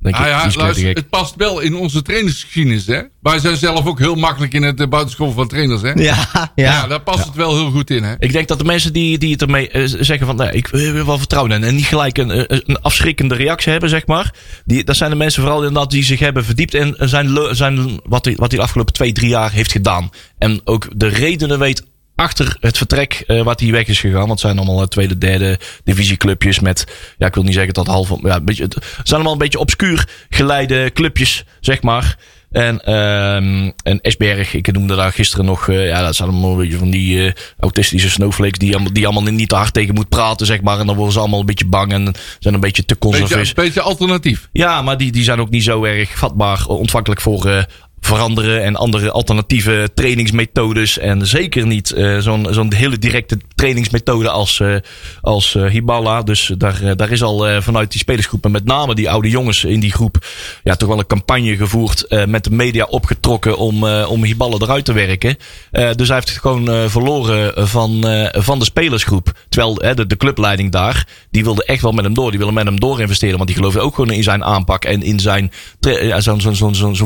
Denk 0.00 0.16
Ah 0.16 0.26
ja, 0.26 0.50
luister, 0.54 0.94
het 0.94 1.08
past 1.08 1.34
wel 1.36 1.60
in 1.60 1.74
onze 1.74 2.02
trainersgeschiedenis. 2.02 2.86
Hè? 2.86 3.00
Wij 3.22 3.38
zijn 3.38 3.56
zelf 3.56 3.86
ook 3.86 3.98
heel 3.98 4.14
makkelijk 4.14 4.52
in 4.52 4.62
het 4.62 4.80
uh, 4.80 4.86
buitenschool 4.86 5.32
van 5.32 5.48
trainers. 5.48 5.82
Hè? 5.82 5.92
Ja, 5.92 6.28
ja. 6.32 6.50
Ja, 6.54 6.86
daar 6.86 7.00
past 7.00 7.24
het 7.24 7.34
wel 7.34 7.56
heel 7.56 7.70
goed 7.70 7.90
in. 7.90 8.02
Hè? 8.02 8.14
Ik 8.18 8.32
denk 8.32 8.48
dat 8.48 8.58
de 8.58 8.64
mensen 8.64 8.92
die, 8.92 9.18
die 9.18 9.32
het 9.32 9.42
ermee 9.42 9.68
eh, 9.68 9.82
zeggen 9.84 10.26
van, 10.26 10.36
nee, 10.36 10.52
ik 10.52 10.66
wil 10.66 11.06
wel 11.06 11.18
vertrouwen 11.18 11.52
in 11.52 11.64
en 11.64 11.74
niet 11.74 11.84
gelijk 11.84 12.18
een, 12.18 12.30
eh, 12.30 12.58
een 12.66 12.80
afschrikkende 12.80 13.34
reactie 13.34 13.72
hebben, 13.72 13.90
zeg 13.90 14.06
maar. 14.06 14.34
Die, 14.64 14.84
dat 14.84 14.96
zijn 14.96 15.10
de 15.10 15.16
mensen 15.16 15.42
vooral 15.42 15.62
inderdaad 15.62 15.90
die 15.90 16.04
zich 16.04 16.18
hebben 16.18 16.44
verdiept 16.44 16.74
in 16.74 16.94
zijn, 16.98 17.38
zijn, 17.50 18.00
wat, 18.04 18.24
hij, 18.24 18.34
wat 18.36 18.50
hij 18.50 18.58
de 18.58 18.64
afgelopen 18.64 18.92
twee, 18.92 19.12
drie 19.12 19.28
jaar 19.28 19.52
heeft 19.52 19.72
gedaan. 19.72 20.10
En 20.38 20.60
ook 20.64 20.88
de 20.96 21.08
redenen 21.08 21.58
weet 21.58 21.84
achter 22.20 22.56
het 22.60 22.76
vertrek 22.76 23.24
eh, 23.26 23.42
wat 23.42 23.60
hij 23.60 23.70
weg 23.70 23.86
is 23.86 24.00
gegaan. 24.00 24.18
Want 24.18 24.30
het 24.30 24.40
zijn 24.40 24.56
allemaal 24.58 24.80
eh, 24.80 24.86
tweede, 24.86 25.18
derde 25.18 25.58
divisieclubjes 25.84 26.60
met, 26.60 26.86
ja, 27.18 27.26
ik 27.26 27.34
wil 27.34 27.42
niet 27.44 27.54
zeggen 27.54 27.74
dat 27.74 27.86
half, 27.86 28.08
ja, 28.22 28.36
een 28.36 28.44
beetje, 28.44 28.62
het 28.62 28.76
zijn 28.84 29.14
allemaal 29.14 29.32
een 29.32 29.38
beetje 29.38 29.58
obscuur 29.58 30.08
geleide 30.28 30.90
clubjes, 30.94 31.44
zeg 31.60 31.82
maar. 31.82 32.16
En, 32.50 32.84
ehm 32.84 33.70
en 33.82 34.00
Esberg, 34.00 34.54
ik 34.54 34.72
noemde 34.72 34.96
daar 34.96 35.12
gisteren 35.12 35.44
nog, 35.44 35.68
eh, 35.68 35.86
ja, 35.86 36.02
dat 36.02 36.16
zijn 36.16 36.28
allemaal 36.28 36.50
een 36.50 36.56
beetje 36.56 36.78
van 36.78 36.90
die 36.90 37.32
autistische 37.60 38.10
snowflakes 38.10 38.58
die, 38.58 38.74
allemaal- 38.74 38.92
die 38.92 39.06
allemaal 39.06 39.32
niet 39.32 39.48
te 39.48 39.54
hard 39.54 39.72
tegen 39.74 39.94
moet 39.94 40.08
praten, 40.08 40.46
zeg 40.46 40.60
maar. 40.60 40.78
En 40.78 40.86
dan 40.86 40.94
worden 40.96 41.12
ze 41.12 41.18
allemaal 41.18 41.40
een 41.40 41.46
beetje 41.46 41.66
bang 41.66 41.92
en 41.92 42.12
zijn 42.38 42.54
een 42.54 42.60
beetje 42.60 42.84
te 42.84 42.96
Beetje, 42.98 43.18
conservatief. 43.18 43.54
beetje 43.54 43.80
alternatief. 43.80 44.48
Ja, 44.52 44.82
maar 44.82 44.96
die, 44.96 45.12
die 45.12 45.24
zijn 45.24 45.40
ook 45.40 45.50
niet 45.50 45.64
zo 45.64 45.84
erg 45.84 46.18
vatbaar, 46.18 46.66
ontvankelijk 46.66 47.20
voor 47.20 47.66
veranderen 48.00 48.62
en 48.62 48.76
andere 48.76 49.10
alternatieve 49.10 49.90
trainingsmethodes. 49.94 50.98
En 50.98 51.26
zeker 51.26 51.66
niet 51.66 51.90
eh, 51.90 52.18
zo'n 52.18 52.46
zo'n 52.50 52.72
hele 52.72 52.98
directe 52.98 53.38
trainingsmethode 53.54 54.30
als, 54.30 54.60
eh 54.60 54.74
als 55.20 55.54
eh, 55.54 55.64
Hiballa. 55.64 56.22
Dus 56.22 56.52
daar, 56.58 56.96
daar 56.96 57.10
is 57.10 57.22
al 57.22 57.62
vanuit 57.62 57.90
die 57.90 58.00
spelersgroep 58.00 58.44
en 58.44 58.50
met 58.50 58.64
name 58.64 58.94
die 58.94 59.10
oude 59.10 59.28
jongens 59.28 59.64
in 59.64 59.80
die 59.80 59.92
groep 59.92 60.26
ja, 60.64 60.76
toch 60.76 60.88
wel 60.88 60.98
een 60.98 61.06
campagne 61.06 61.56
gevoerd. 61.56 62.26
met 62.26 62.44
de 62.44 62.50
media 62.50 62.84
opgetrokken 62.84 63.56
om, 63.56 63.84
om 63.84 64.24
Hiballa 64.24 64.56
eruit 64.58 64.84
te 64.84 64.92
werken. 64.92 65.36
Dus 65.70 66.06
hij 66.08 66.16
heeft 66.16 66.28
het 66.28 66.38
gewoon 66.38 66.90
verloren 66.90 67.68
van, 67.68 68.04
van 68.32 68.58
de 68.58 68.64
spelersgroep. 68.64 69.32
Terwijl 69.48 69.74
de, 69.74 70.06
de 70.06 70.16
clubleiding 70.16 70.72
daar, 70.72 71.06
die 71.30 71.44
wilde 71.44 71.64
echt 71.64 71.82
wel 71.82 71.92
met 71.92 72.04
hem 72.04 72.14
door. 72.14 72.30
Die 72.30 72.38
wilde 72.38 72.54
met 72.54 72.64
hem 72.64 72.80
door 72.80 73.00
investeren. 73.00 73.36
Want 73.36 73.46
die 73.46 73.56
geloofde 73.56 73.80
ook 73.80 73.94
gewoon 73.94 74.10
in 74.10 74.22
zijn 74.22 74.44
aanpak 74.44 74.84
en 74.84 75.02
in 75.02 75.20
zijn 75.20 75.52
ja, 75.80 76.20
zo'n 76.20 76.40
zo'n 76.40 76.74
zo'n 76.74 76.74
zo'n 76.74 76.96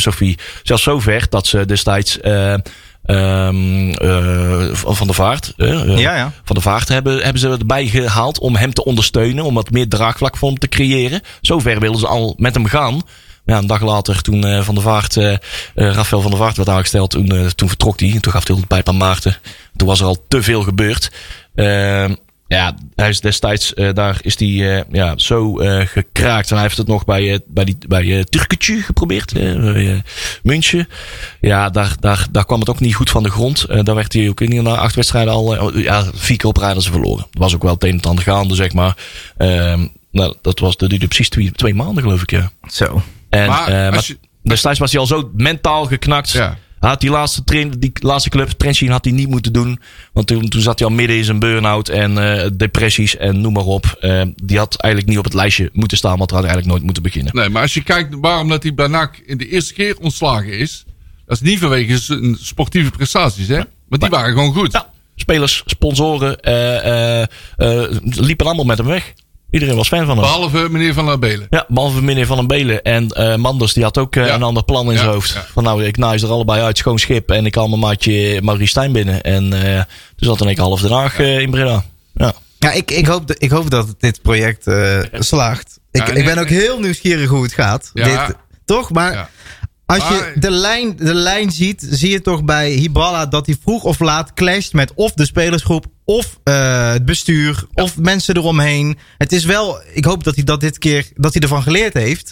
voetbalfilosofie. 0.00 0.38
Zelfs 0.62 0.82
zover 0.82 1.26
dat 1.30 1.46
ze 1.46 1.66
destijds 1.66 2.20
eh, 2.20 2.52
ehm, 3.04 3.90
eh, 3.92 4.68
van 4.72 5.06
de 5.06 5.12
vaart. 5.12 5.52
eh, 5.56 5.98
Ja, 5.98 6.16
ja. 6.16 6.32
Van 6.44 6.56
de 6.56 6.62
vaart 6.62 6.88
hebben, 6.88 7.22
hebben 7.22 7.40
ze 7.40 7.48
erbij 7.48 7.86
gehaald 7.86 8.38
om 8.38 8.56
hem 8.56 8.72
te 8.72 8.84
ondersteunen. 8.84 9.44
Om 9.44 9.54
wat 9.54 9.70
meer 9.70 9.88
draagvlak 9.88 10.36
voor 10.36 10.48
hem 10.48 10.58
te 10.58 10.68
creëren. 10.68 11.20
Zover 11.40 11.80
wilden 11.80 12.00
ze 12.00 12.06
al 12.06 12.34
met 12.36 12.54
hem 12.54 12.66
gaan. 12.66 13.02
Ja, 13.44 13.58
een 13.58 13.66
dag 13.66 13.80
later, 13.82 14.22
toen 14.22 14.44
eh, 14.44 14.62
Van 14.62 14.74
der 14.74 14.84
Vaart, 14.84 15.16
Rafael 15.74 16.22
van 16.22 16.30
der 16.30 16.40
Vaart 16.40 16.56
werd 16.56 16.68
aangesteld, 16.68 17.10
toen, 17.10 17.50
toen 17.54 17.68
vertrok 17.68 18.00
hij. 18.00 18.18
Toen 18.20 18.32
gaf 18.32 18.46
hij 18.46 18.56
de 18.56 18.66
pijp 18.66 18.88
aan 18.88 18.96
Maarten. 18.96 19.36
Toen 19.76 19.88
was 19.88 20.00
er 20.00 20.06
al 20.06 20.24
te 20.28 20.42
veel 20.42 20.62
gebeurd. 20.62 21.10
Ja, 22.52 22.74
hij 22.94 23.08
is 23.08 23.20
destijds, 23.20 23.74
eh, 23.74 23.92
daar 23.92 24.18
is 24.22 24.38
hij 24.38 24.76
eh, 24.78 24.82
ja, 24.90 25.12
zo 25.16 25.58
eh, 25.58 25.86
gekraakt. 25.86 26.48
En 26.48 26.54
hij 26.54 26.64
heeft 26.64 26.76
het 26.76 26.86
nog 26.86 27.04
bij, 27.04 27.40
bij, 27.46 27.64
die, 27.64 27.76
bij 27.88 28.04
uh, 28.04 28.22
Turketje 28.22 28.76
geprobeerd. 28.82 29.32
eh, 29.32 29.60
bij, 29.62 30.02
München. 30.42 30.88
Ja, 31.40 31.70
daar, 31.70 31.92
daar, 32.00 32.26
daar 32.30 32.44
kwam 32.44 32.60
het 32.60 32.68
ook 32.70 32.80
niet 32.80 32.94
goed 32.94 33.10
van 33.10 33.22
de 33.22 33.30
grond. 33.30 33.64
Eh, 33.64 33.80
daar 33.82 33.94
werd 33.94 34.12
hij 34.12 34.28
ook 34.28 34.40
in 34.40 34.62
na 34.62 34.76
acht 34.76 34.94
wedstrijden 34.94 35.32
al 35.32 35.78
ja, 35.78 36.04
vier 36.14 36.36
keer 36.36 36.48
op 36.48 36.56
rij 36.56 36.74
dat 36.74 36.82
ze 36.82 36.90
verloren. 36.90 37.26
Dat 37.30 37.42
was 37.42 37.54
ook 37.54 37.62
wel 37.62 37.72
het 37.74 37.84
een 37.84 37.90
en 37.90 38.00
ander 38.00 38.24
gaande, 38.24 38.54
zeg 38.54 38.72
maar. 38.72 38.96
Ehm, 39.36 39.86
nou, 40.10 40.34
dat 40.42 40.58
was 40.58 40.76
dat 40.76 40.90
duurde 40.90 41.06
precies 41.06 41.28
twee, 41.28 41.52
twee 41.52 41.74
maanden, 41.74 42.02
geloof 42.02 42.22
ik, 42.22 42.30
ja. 42.30 42.50
Zo. 42.70 43.02
En, 43.30 43.48
Maar 43.48 43.66
eh, 43.68 43.74
maar 43.74 43.92
als 43.96 44.06
je- 44.06 44.18
destijds 44.42 44.78
was 44.78 44.90
hij 44.90 45.00
al 45.00 45.06
zo 45.06 45.30
mentaal 45.36 45.84
geknakt. 45.86 46.30
Ja. 46.30 46.56
Had 46.88 47.00
die 47.00 47.10
laatste, 47.10 47.44
train, 47.44 47.70
die 47.78 47.92
laatste 47.94 48.30
club, 48.30 48.62
had 48.88 49.04
hij 49.04 49.12
niet 49.12 49.28
moeten 49.28 49.52
doen. 49.52 49.80
Want 50.12 50.26
toen, 50.26 50.48
toen 50.48 50.60
zat 50.60 50.78
hij 50.78 50.88
al 50.88 50.94
midden 50.94 51.16
in 51.16 51.24
zijn 51.24 51.38
burn-out 51.38 51.88
en 51.88 52.18
eh, 52.18 52.50
depressies 52.54 53.16
en 53.16 53.40
noem 53.40 53.52
maar 53.52 53.64
op. 53.64 53.96
Eh, 54.00 54.22
die 54.42 54.58
had 54.58 54.76
eigenlijk 54.76 55.12
niet 55.12 55.18
op 55.18 55.24
het 55.24 55.34
lijstje 55.34 55.70
moeten 55.72 55.96
staan, 55.96 56.18
want 56.18 56.30
hij 56.30 56.38
had 56.38 56.48
eigenlijk 56.48 56.66
nooit 56.66 56.84
moeten 56.84 57.02
beginnen. 57.02 57.36
Nee, 57.36 57.48
maar 57.48 57.62
als 57.62 57.74
je 57.74 57.82
kijkt 57.82 58.14
waarom 58.20 58.48
dat 58.48 58.62
hij 58.62 58.74
bij 58.74 58.86
NAC 58.86 59.22
in 59.26 59.38
de 59.38 59.48
eerste 59.48 59.74
keer 59.74 59.96
ontslagen 60.00 60.58
is. 60.58 60.84
Dat 61.26 61.40
is 61.42 61.48
niet 61.48 61.58
vanwege 61.58 61.98
zijn 61.98 62.36
sportieve 62.40 62.90
prestaties, 62.90 63.48
hè? 63.48 63.60
Maar 63.88 63.98
die 63.98 64.08
waren 64.08 64.32
gewoon 64.32 64.52
goed. 64.52 64.72
Ja, 64.72 64.90
spelers, 65.16 65.62
sponsoren, 65.66 66.40
eh, 66.40 67.24
liepen 68.02 68.46
allemaal 68.46 68.64
met 68.64 68.78
hem 68.78 68.86
weg. 68.86 69.12
Iedereen 69.52 69.76
was 69.76 69.88
fan 69.88 70.06
van 70.06 70.16
hem. 70.16 70.20
Behalve 70.26 70.68
meneer 70.70 70.94
Van 70.94 71.06
der 71.06 71.18
Belen. 71.18 71.46
Ja, 71.50 71.64
behalve 71.68 72.02
meneer 72.02 72.26
Van 72.26 72.36
den 72.36 72.46
Belen. 72.46 72.82
En 72.82 73.08
eh, 73.08 73.36
Manders, 73.36 73.72
die 73.72 73.82
had 73.82 73.98
ook 73.98 74.16
eh, 74.16 74.26
Ja. 74.26 74.34
een 74.34 74.42
ander 74.42 74.64
plan 74.64 74.86
in 74.86 74.92
Ja, 74.92 74.98
zijn 74.98 75.10
hoofd. 75.10 75.32
ja. 75.32 75.46
Van 75.52 75.62
nou, 75.62 75.84
ik 75.84 75.96
naai 75.96 76.22
er 76.22 76.28
allebei 76.30 76.62
uit, 76.62 76.78
schoon 76.78 76.98
schip. 76.98 77.30
En 77.30 77.46
ik 77.46 77.54
haal 77.54 77.68
mijn 77.68 77.80
maatje 77.80 78.40
Maurice 78.42 78.68
Stijn 78.70 78.92
binnen. 78.92 79.22
En 79.22 79.52
eh 79.52 79.74
toen 80.16 80.28
zat 80.28 80.38
dan 80.38 80.48
ik 80.48 80.58
half 80.58 80.88
Haag 80.88 81.18
eh, 81.18 81.38
in 81.40 81.50
Breda. 81.50 81.84
Ja. 82.14 82.32
Ja, 82.58 82.72
ik, 82.72 82.90
ik, 82.90 83.06
hoop, 83.06 83.26
dat- 83.26 83.42
ik 83.42 83.50
hoop 83.50 83.70
dat 83.70 83.94
dit 83.98 84.22
project 84.22 84.66
eh, 84.66 84.98
slaagt. 85.12 85.78
Ik, 85.90 86.06
Ja, 86.06 86.12
ik 86.14 86.24
ben 86.24 86.38
ook 86.38 86.48
heel 86.48 86.78
nieuwsgierig 86.80 87.28
hoe 87.28 87.42
het 87.42 87.52
gaat. 87.52 87.90
Ja. 87.94 88.26
Dit, 88.26 88.36
toch? 88.64 88.90
Maar 88.90 89.12
Ja. 89.12 89.28
als 89.86 90.08
je 90.08 90.32
de 90.34 90.50
lijn, 90.50 90.96
de 90.96 91.14
lijn 91.14 91.50
ziet, 91.50 91.86
zie 91.90 92.10
je 92.10 92.20
toch 92.20 92.44
bij 92.44 92.70
Hiballa 92.70 93.26
dat 93.26 93.46
hij 93.46 93.56
vroeg 93.62 93.84
of 93.84 94.00
laat 94.00 94.32
clasht 94.34 94.72
met 94.72 94.92
of 94.94 95.12
de 95.12 95.24
spelersgroep, 95.24 95.86
of 96.04 96.38
eh, 96.44 96.92
het 96.92 97.04
bestuur, 97.04 97.64
of 97.74 97.96
mensen 97.98 98.36
eromheen. 98.36 98.98
Het 99.18 99.32
is 99.32 99.44
wel, 99.44 99.80
ik 99.92 100.04
hoop 100.04 100.24
dat 100.24 100.34
hij 100.34 100.44
dat 100.44 100.60
dit 100.60 100.78
keer, 100.78 101.06
dat 101.14 101.32
hij 101.32 101.42
ervan 101.42 101.62
geleerd 101.62 101.94
heeft. 101.94 102.30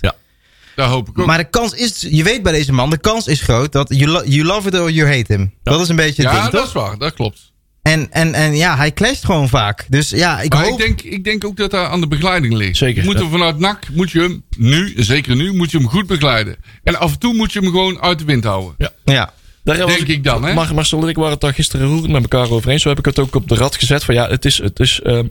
Daar 0.76 0.88
hoop 0.88 1.08
ik 1.08 1.18
ook. 1.18 1.26
Maar 1.26 1.38
de 1.38 1.50
kans 1.50 1.72
is, 1.72 2.06
je 2.10 2.22
weet 2.22 2.42
bij 2.42 2.52
deze 2.52 2.72
man, 2.72 2.90
de 2.90 2.98
kans 2.98 3.26
is 3.26 3.40
groot 3.40 3.72
dat 3.72 3.88
you, 3.88 4.10
lo- 4.10 4.24
you 4.24 4.44
love 4.44 4.68
it 4.68 4.74
or 4.78 4.90
you 4.90 5.08
hate 5.16 5.32
him. 5.32 5.54
Dat 5.62 5.80
is 5.80 5.88
een 5.88 5.96
beetje 5.96 6.22
het 6.22 6.32
ja, 6.32 6.40
ding, 6.40 6.52
dat 6.52 6.66
is 6.66 6.72
waar. 6.72 6.98
Dat 6.98 7.14
klopt. 7.14 7.52
En, 7.82 8.12
en, 8.12 8.34
en 8.34 8.56
ja, 8.56 8.76
hij 8.76 8.92
clasht 8.92 9.24
gewoon 9.24 9.48
vaak. 9.48 9.86
Dus 9.88 10.10
ja, 10.10 10.40
ik 10.40 10.52
Maar 10.52 10.64
hoop... 10.64 10.80
ik 10.80 10.86
denk, 10.86 11.02
ik 11.02 11.24
denk 11.24 11.44
ook 11.44 11.56
dat 11.56 11.70
daar 11.70 11.86
aan 11.86 12.00
de 12.00 12.06
begeleiding 12.08 12.54
ligt. 12.54 12.76
Zeker, 12.76 13.00
Je 13.00 13.04
moet 13.08 13.14
ja. 13.16 13.20
hem 13.22 13.30
vanuit 13.30 13.58
NAC, 13.58 13.88
moet 13.92 14.10
je 14.10 14.20
hem 14.20 14.42
nu, 14.56 14.92
zeker 14.96 15.36
nu, 15.36 15.52
moet 15.52 15.70
je 15.70 15.78
hem 15.78 15.88
goed 15.88 16.06
begeleiden. 16.06 16.56
En 16.82 16.98
af 16.98 17.12
en 17.12 17.18
toe 17.18 17.34
moet 17.34 17.52
je 17.52 17.60
hem 17.60 17.68
gewoon 17.70 18.00
uit 18.00 18.18
de 18.18 18.24
wind 18.24 18.44
houden. 18.44 18.90
ja. 19.04 19.32
Daar 19.62 19.78
was 19.78 19.96
Denk 19.96 20.08
ik 20.08 20.24
dan, 20.24 20.44
hè? 20.44 20.54
Mar 20.54 20.74
Marcel 20.74 21.02
en 21.02 21.08
ik 21.08 21.16
waren 21.16 21.32
het 21.32 21.40
daar 21.40 21.54
gisteren 21.54 21.86
roerend 21.86 22.12
met 22.12 22.22
elkaar 22.22 22.50
over 22.50 22.70
eens. 22.70 22.82
Zo 22.82 22.88
heb 22.88 22.98
ik 22.98 23.04
het 23.04 23.18
ook 23.18 23.34
op 23.34 23.48
de 23.48 23.54
rad 23.54 23.76
gezet. 23.76 24.04
Van 24.04 24.14
ja, 24.14 24.28
het 24.28 24.44
is, 24.44 24.58
het 24.58 24.80
is, 24.80 25.00
ehm, 25.02 25.26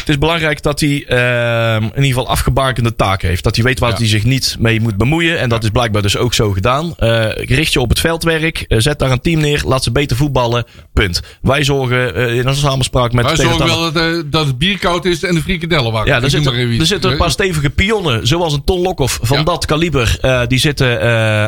het 0.00 0.08
is 0.08 0.18
belangrijk 0.18 0.62
dat 0.62 0.80
hij 0.80 1.04
ehm, 1.06 1.82
in 1.82 1.88
ieder 1.94 2.04
geval 2.04 2.28
afgebakende 2.28 2.96
taken 2.96 3.28
heeft. 3.28 3.42
Dat 3.44 3.54
hij 3.56 3.64
weet 3.64 3.78
waar 3.78 3.90
Ja. 3.90 3.96
hij 3.96 4.06
zich 4.06 4.24
niet 4.24 4.56
mee 4.58 4.80
moet 4.80 4.96
bemoeien. 4.96 5.38
En 5.38 5.48
dat 5.48 5.62
is 5.64 5.70
blijkbaar 5.70 6.02
dus 6.02 6.16
ook 6.16 6.34
zo 6.34 6.52
gedaan. 6.52 6.94
Eh, 6.98 7.26
richt 7.34 7.72
je 7.72 7.80
op 7.80 7.88
het 7.88 8.00
veldwerk. 8.00 8.64
eh, 8.68 8.78
zet 8.78 8.98
daar 8.98 9.10
een 9.10 9.20
team 9.20 9.40
neer. 9.40 9.62
Laat 9.66 9.82
ze 9.82 9.92
beter 9.92 10.16
voetballen. 10.16 10.64
Punt. 10.92 11.22
Wij 11.42 11.64
zorgen 11.64 12.14
eh, 12.14 12.36
in 12.36 12.48
onze 12.48 12.60
samenspraak 12.60 13.12
met 13.12 13.24
Wij 13.24 13.34
de 13.34 13.42
zorgen 13.42 13.66
wel 13.66 13.92
dat, 13.92 14.32
dat 14.32 14.46
het 14.46 14.58
bier 14.58 14.78
koud 14.78 15.04
is 15.04 15.22
en 15.22 15.34
de 15.34 15.42
frikadellen 15.42 15.92
warm. 15.92 16.06
Ja, 16.06 16.14
er 16.14 16.20
noem 16.20 16.30
zitten, 16.30 16.54
er 16.78 16.86
zitten 16.86 17.10
een 17.10 17.16
paar 17.16 17.30
stevige 17.30 17.70
pionnen, 17.70 18.26
zoals 18.26 18.52
een 18.52 18.64
Ton 18.64 18.80
Lokhoff 18.80 19.18
van 19.22 19.36
Ja. 19.38 19.42
dat 19.44 19.66
kaliber. 19.66 20.18
die 20.48 20.58
zitten 20.58 21.00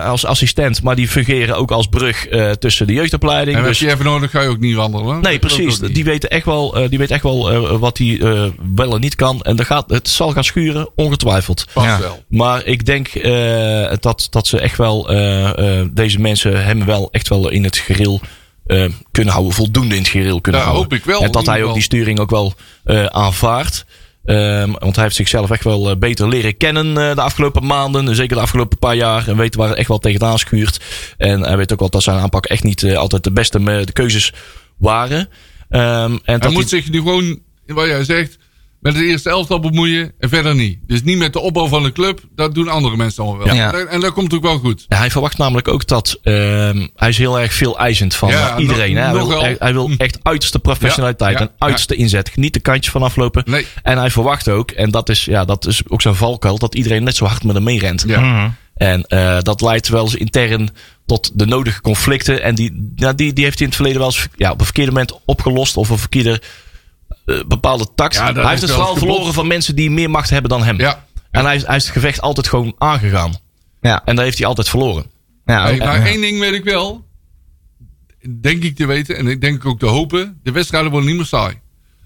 als 0.03 0.25
assistent, 0.25 0.83
maar 0.83 0.97
die 0.97 1.09
fungeren 1.09 1.57
ook 1.57 1.71
als 1.71 1.87
brug 1.87 2.27
tussen 2.59 2.87
de 2.87 2.93
jeugdopleiding. 2.93 3.57
En 3.57 3.65
als 3.65 3.79
dus, 3.79 3.89
je 3.89 3.95
even 3.95 4.05
nodig, 4.05 4.31
ga 4.31 4.41
je 4.41 4.49
ook 4.49 4.59
niet 4.61 4.75
wandelen. 4.75 5.21
nee, 5.21 5.39
precies. 5.39 5.79
Die 5.79 6.05
weten 6.05 6.31
echt 6.31 6.45
wel, 6.45 6.89
die 6.89 6.99
weet 6.99 7.11
echt 7.11 7.23
wel 7.23 7.79
wat 7.79 7.99
hij 7.99 8.19
eh, 8.45 8.51
wel 8.75 8.95
en 8.95 9.01
niet 9.01 9.15
kan. 9.15 9.43
En 9.43 9.57
dat 9.57 9.67
gaat, 9.67 9.91
het 9.91 10.09
zal 10.09 10.31
gaan 10.33 10.45
schuren, 10.45 10.89
ongetwijfeld. 10.95 11.65
Vast 11.71 11.87
Ja. 11.87 12.01
wel. 12.01 12.23
Maar 12.29 12.65
ik 12.67 12.87
denk 12.87 13.09
eh, 13.09 13.93
dat, 14.01 14.27
dat 14.31 14.47
ze 14.47 14.61
echt 14.61 14.77
wel, 14.77 15.09
eh, 15.11 15.79
eh, 15.81 15.87
deze 15.93 16.19
mensen 16.21 16.65
hem 16.65 16.85
wel 16.85 17.09
echt 17.13 17.29
wel 17.29 17.49
in 17.51 17.65
het 17.65 17.77
gereel 17.77 18.21
eh, 18.67 18.85
kunnen 19.11 19.33
houden. 19.33 19.55
Voldoende 19.55 19.95
in 19.95 20.01
het 20.01 20.11
gereel 20.11 20.41
kunnen 20.41 20.61
houden. 20.61 20.83
hoop 20.83 20.93
ik 20.93 21.05
wel, 21.05 21.23
En 21.23 21.31
dat 21.31 21.47
hij 21.47 21.63
ook 21.63 21.75
die 21.75 21.83
sturing 21.83 22.21
ook 22.21 22.31
wel 22.31 22.55
eh, 22.85 23.05
aanvaardt. 23.07 23.85
Ehm, 24.25 24.71
want 24.79 24.95
hij 24.95 25.05
heeft 25.05 25.17
zichzelf 25.17 25.51
echt 25.51 25.65
wel 25.65 25.99
beter 25.99 26.29
leren 26.29 26.57
kennen 26.57 26.87
eh, 26.87 27.15
de 27.15 27.21
afgelopen 27.21 27.67
maanden. 27.67 28.15
Zeker 28.15 28.37
de 28.37 28.43
afgelopen 28.43 28.79
paar 28.79 28.95
jaar. 28.97 29.29
En 29.29 29.37
weet 29.37 29.55
waar 29.55 29.69
het 29.69 29.79
echt 29.79 29.89
wel 29.89 29.99
tegenaan 29.99 30.39
schuurt. 30.39 30.81
En 31.17 31.41
hij 31.43 31.57
weet 31.57 31.73
ook 31.73 31.79
wel 31.81 31.89
dat 31.91 32.03
zijn 32.03 32.19
aanpak 32.19 32.47
echt 32.47 32.63
niet 32.63 32.85
altijd 32.97 33.25
de 33.25 33.33
beste 33.33 33.59
de 33.85 33.93
keuzes 33.93 34.33
waren. 34.79 35.29
Ehm, 35.69 36.13
en 36.13 36.21
Hij 36.25 36.39
dat 36.39 36.53
moet 36.53 36.69
zich 36.69 36.91
nu 36.91 36.99
gewoon, 36.99 37.39
wat 37.75 37.87
jij 37.87 38.05
zegt, 38.05 38.39
met 38.81 38.95
het 38.95 39.03
eerste 39.05 39.31
elftal 39.31 39.61
bemoeien 39.61 40.13
en 40.19 40.29
verder 40.29 40.55
niet. 40.55 40.79
Dus 40.87 41.03
niet 41.03 41.19
met 41.19 41.33
de 41.33 41.41
opbouw 41.41 41.67
van 41.69 41.83
de 41.83 41.93
club. 41.93 42.21
Dat 42.35 42.55
doen 42.55 42.69
andere 42.69 42.97
mensen 42.97 43.25
allemaal 43.25 43.47
wel. 43.47 43.55
Ja. 43.55 43.73
En- 43.75 43.89
En 43.89 44.01
dat 44.01 44.13
komt 44.13 44.35
ook 44.35 44.43
wel 44.43 44.59
goed. 44.59 44.85
Ja, 44.89 44.97
hij 44.97 45.11
verwacht 45.11 45.39
namelijk 45.39 45.69
ook 45.69 45.87
dat 45.87 46.19
ehm, 46.23 46.87
hij 46.97 47.09
is 47.09 47.19
heel 47.19 47.41
erg 47.41 47.53
veel 47.53 47.79
eisend 47.79 48.15
van 48.15 48.29
Ja, 48.29 48.55
eh, 48.55 48.61
iedereen. 48.63 48.95
nog-. 48.95 49.05
Hij, 49.05 49.13
wil, 49.15 49.29
wel. 49.29 49.41
hij, 49.43 49.57
hij 49.59 49.73
wil 49.73 49.91
echt 49.99 50.19
uiterste 50.23 50.59
professionaliteit 50.59 51.33
Ja, 51.39 51.41
ja, 51.45 51.47
en 51.47 51.55
uiterste 51.59 51.95
inzet. 51.95 52.37
Niet 52.37 52.55
de 52.55 52.61
kantjes 52.61 52.93
van 52.93 53.03
aflopen. 53.03 53.43
Nee. 53.47 53.67
En 53.83 53.99
hij 53.99 54.11
verwacht 54.11 54.49
ook, 54.49 54.71
en 54.71 54.91
dat 54.91 55.09
is, 55.09 55.25
ja, 55.25 55.45
dat 55.45 55.67
is 55.67 55.83
ook 55.89 56.03
zijn 56.03 56.15
valkuil, 56.15 56.59
dat 56.59 56.75
iedereen 56.75 57.03
net 57.05 57.17
zo 57.17 57.25
hard 57.25 57.45
met 57.45 57.55
hem 57.55 57.65
meerent. 57.65 58.05
Ja. 58.07 58.21
Mhm. 58.21 58.49
En 58.75 59.05
eh, 59.05 59.39
dat 59.43 59.61
leidt 59.61 59.89
wel 59.89 60.03
eens 60.03 60.15
intern 60.15 60.69
tot 61.07 61.31
de 61.35 61.47
nodige 61.47 61.81
conflicten. 61.81 62.43
En 62.43 62.55
die, 62.55 62.93
ja, 62.95 63.13
die, 63.13 63.33
die 63.33 63.45
heeft 63.45 63.59
hij 63.59 63.67
in 63.69 63.73
het 63.73 63.75
verleden 63.83 63.99
wel 64.01 64.09
eens 64.09 64.27
ja, 64.37 64.51
op 64.51 64.59
een 64.59 64.65
verkeerde 64.65 64.91
moment 64.93 65.19
opgelost. 65.25 65.77
Of 65.77 65.89
een 65.89 65.99
verkeerde 65.99 66.43
bepaalde 67.47 67.87
tact. 67.95 68.15
Ja, 68.15 68.33
hij 68.33 68.49
heeft 68.49 68.63
het 68.63 68.71
vooral 68.71 68.97
verloren 68.97 69.33
van 69.35 69.47
mensen 69.47 69.77
die 69.77 69.91
meer 69.91 70.11
macht 70.11 70.31
hebben 70.31 70.51
dan 70.51 70.63
hem. 70.65 70.79
Ja. 70.79 71.05
En 71.31 71.45
hij, 71.45 71.57
is- 71.57 71.67
hij 71.67 71.77
is 71.77 71.85
het 71.85 71.93
gevecht 71.93 72.21
altijd 72.21 72.49
gewoon 72.49 72.75
aangegaan. 72.79 73.33
Ja. 73.81 74.03
En 74.05 74.17
daar 74.17 74.25
heeft 74.25 74.39
hij 74.39 74.47
altijd 74.47 74.69
verloren. 74.69 75.05
Ja, 75.45 75.63
Hey, 75.65 75.77
maar 75.77 75.99
ja. 76.01 76.07
één 76.07 76.21
ding 76.21 76.39
weet 76.39 76.53
ik 76.55 76.65
wel. 76.65 77.05
Denk 78.41 78.63
ik 78.63 78.77
te 78.77 78.87
weten. 78.87 79.17
En 79.17 79.27
ik 79.27 79.41
denk 79.41 79.67
ook 79.67 79.79
te 79.79 79.87
hopen. 79.87 80.41
De 80.43 80.53
wedstrijden 80.53 80.91
worden 80.91 81.09
niet 81.09 81.17
meer 81.19 81.27
saai. 81.27 81.59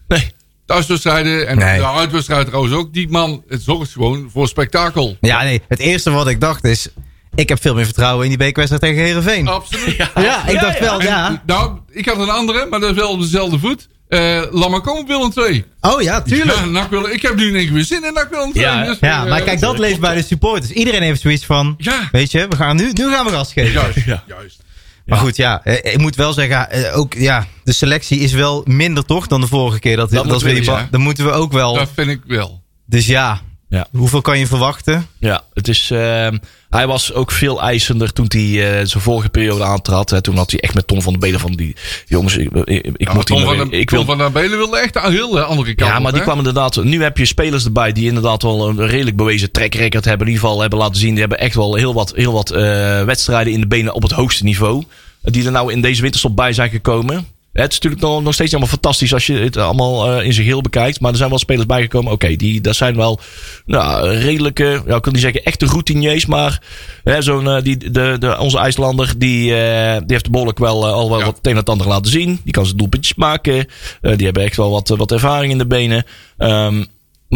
Nee. 0.09 0.31
Thuiswedstrijden 0.67 1.47
en 1.49 1.59
Nee. 1.59 1.79
de 1.79 1.87
uitwedstrijden 1.87 2.47
trouwens 2.47 2.75
ook. 2.75 2.93
Die 2.93 3.09
man 3.09 3.43
het 3.49 3.63
zorgt 3.63 3.93
gewoon 3.93 4.29
voor 4.33 4.49
spektakel. 4.49 5.17
Ja, 5.21 5.43
nee. 5.43 5.63
Het 5.69 5.79
eerste 5.79 6.11
wat 6.11 6.29
ik 6.29 6.41
dacht 6.41 6.65
is... 6.65 6.89
Ik 7.35 7.49
heb 7.49 7.61
veel 7.61 7.75
meer 7.75 7.85
vertrouwen 7.85 8.23
in 8.23 8.29
die 8.29 8.39
bekerwedstrijd 8.39 8.83
tegen 8.83 9.05
Herenveen. 9.05 9.49
Absoluut. 9.49 9.97
Ja, 10.15 10.47
ik 10.49 10.61
dacht 10.61 10.79
wel, 10.79 11.01
En, 11.01 11.07
ja. 11.07 11.43
Nou, 11.47 11.79
ik 11.91 12.07
had 12.09 12.19
een 12.19 12.31
andere, 12.31 12.67
maar 12.71 12.81
dat 12.81 12.91
is 12.91 12.97
wel 12.97 13.11
op 13.11 13.21
dezelfde 13.21 13.59
voet. 13.59 13.89
Eh 14.09 14.43
laat 14.51 14.69
maar 14.71 14.81
komen, 14.81 15.07
Willem 15.07 15.31
2. 15.31 15.65
Oh 15.81 16.03
ja, 16.03 16.23
tuurlijk. 16.23 16.59
Ja, 16.73 16.89
Willem- 16.89 17.11
ik 17.11 17.23
heb 17.23 17.37
nu 17.37 17.49
in 17.49 17.55
één 17.55 17.65
keer 17.65 17.75
weer 17.75 17.85
zin 17.85 18.05
in 18.05 18.13
NAC 18.13 18.31
Willem 18.31 18.53
2. 18.53 18.65
Ja, 18.65 18.85
Dus, 18.85 18.97
Ja, 19.01 19.23
eh, 19.25 19.29
maar 19.29 19.43
kijk, 19.43 19.61
dat 19.61 19.79
leeft 19.79 20.01
bij 20.01 20.15
de 20.15 20.23
supporters. 20.23 20.71
Iedereen 20.73 21.03
heeft 21.03 21.21
zoiets 21.21 21.45
van... 21.45 21.75
Ja. 21.79 22.09
Weet 22.13 22.31
je, 22.31 22.49
we 22.49 22.57
gaan 22.57 22.77
nu, 22.77 22.91
nu 22.93 23.11
gaan 23.11 23.25
we 23.25 23.31
gas 23.31 23.53
geven. 23.53 23.73
Juist, 23.73 24.05
Ja. 24.07 24.23
juist. 24.27 24.63
Maar 25.07 25.19
goed, 25.19 25.37
ja. 25.37 25.65
eh, 25.65 25.93
Ik 25.93 25.99
moet 25.99 26.17
wel 26.17 26.33
zeggen, 26.33 26.93
ook, 26.93 27.15
ja, 27.15 27.47
de 27.65 27.73
selectie 27.73 28.19
is 28.19 28.33
wel 28.33 28.63
minder 28.67 29.05
toch 29.05 29.27
dan 29.27 29.41
de 29.41 29.47
vorige 29.47 29.79
keer. 29.79 29.97
Dat, 29.97 30.11
dat, 30.11 30.25
moeten 30.27 30.49
we. 30.55 30.87
Dan 30.91 31.01
moeten 31.01 31.25
we 31.25 31.31
ook 31.31 31.53
wel. 31.53 31.75
Dat 31.75 31.91
vind 31.95 32.09
ik 32.11 32.21
wel. 32.27 32.63
Dus 32.87 33.07
ja, 33.07 33.41
Ja. 33.75 33.87
hoeveel 33.93 34.21
kan 34.21 34.39
je 34.39 34.47
verwachten? 34.47 35.07
Ja, 35.19 35.43
het 35.55 35.69
is, 35.69 35.91
ehm, 35.91 36.39
hij 36.71 36.87
was 36.87 37.13
ook 37.13 37.31
veel 37.31 37.63
eisender 37.63 38.13
toen 38.13 38.25
hij 38.29 38.41
eh, 38.81 38.87
zijn 38.87 39.03
vorige 39.03 39.29
periode 39.29 39.65
aantrad. 39.65 40.11
Hè. 40.11 40.21
Toen 40.21 40.37
had 40.37 40.51
hij 40.51 40.61
echt 40.61 40.75
met 40.75 40.87
Tom 40.87 41.03
van 41.03 41.13
der 41.13 41.21
Belen 41.21 41.41
van 41.41 41.53
die 41.53 41.77
jongens, 42.07 42.37
ik, 42.37 42.51
ik, 42.53 42.87
ik 42.87 43.09
Ja, 43.09 43.15
moet 43.15 43.27
Tom 43.27 43.41
van, 43.45 43.57
der- 43.57 43.73
ik 43.73 43.89
Tom 43.89 43.97
wil 43.99 44.07
van 44.07 44.19
der 44.19 44.33
Belen 44.33 44.59
wilde 44.59 44.79
echt 44.79 44.97
een 44.97 45.13
heel 45.13 45.39
eh, 45.39 45.45
andere 45.47 45.75
kant 45.75 45.91
Ja, 45.91 45.97
maar 45.99 46.07
op, 46.07 46.11
die 46.11 46.19
hè? 46.19 46.25
kwam 46.25 46.39
inderdaad. 46.39 46.85
Nu 46.85 47.03
heb 47.03 47.19
je 47.19 47.25
spelers 47.25 47.65
erbij 47.65 47.93
die 47.93 48.07
inderdaad 48.07 48.43
wel 48.43 48.69
een 48.69 48.87
redelijk 48.87 49.17
bewezen 49.17 49.51
track 49.51 49.75
record 49.75 50.05
hebben. 50.05 50.27
In 50.27 50.33
ieder 50.33 50.49
geval 50.49 50.61
hebben 50.61 50.79
laten 50.79 50.97
zien. 51.01 51.11
Die 51.11 51.21
hebben 51.21 51.39
echt 51.39 51.55
wel 51.55 51.75
heel 51.75 51.95
wat, 51.95 52.13
heel 52.17 52.33
wat 52.33 52.51
eh, 52.51 53.05
wedstrijden 53.05 53.53
in 53.53 53.61
de 53.61 53.67
benen 53.67 53.95
op 53.95 54.03
het 54.03 54.13
hoogste 54.13 54.45
niveau. 54.45 54.85
Die 55.23 55.45
er 55.45 55.51
nou 55.53 55.73
in 55.73 55.81
deze 55.81 56.03
winterstop 56.03 56.37
bij 56.37 56.53
zijn 56.53 56.71
gekomen. 56.71 57.27
Het 57.63 57.73
is 57.73 57.79
natuurlijk 57.79 58.03
nog, 58.03 58.23
nog 58.23 58.35
steeds 58.35 58.51
allemaal 58.51 58.69
fantastisch 58.71 59.13
als 59.13 59.27
je 59.27 59.35
het 59.35 59.57
allemaal 59.57 60.11
eh, 60.11 60.27
in 60.27 60.33
zijn 60.33 60.45
geheel 60.45 60.61
bekijkt. 60.61 61.01
Maar 61.01 61.11
er 61.11 61.17
zijn 61.17 61.29
wel 61.29 61.39
spelers 61.39 61.67
bijgekomen. 61.67 62.13
Oké, 62.13 62.37
die 62.37 62.61
dat 62.61 62.77
zijn 62.77 62.97
wel 62.97 63.21
nou, 63.67 64.09
redelijke, 64.09 64.83
ja, 64.87 64.97
ik 64.97 65.03
kan 65.03 65.13
niet 65.13 65.23
zeggen 65.23 65.43
echte 65.45 65.67
routiniers. 65.67 66.27
Maar 66.27 66.63
hè, 67.05 67.23
zo'n, 67.23 67.49
eh, 67.49 67.63
die, 67.63 67.77
de, 67.91 68.17
de, 68.19 68.39
onze 68.39 68.59
IJslander, 68.59 69.15
die, 69.19 69.55
eh, 69.55 69.97
die 69.97 70.05
heeft 70.07 70.31
behoorlijk 70.31 70.59
wel 70.59 70.87
al 70.87 71.09
wel 71.09 71.19
Ja. 71.19 71.25
wat 71.25 71.37
het 71.37 71.47
een 71.47 71.53
en 71.53 71.59
het 71.59 71.69
ander 71.69 71.89
laten 71.89 72.11
zien. 72.11 72.41
Die 72.45 72.53
kan 72.53 72.65
zijn 72.65 72.77
doelpuntjes 72.77 73.17
maken. 73.17 73.67
Die 74.01 74.25
hebben 74.25 74.43
echt 74.43 74.57
wel 74.57 74.71
wat, 74.71 74.89
wat 74.89 75.13
ervaring 75.13 75.53
in 75.53 75.59
de 75.59 75.67
benen. 75.67 76.05
Ehm, 76.39 76.85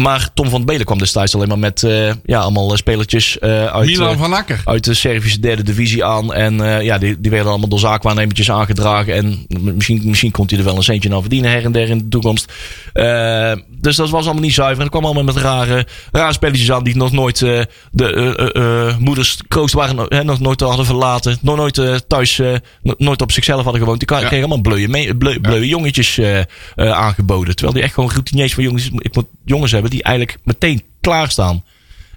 maar 0.01 0.29
Tom 0.33 0.49
van 0.49 0.65
Belen 0.65 0.85
kwam 0.85 0.97
destijds 0.97 1.35
alleen 1.35 1.47
maar 1.47 1.59
met 1.59 1.83
eh, 1.83 2.11
ja, 2.23 2.39
allemaal 2.39 2.71
eh, 2.71 2.77
spelertjes 2.77 3.39
eh, 3.39 3.65
uit, 3.65 3.85
Milan 3.85 4.17
van 4.17 4.33
Akker. 4.33 4.61
uit 4.65 4.83
de 4.83 4.93
Servische 4.93 5.39
derde 5.39 5.63
divisie 5.63 6.05
aan. 6.05 6.33
En 6.33 6.83
ja, 6.83 6.97
die, 6.97 7.19
die 7.19 7.31
werden 7.31 7.49
allemaal 7.49 7.69
door 7.69 7.79
zaakwaarnemertjes 7.79 8.51
aangedragen. 8.51 9.13
En 9.13 9.45
misschien, 9.47 10.01
misschien 10.05 10.31
kon 10.31 10.45
hij 10.49 10.57
er 10.57 10.63
wel 10.63 10.75
een 10.75 10.83
centje 10.83 11.13
aan 11.13 11.21
verdienen 11.21 11.51
her 11.51 11.65
en 11.65 11.71
der 11.71 11.89
in 11.89 11.97
de 11.97 12.07
toekomst. 12.07 12.53
Dus 13.81 13.95
dat 13.95 14.09
was 14.09 14.25
allemaal 14.25 14.43
niet 14.43 14.53
zuiver. 14.53 14.77
En 14.77 14.83
er 14.83 14.89
kwam 14.89 15.05
allemaal 15.05 15.23
met 15.23 15.35
rare, 15.35 15.87
rare 16.11 16.33
spelletjes 16.33 16.71
aan 16.71 16.83
die 16.83 16.95
nog 16.95 17.11
nooit 17.11 17.39
de 17.91 18.95
moeders 18.99 19.37
kroost 19.47 19.73
waren. 19.73 20.07
eh, 20.07 20.19
nog 20.19 20.39
nooit 20.39 20.59
hadden 20.59 20.85
verlaten. 20.85 21.37
Nog 21.41 21.55
nooit 21.55 22.03
thuis, 22.07 22.37
no- 22.81 22.93
nooit 22.97 23.21
op 23.21 23.31
zichzelf 23.31 23.63
hadden 23.63 23.81
gewoond. 23.81 23.99
Die 23.99 24.07
kregen 24.07 24.37
Ja. 24.37 24.43
allemaal 24.43 24.61
bleu- 25.41 25.63
jongetjes 25.63 26.19
aangeboden. 26.75 27.55
Terwijl 27.55 27.73
die 27.73 27.83
echt 27.83 27.93
gewoon 27.93 28.09
routiniers 28.11 28.53
van 28.53 28.63
jongens, 28.63 28.89
ik 28.95 29.15
moet 29.15 29.25
jongens 29.45 29.71
hebben 29.71 29.88
die 29.89 30.03
eigenlijk 30.03 30.37
meteen 30.43 30.83
klaarstaan. 31.01 31.63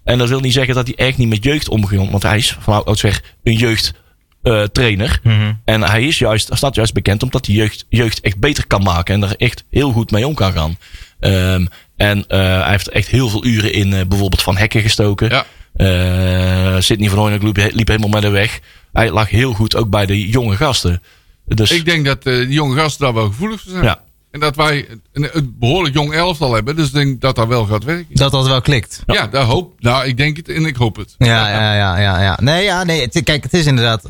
En 0.04 0.18
dat 0.18 0.28
wil 0.28 0.40
niet 0.40 0.52
zeggen 0.52 0.74
dat 0.74 0.86
hij 0.86 0.96
echt 1.06 1.18
niet 1.18 1.28
met 1.28 1.44
jeugd 1.44 1.68
omgegaan. 1.68 2.10
Want 2.10 2.22
hij 2.22 2.36
is 2.36 2.56
van 2.60 2.84
oudsher 2.84 3.20
een 3.42 3.56
jeugdtrainer. 3.56 5.20
En 5.64 5.82
hij 5.82 6.06
is 6.06 6.18
juist, 6.18 6.48
staat 6.52 6.74
juist 6.74 6.92
bekend 6.92 7.22
omdat 7.22 7.46
hij 7.46 7.54
jeugd, 7.54 7.86
jeugd 7.88 8.20
echt 8.20 8.38
beter 8.38 8.66
kan 8.66 8.82
maken. 8.82 9.14
En 9.14 9.22
er 9.28 9.36
echt 9.36 9.64
heel 9.70 9.92
goed 9.92 10.10
mee 10.10 10.26
om 10.26 10.34
kan 10.34 10.52
gaan. 10.52 10.76
Ehm, 11.20 11.66
en 11.96 12.24
eh, 12.28 12.38
hij 12.38 12.70
heeft 12.70 12.88
echt 12.88 13.08
heel 13.08 13.28
veel 13.28 13.44
uren 13.44 13.72
in 13.72 13.92
eh, 13.94 14.06
bijvoorbeeld 14.06 14.42
Van 14.42 14.56
Hekken 14.56 14.82
gestoken. 14.82 15.28
Ja. 15.30 15.46
Eh, 15.74 16.80
Sidney 16.80 17.08
van 17.08 17.18
Hooydonk 17.18 17.42
liep, 17.42 17.72
liep 17.74 17.88
helemaal 17.88 18.08
met 18.08 18.22
de 18.22 18.28
weg. 18.28 18.60
Hij 18.92 19.10
lag 19.10 19.28
heel 19.30 19.52
goed 19.52 19.76
ook 19.76 19.90
bij 19.90 20.06
de 20.06 20.28
jonge 20.28 20.56
gasten. 20.56 21.02
Dus 21.46 21.70
Ik 21.70 21.84
denk 21.84 22.04
dat 22.04 22.26
eh, 22.26 22.36
die 22.36 22.48
jonge 22.48 22.76
gasten 22.76 23.04
daar 23.04 23.14
wel 23.14 23.26
gevoelig 23.26 23.60
voor 23.60 23.70
zijn. 23.72 23.84
ja. 23.84 24.00
En 24.32 24.40
dat 24.40 24.56
wij 24.56 24.88
een, 25.12 25.28
een 25.32 25.56
behoorlijk 25.58 25.94
jong 25.94 26.12
elftal 26.12 26.54
hebben. 26.54 26.76
Dus 26.76 26.86
ik 26.86 26.92
denk 26.92 27.20
dat 27.20 27.36
dat 27.36 27.46
wel 27.46 27.66
gaat 27.66 27.84
werken. 27.84 28.16
Dat 28.16 28.32
dat 28.32 28.46
wel 28.46 28.60
klikt. 28.60 29.02
Ja, 29.06 29.26
daar 29.26 29.44
hoop. 29.44 29.74
Nou, 29.78 30.06
ik 30.06 30.16
denk 30.16 30.36
het 30.36 30.48
en 30.48 30.66
ik 30.66 30.76
hoop 30.76 30.96
het. 30.96 31.14
Ja, 31.18 31.48
ja, 31.48 31.74
ja, 31.74 31.98
ja. 31.98 32.22
ja. 32.22 32.38
Nee, 32.40 32.64
ja, 32.64 32.84
nee. 32.84 33.00
Het, 33.00 33.22
kijk, 33.22 33.42
het 33.42 33.54
is 33.54 33.66
inderdaad 33.66 34.08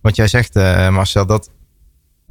wat 0.00 0.16
jij 0.16 0.28
zegt, 0.28 0.56
eh, 0.56 0.88
Marcel. 0.88 1.26
Dat 1.26 1.50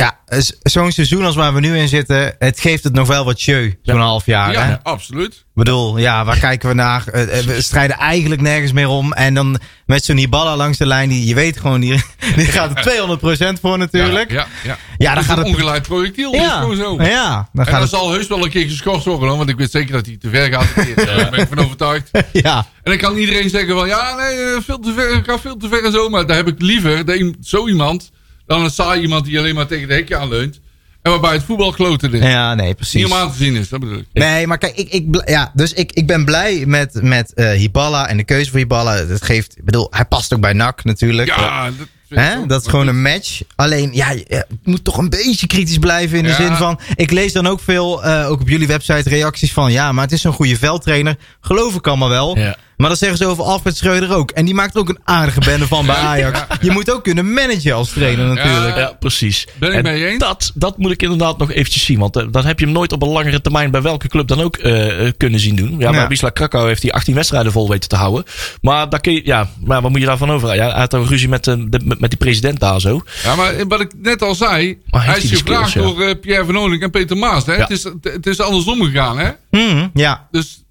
ja, 0.02 0.18
zo'n 0.64 0.92
seizoen 0.92 1.26
als 1.26 1.36
waar 1.36 1.54
we 1.54 1.60
nu 1.60 1.78
in 1.78 1.88
zitten, 1.88 2.36
het 2.40 2.60
geeft 2.60 2.84
het 2.84 2.94
nog 2.94 3.08
wel 3.08 3.26
wat 3.26 3.42
jeu. 3.42 3.74
Zo'n 3.84 4.00
half 4.00 4.26
jaar. 4.26 4.52
Ja, 4.52 4.66
hè? 4.66 4.84
absoluut. 4.84 5.34
Ik 5.34 5.44
bedoel, 5.54 5.98
ja, 5.98 6.26
waar 6.26 6.40
kijken 6.40 6.70
we 6.70 6.76
naar? 6.76 7.08
Eh, 7.08 7.40
eh, 7.40 7.46
We 7.46 7.62
strijden 7.62 7.98
eigenlijk 7.98 8.42
nergens 8.42 8.72
meer 8.72 8.88
om. 8.88 9.14
En 9.14 9.34
dan 9.34 9.60
met 9.86 10.04
zo'n 10.06 10.18
Hiballa 10.18 10.56
langs 10.56 10.78
de 10.78 10.86
lijn, 10.86 11.10
die, 11.10 11.26
je 11.26 11.36
weet 11.36 11.58
gewoon, 11.60 11.80
die, 11.80 12.04
die 12.36 12.46
gaat 12.46 12.86
er 12.86 13.56
200% 13.58 13.60
voor 13.62 13.78
natuurlijk. 13.78 14.32
Ja, 14.32 14.48
ja. 14.64 14.78
Ja, 14.98 15.14
dan 15.14 15.22
is 15.24 15.30
gaat 15.30 15.38
een 15.38 15.44
het- 15.44 15.54
ongeleid 15.54 15.82
projectiel. 15.88 16.32
Dat 16.32 16.42
is 16.42 16.52
gewoon 16.52 16.76
zo. 16.76 17.04
ja, 17.04 17.50
dan 17.54 17.66
En 17.66 17.72
gaat 17.72 17.72
dat 17.72 17.82
het, 17.82 17.90
zal 18.00 18.12
heus 18.12 18.28
wel 18.28 18.44
een 18.44 18.50
keer 18.50 18.70
geschorst 18.70 19.06
worden, 19.06 19.28
hoor, 19.28 19.38
want 19.38 19.50
ik 19.50 19.58
weet 19.58 19.72
zeker 19.72 19.92
dat 19.94 20.06
hij 20.06 20.18
te 20.18 20.30
ver 20.30 20.54
gaat. 20.54 20.68
Daar 21.06 21.30
ben 21.30 21.40
ik 21.40 21.48
van 21.48 21.60
overtuigd. 21.60 22.10
ja. 22.32 22.58
En 22.58 22.92
dan 22.92 22.98
kan 22.98 23.18
iedereen 23.18 23.50
zeggen 23.50 23.76
van, 23.76 23.88
ja, 23.88 24.16
nee, 24.16 24.36
eh, 24.44 24.62
veel 24.62 24.80
te 24.80 24.94
ver, 24.94 25.24
gaat 25.26 25.42
veel 25.42 25.58
te 25.58 25.68
ver 25.68 25.86
en 25.86 25.92
zo. 25.92 26.10
Maar 26.10 26.26
daar 26.28 26.38
heb 26.38 26.48
ik 26.48 26.62
liever 26.62 27.04
zo 27.42 27.68
iemand 27.68 28.12
dan 28.52 28.64
een 28.64 28.72
saai 28.72 29.02
iemand 29.02 29.26
die 29.26 29.40
alleen 29.40 29.56
maar 29.56 29.68
tegen 29.68 29.88
de 29.88 29.94
hekje 29.94 30.18
aanleunt. 30.18 30.60
En 31.02 31.12
waarbij 31.12 31.34
het 31.34 31.44
voetbal 31.44 31.72
kloten 31.72 32.14
is. 32.14 32.22
ja, 32.22 32.56
nee, 32.56 32.74
precies. 32.74 32.94
Niet 32.94 33.06
om 33.06 33.18
aan 33.18 33.32
te 33.32 33.38
zien 33.38 33.56
is, 33.56 33.70
dat 33.70 33.80
bedoel 33.80 33.98
ik. 33.98 34.06
Nee, 34.14 34.48
maar 34.48 34.58
kijk, 34.58 34.76
ik, 34.76 34.90
ik, 34.90 35.30
ja, 35.30 35.52
dus 35.54 35.74
ik, 35.74 35.92
ik 35.92 36.08
ben 36.08 36.26
blij 36.26 36.64
met, 36.66 37.02
met 37.02 37.34
eh 37.34 37.52
Hiballa 37.52 38.08
en 38.08 38.18
de 38.18 38.24
keuze 38.24 38.50
voor 38.50 38.60
Hiballa. 38.60 38.96
Het 38.96 39.24
geeft, 39.24 39.58
ik 39.58 39.66
bedoel, 39.66 39.88
hij 39.90 40.06
past 40.06 40.34
ook 40.34 40.40
bij 40.40 40.54
NAC 40.54 40.84
natuurlijk. 40.84 41.28
Ja, 41.28 41.66
dat, 41.66 41.88
Hè? 42.20 42.46
Dat 42.46 42.62
is 42.62 42.68
gewoon 42.68 42.88
een 42.88 43.02
match. 43.02 43.42
Alleen, 43.56 43.90
ja, 43.94 44.12
je 44.12 44.26
je 44.28 44.46
moet 44.64 44.84
toch 44.84 44.98
een 44.98 45.10
beetje 45.10 45.48
kritisch 45.48 45.78
blijven 45.78 46.18
in 46.18 46.24
de 46.24 46.30
Ja. 46.30 46.36
zin 46.36 46.56
van... 46.56 46.80
Ik 46.96 47.12
lees 47.12 47.34
dan 47.34 47.48
ook 47.48 47.60
veel, 47.60 48.04
eh, 48.04 48.30
ook 48.30 48.42
op 48.42 48.50
jullie 48.50 48.68
website, 48.68 49.10
reacties 49.10 49.54
van... 49.54 49.72
Ja, 49.72 49.92
maar 49.92 50.04
het 50.04 50.14
is 50.14 50.22
zo'n 50.22 50.34
goede 50.34 50.58
veldtrainer. 50.58 51.16
Geloof 51.42 51.76
ik 51.76 51.88
allemaal 51.88 52.10
wel. 52.10 52.38
Ja. 52.38 52.56
Maar 52.78 52.90
dat 52.90 53.00
zeggen 53.00 53.18
ze 53.18 53.26
over 53.26 53.44
Alfred 53.44 53.78
Schreuder 53.78 54.14
ook. 54.16 54.32
En 54.32 54.46
die 54.46 54.54
maakt 54.54 54.74
er 54.74 54.80
ook 54.80 54.90
een 54.90 55.00
aardige 55.04 55.40
bende 55.40 55.68
van 55.68 55.86
bij 55.86 55.96
Ajax. 56.12 56.40
Je 56.62 56.72
moet 56.72 56.92
ook 56.92 57.04
kunnen 57.04 57.34
managen 57.34 57.74
als 57.74 57.90
trainer 57.90 58.26
natuurlijk. 58.26 58.76
Ja, 58.78 58.96
precies. 59.00 59.48
Ben 59.60 59.74
ik 59.74 59.84
mee 59.84 60.06
eens. 60.08 60.20
Dat, 60.20 60.52
dat 60.56 60.78
moet 60.78 60.92
ik 60.92 61.02
inderdaad 61.02 61.38
nog 61.38 61.52
eventjes 61.52 61.86
zien. 61.86 62.00
Want 62.00 62.16
eh, 62.16 62.26
dat 62.32 62.44
heb 62.44 62.60
je 62.60 62.66
hem 62.66 62.74
nooit 62.74 62.92
op 62.92 63.02
een 63.02 63.10
langere 63.10 63.42
termijn 63.42 63.72
bij 63.72 63.82
welke 63.82 64.08
club 64.08 64.28
dan 64.28 64.42
ook 64.42 64.58
eh, 64.58 65.08
eh, 65.08 65.14
kunnen 65.18 65.40
zien 65.40 65.56
doen. 65.56 65.70
Ja, 65.78 65.86
Ja. 65.86 65.92
bij 65.92 66.08
Wisla 66.08 66.30
Krakau 66.30 66.68
heeft 66.68 66.82
hij 66.82 66.92
18 66.92 67.16
wedstrijden 67.16 67.52
vol 67.52 67.70
weten 67.70 67.90
te 67.90 67.96
houden. 67.96 68.24
Maar, 68.62 68.90
daar 68.90 69.02
kun 69.02 69.14
je, 69.14 69.22
ja, 69.24 69.50
maar 69.66 69.82
wat 69.82 69.92
moet 69.92 70.00
je 70.00 70.06
daarvan 70.06 70.32
over? 70.32 70.56
Ja, 70.56 70.70
hij 70.72 70.80
had 70.80 70.94
een 70.94 71.08
ruzie 71.08 71.30
met, 71.30 71.48
eh, 71.48 71.54
de, 71.68 71.80
met, 71.84 72.00
met 72.02 72.10
die 72.10 72.20
president 72.20 72.60
daar 72.60 72.82
zo. 72.82 73.02
Ja, 73.24 73.36
maar 73.36 73.68
wat 73.68 73.82
ik 73.82 73.92
net 73.98 74.22
al 74.22 74.36
zei, 74.36 74.78
Maar 74.90 75.06
hij 75.06 75.18
is 75.18 75.30
gevraagd 75.30 75.72
ja. 75.72 75.82
door 75.82 76.02
eh, 76.02 76.20
Pierre 76.20 76.46
van 76.46 76.58
Oorlijk 76.58 76.82
en 76.82 76.90
Peter 76.90 77.18
Maas. 77.18 77.46
Hè? 77.46 77.54
Ja. 77.54 77.60
Het, 77.60 77.70
is, 77.70 77.84
het 78.02 78.28
is 78.28 78.40
andersom 78.40 78.84
gegaan, 78.84 79.20
hè? 79.20 79.32
Hmm, 79.50 79.92
ja. 79.94 80.28
Dus 80.32 80.64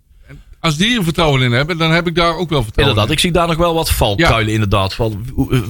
als 0.61 0.77
die 0.77 0.99
er 0.99 1.05
vertrouwen 1.05 1.43
in 1.43 1.53
hebben, 1.53 1.79
dan 1.79 1.91
heb 1.91 2.07
ik 2.07 2.15
daar 2.15 2.37
ook 2.37 2.51
wel 2.51 2.63
vertrouwen 2.63 2.97
Inderdaad, 2.97 3.11
ik 3.11 3.21
zie 3.21 3.33
daar 3.33 3.47
nog 3.47 3.57
wel 3.57 3.75
wat 3.75 3.91
valkuilen 3.91 4.53
inderdaad. 4.53 4.95
Van, 4.95 5.25
eh, 5.51 5.61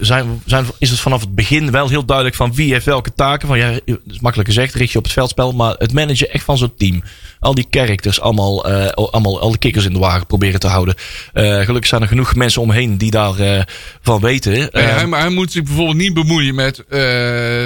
zijn, 0.00 0.42
zijn, 0.46 0.66
is 0.78 0.90
het 0.90 1.00
vanaf 1.00 1.20
het 1.20 1.34
begin 1.34 1.70
wel 1.70 1.88
heel 1.88 2.04
duidelijk 2.04 2.36
van 2.36 2.54
wie 2.54 2.72
heeft 2.72 2.86
welke 2.86 3.14
taken? 3.14 3.48
Van, 3.48 3.58
ja, 3.58 3.70
dat 3.84 3.98
is 4.06 4.20
makkelijk 4.20 4.48
gezegd, 4.48 4.74
richt 4.74 4.92
je 4.92 4.98
op 4.98 5.04
het 5.04 5.12
veldspel. 5.12 5.52
Maar 5.52 5.74
het 5.78 5.92
managen 5.92 6.30
echt 6.30 6.44
van 6.44 6.58
zo'n 6.58 6.74
team. 6.76 7.02
Al 7.40 7.54
die 7.54 7.66
characters, 7.70 8.20
allemaal, 8.20 8.68
eh, 8.68 8.86
allemaal 8.88 9.40
al 9.40 9.50
de 9.50 9.58
kikkers 9.58 9.84
in 9.84 9.92
de 9.92 9.98
wagen 9.98 10.26
proberen 10.26 10.60
te 10.60 10.66
houden. 10.66 10.94
Eh, 11.32 11.60
gelukkig 11.60 11.86
zijn 11.86 12.02
er 12.02 12.08
genoeg 12.08 12.34
mensen 12.34 12.62
omheen 12.62 12.98
die 12.98 13.10
daarvan 13.10 13.64
van 14.00 14.20
weten. 14.20 14.72
Eh, 14.72 14.96
hij, 14.96 15.06
maar 15.06 15.20
hij 15.20 15.30
moet 15.30 15.52
zich 15.52 15.62
bijvoorbeeld 15.62 15.96
niet 15.96 16.14
bemoeien 16.14 16.54
met... 16.54 16.84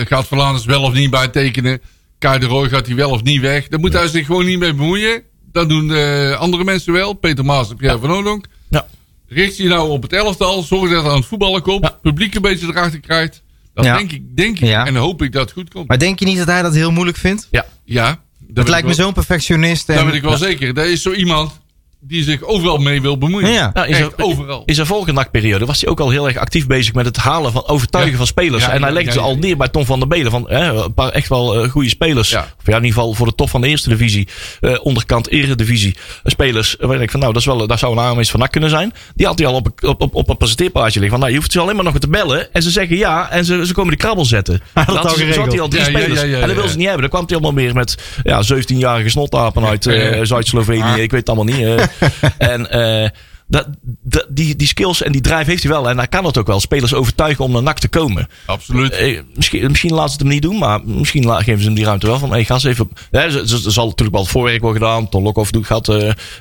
gaat 0.09 0.27
Verlaners 0.27 0.65
wel 0.65 0.83
of 0.83 0.93
niet 0.93 1.11
bijtekenen? 1.11 1.81
Kai 2.19 2.39
de 2.39 2.47
Roy 2.47 2.69
gaat 2.69 2.87
hij 2.87 2.97
wel 2.97 3.11
of 3.11 3.23
niet 3.23 3.41
weg? 3.41 3.69
Daar 3.69 3.81
moet 3.81 3.93
hij 3.93 4.09
zich 4.09 4.27
gewoon 4.27 4.45
niet 4.45 4.59
mee 4.59 4.75
bemoeien. 4.75 5.23
Dat 5.53 5.69
doen 5.69 5.93
eh, 5.95 6.33
andere 6.39 6.65
mensen 6.65 6.93
wel. 6.93 7.13
Peter 7.13 7.45
Maas 7.45 7.71
en 7.71 7.77
Pierre 7.77 7.99
van 7.99 8.11
Oudonk. 8.11 8.47
ja. 8.69 8.87
Richt 9.31 9.57
je 9.57 9.69
nou 9.69 9.89
op 9.91 10.03
het 10.03 10.13
elftal. 10.13 10.63
Zorg 10.63 10.91
dat 10.91 11.05
er 11.05 11.11
aan 11.11 11.17
het 11.17 11.27
voetballen 11.27 11.63
komt. 11.63 11.85
Het 11.85 12.01
publiek 12.01 12.35
een 12.35 12.43
beetje 12.43 12.67
erachter 12.67 13.01
krijgt. 13.01 13.43
Dat 13.75 13.85
Ja. 13.85 13.97
denk 13.97 14.13
ik, 14.13 14.37
denk 14.37 14.59
ik 14.61 14.69
Ja. 14.69 14.87
en 14.87 14.97
hoop 14.97 15.23
ik 15.23 15.33
dat 15.33 15.43
het 15.43 15.53
goed 15.53 15.71
komt. 15.71 15.89
Maar 15.89 15.99
denk 15.99 16.19
je 16.19 16.25
niet 16.25 16.39
dat 16.39 16.47
hij 16.47 16.63
dat 16.63 16.75
heel 16.75 16.91
moeilijk 16.93 17.19
vindt? 17.19 17.49
ja. 17.51 17.67
ja, 17.85 18.21
dat 18.39 18.57
Het 18.57 18.69
lijkt 18.69 18.87
me 18.87 18.95
zo'n 18.95 19.13
perfectionist. 19.13 19.87
Dat 19.87 19.97
En, 19.97 20.05
weet 20.07 20.15
ik 20.15 20.23
wel 20.23 20.37
zeker. 20.37 20.75
Dat 20.75 20.87
is 20.87 21.03
zo 21.03 21.13
iemand 21.13 21.61
die 22.01 22.23
zich 22.23 22.43
overal 22.43 22.79
mee 22.79 23.01
wil 23.03 23.19
bemoeien. 23.19 23.51
Ja. 23.53 23.71
Nou, 23.75 23.87
in 23.87 23.95
Echt 23.95 24.13
zijn- 24.17 24.29
overal. 24.31 24.63
In 24.67 24.75
zijn 24.75 24.87
volgende 24.87 25.13
nachtperiode 25.13 25.67
was 25.67 25.81
hij 25.81 25.91
ook 25.91 26.01
al 26.01 26.11
heel 26.11 26.27
erg 26.29 26.37
actief 26.37 26.67
bezig 26.67 26.95
met 26.95 27.05
het 27.07 27.17
halen 27.17 27.53
van 27.53 27.67
overtuigen 27.69 28.13
Ja. 28.13 28.19
van 28.19 28.27
spelers. 28.27 28.65
Ja, 28.65 28.71
en 28.73 28.83
hij 28.83 28.93
legde 28.93 29.07
ja, 29.09 29.13
ze 29.15 29.19
ja. 29.19 29.25
al 29.25 29.37
neer 29.37 29.57
bij 29.57 29.69
Tom 29.69 29.85
van 29.85 29.99
der 29.99 30.09
Belen. 30.09 30.31
Van 30.31 30.45
hè, 30.49 30.85
een 30.85 30.95
paar 30.95 31.09
echt 31.11 31.29
wel 31.29 31.63
eh, 31.63 31.71
goede 31.71 31.89
spelers. 31.89 32.31
Ja. 32.31 32.41
Of 32.41 32.67
ja, 32.67 32.77
in 32.77 32.85
ieder 32.85 32.99
geval 32.99 33.15
voor 33.15 33.27
de 33.27 33.35
top 33.35 33.51
van 33.51 33.61
de 33.61 33.69
eerste 33.69 33.89
divisie. 33.89 34.29
eh, 34.61 34.75
onderkant 34.83 35.29
eredivisie. 35.29 35.95
eh, 35.95 36.31
spelers. 36.31 36.77
waar 36.81 37.01
ik 37.03 37.11
van 37.11 37.21
nou, 37.21 37.33
dat, 37.33 37.41
is 37.43 37.47
wel, 37.49 37.67
dat 37.67 37.79
zou 37.79 37.93
een 37.93 38.05
aanwezig 38.05 38.31
van 38.31 38.41
NAC 38.41 38.51
kunnen 38.51 38.71
zijn. 38.71 38.93
Die 39.15 39.27
had 39.27 39.39
hij 39.39 39.49
al 39.49 39.55
op, 39.55 39.67
een- 39.67 39.89
op, 39.89 40.03
op, 40.03 40.15
op 40.15 40.29
een 40.29 40.37
presenteerpaardje 40.37 41.01
liggen. 41.01 41.11
Van 41.11 41.19
nou, 41.19 41.31
je 41.33 41.37
hoeft 41.39 41.53
ze 41.53 41.61
alleen 41.61 41.75
maar 41.77 41.85
nog 41.85 41.99
te 41.99 42.09
bellen. 42.09 42.53
En 42.53 42.63
ze 42.63 42.71
zeggen 42.71 42.97
ja. 42.97 43.31
En 43.31 43.45
ze, 43.45 43.67
ze 43.67 43.73
komen 43.75 43.91
de 43.91 43.97
krabbel 43.99 44.25
zetten. 44.25 44.55
het 44.75 44.87
had 44.87 45.17
hij 45.17 45.61
al 45.61 45.69
drie 45.69 45.83
Ja, 45.83 45.89
ja, 45.89 45.99
spelers. 45.99 46.21
ja, 46.21 46.27
ja, 46.27 46.39
en 46.41 46.47
dat 46.49 46.57
wil 46.57 46.69
ze 46.69 46.77
niet 46.77 46.85
hebben. 46.89 47.01
Dan 47.01 47.11
kwam 47.11 47.23
hij 47.27 47.33
allemaal 47.37 47.53
meer 47.63 47.75
met 47.75 47.97
ja, 48.23 48.43
17-jarige 48.55 49.09
snottapen 49.09 49.65
uit 49.67 49.87
eh, 49.97 50.19
Zuid-Slovenië. 50.23 50.81
Ah. 50.83 50.97
Ik 50.99 51.11
weet 51.11 51.21
het 51.27 51.29
allemaal 51.37 51.55
niet. 51.57 51.88
en 52.39 52.67
eh, 52.71 53.11
dat, 53.49 53.69
dat, 54.03 54.27
die, 54.29 54.57
die 54.57 54.67
skills 54.67 55.03
en 55.03 55.13
die 55.13 55.21
drive 55.21 55.51
heeft 55.51 55.63
hij 55.63 55.73
wel. 55.73 55.89
En 55.89 55.97
hij 55.97 56.07
kan 56.07 56.25
het 56.25 56.39
ook 56.39 56.47
wel. 56.47 56.61
Spelers 56.61 56.95
overtuigen 56.95 57.45
om 57.45 57.53
naar 57.53 57.63
NAC 57.63 57.79
te 57.79 57.89
komen. 57.89 58.29
Absoluut. 58.47 58.93
Eh, 58.93 59.21
misschien, 59.35 59.69
misschien 59.71 59.91
laten 59.95 60.09
ze 60.11 60.13
het 60.17 60.23
hem 60.23 60.33
niet 60.33 60.43
doen. 60.43 60.59
Maar 60.59 60.81
misschien 60.85 61.25
la- 61.25 61.43
geven 61.43 61.59
ze 61.61 61.67
hem 61.67 61.75
die 61.75 61.85
ruimte 61.85 62.07
wel. 62.07 62.19
Van 62.19 62.31
hey, 62.31 62.45
ga 62.45 62.55
eens 62.55 62.65
even. 62.65 62.89
Hè, 63.11 63.31
ze- 63.31 63.49
ze- 63.49 63.63
er 63.65 63.73
zal 63.73 63.85
natuurlijk 63.85 64.11
wel 64.17 64.21
het 64.23 64.31
voorwerk 64.31 64.61
worden 64.63 64.83
gedaan. 64.83 65.09
Ton 65.09 65.23
Lokhoff 65.23 65.51
doet, 65.51 65.67
gaat 65.67 65.87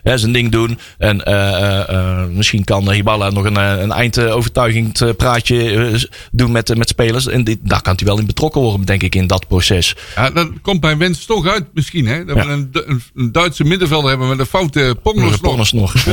hè, 0.04 0.18
zijn 0.18 0.32
ding 0.32 0.52
doen. 0.52 0.80
En 0.98 1.24
eh, 1.26 1.90
eh, 1.90 2.28
misschien 2.30 2.64
kan 2.64 2.92
Hibala 2.92 3.30
nog 3.30 3.46
een, 3.46 3.56
een 3.56 3.92
eindovertuigend 3.92 5.18
praatje 5.18 6.00
doen 6.32 6.52
met, 6.52 6.78
met 6.78 6.90
spelers. 6.90 7.28
En 7.28 7.44
dit, 7.44 7.58
daar 7.62 7.82
kan 7.82 7.94
hij 7.96 8.06
wel 8.08 8.20
in 8.20 8.26
betrokken 8.26 8.62
worden, 8.62 8.86
denk 8.86 9.04
ik, 9.04 9.16
in 9.16 9.28
dat 9.28 9.48
proces. 9.48 9.96
Ja, 10.16 10.30
dat 10.30 10.50
komt 10.62 10.80
bij 10.82 10.98
Wens 10.98 11.26
toch 11.26 11.48
uit 11.48 11.66
misschien. 11.74 12.08
Hè? 12.08 12.26
Dat 12.26 12.36
Ja. 12.36 12.46
we 12.46 12.52
een, 12.52 12.70
een, 13.16 13.32
Duitse 13.32 13.64
middenvelder 13.64 14.10
hebben 14.10 14.28
met 14.28 14.40
een 14.40 14.46
foute 14.46 14.98
ponglos. 15.04 15.38
Pornos 15.38 15.72
nog. 15.74 15.94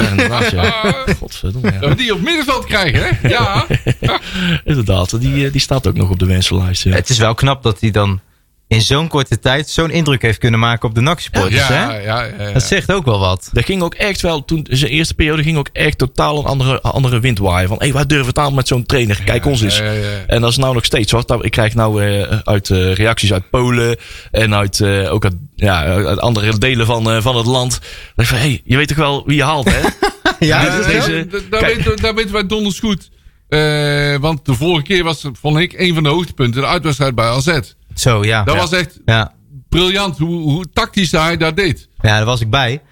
Ja, 0.52 0.82
Godverdomme, 1.20 1.72
ja. 1.72 1.78
Dat 1.78 1.88
we 1.88 1.96
die 1.96 2.14
op 2.14 2.20
middenveld 2.20 2.64
krijgen, 2.64 3.02
hè? 3.02 3.28
Ja. 3.28 3.66
Inderdaad, 4.64 5.20
die, 5.20 5.46
eh, 5.46 5.52
die 5.52 5.60
staat 5.60 5.86
ook 5.86 5.96
nog 5.96 6.10
op 6.10 6.18
de 6.18 6.26
wensenlijst. 6.26 6.82
Ja. 6.82 6.94
Het 6.94 7.08
is 7.08 7.18
wel 7.18 7.34
knap 7.34 7.62
dat 7.62 7.80
hij 7.80 7.90
dan 7.90 8.20
in 8.68 8.82
zo'n 8.82 9.08
korte 9.08 9.38
tijd 9.38 9.68
zo'n 9.68 9.90
indruk 9.90 10.22
heeft 10.22 10.38
kunnen 10.38 10.60
maken 10.60 10.88
op 10.88 10.94
de 10.94 11.00
NAC-supporters. 11.00 11.68
Ja, 11.68 11.72
hè? 11.72 11.84
ja, 11.84 12.22
ja, 12.22 12.30
ja. 12.38 12.52
Dat 12.52 12.62
zegt 12.62 12.92
ook 12.92 13.04
wel 13.04 13.18
wat. 13.18 13.50
Dat 13.52 13.64
ging 13.64 13.82
ook 13.82 13.94
echt 13.94 14.20
wel, 14.20 14.44
toen 14.44 14.66
zijn 14.70 14.90
eerste 14.90 15.14
periode 15.14 15.42
ging 15.42 15.56
ook 15.56 15.68
echt 15.72 15.98
totaal 15.98 16.38
een 16.38 16.44
andere, 16.44 16.80
andere 16.80 17.20
wind 17.20 17.38
waaien. 17.38 17.68
Van, 17.68 17.76
hé, 17.82 17.92
wij 17.92 18.06
durven 18.06 18.26
het 18.26 18.38
aan 18.38 18.54
met 18.54 18.68
zo'n 18.68 18.86
trainer. 18.86 19.22
Kijk 19.24 19.46
ons 19.46 19.60
eens. 19.60 19.78
ja, 19.78 19.84
ja, 19.84 19.92
ja. 19.92 20.24
En 20.26 20.40
dat 20.40 20.50
is 20.50 20.56
nou 20.56 20.74
nog 20.74 20.84
steeds 20.84 21.12
hoor. 21.12 21.44
Ik 21.44 21.50
krijg 21.50 21.74
nou 21.74 22.04
eh, 22.04 22.38
uit 22.44 22.70
eh, 22.70 22.94
reacties 22.94 23.32
uit 23.32 23.50
Polen 23.50 23.96
en 24.30 24.54
uit, 24.54 24.80
eh, 24.80 25.12
ook 25.12 25.24
uit, 25.24 25.36
ja, 25.54 25.84
uit 25.84 26.20
andere 26.20 26.58
delen 26.58 26.86
van, 26.86 27.10
eh, 27.10 27.22
van 27.22 27.36
het 27.36 27.46
land. 27.46 27.80
Dat 28.14 28.24
ik 28.24 28.26
van, 28.26 28.38
hé, 28.38 28.44
hey, 28.44 28.60
je 28.64 28.76
weet 28.76 28.88
toch 28.88 28.96
wel 28.96 29.22
wie 29.26 29.36
je 29.36 29.44
haalt, 29.44 29.70
hè? 29.70 29.80
Ja, 30.50 30.58
het 30.60 30.84
deze- 30.86 31.46
daar, 31.50 31.60
weten, 31.60 31.96
daar 31.96 32.14
weten 32.14 32.32
wij 32.32 32.46
donders 32.46 32.78
goed. 32.78 33.10
Eh, 33.48 34.16
want 34.16 34.44
de 34.44 34.54
vorige 34.54 34.82
keer 34.82 35.04
was, 35.04 35.28
vond 35.32 35.58
ik, 35.58 35.72
een 35.72 35.94
van 35.94 36.02
de 36.02 36.08
hoogtepunten 36.08 36.60
de 36.60 36.66
uitwedstrijd 36.66 37.14
bij 37.14 37.26
AZ. 37.28 37.58
Zo, 37.94 38.24
ja. 38.24 38.44
Dat 38.44 38.54
ja. 38.54 38.60
was 38.60 38.72
echt 38.72 39.00
Ja. 39.04 39.32
briljant 39.68 40.18
hoe, 40.18 40.40
hoe 40.40 40.64
tactisch 40.72 41.12
hij 41.12 41.36
dat 41.36 41.56
deed. 41.56 41.88
Ja, 42.00 42.16
daar 42.16 42.24
was 42.24 42.40
ik 42.40 42.50
bij. 42.50 42.82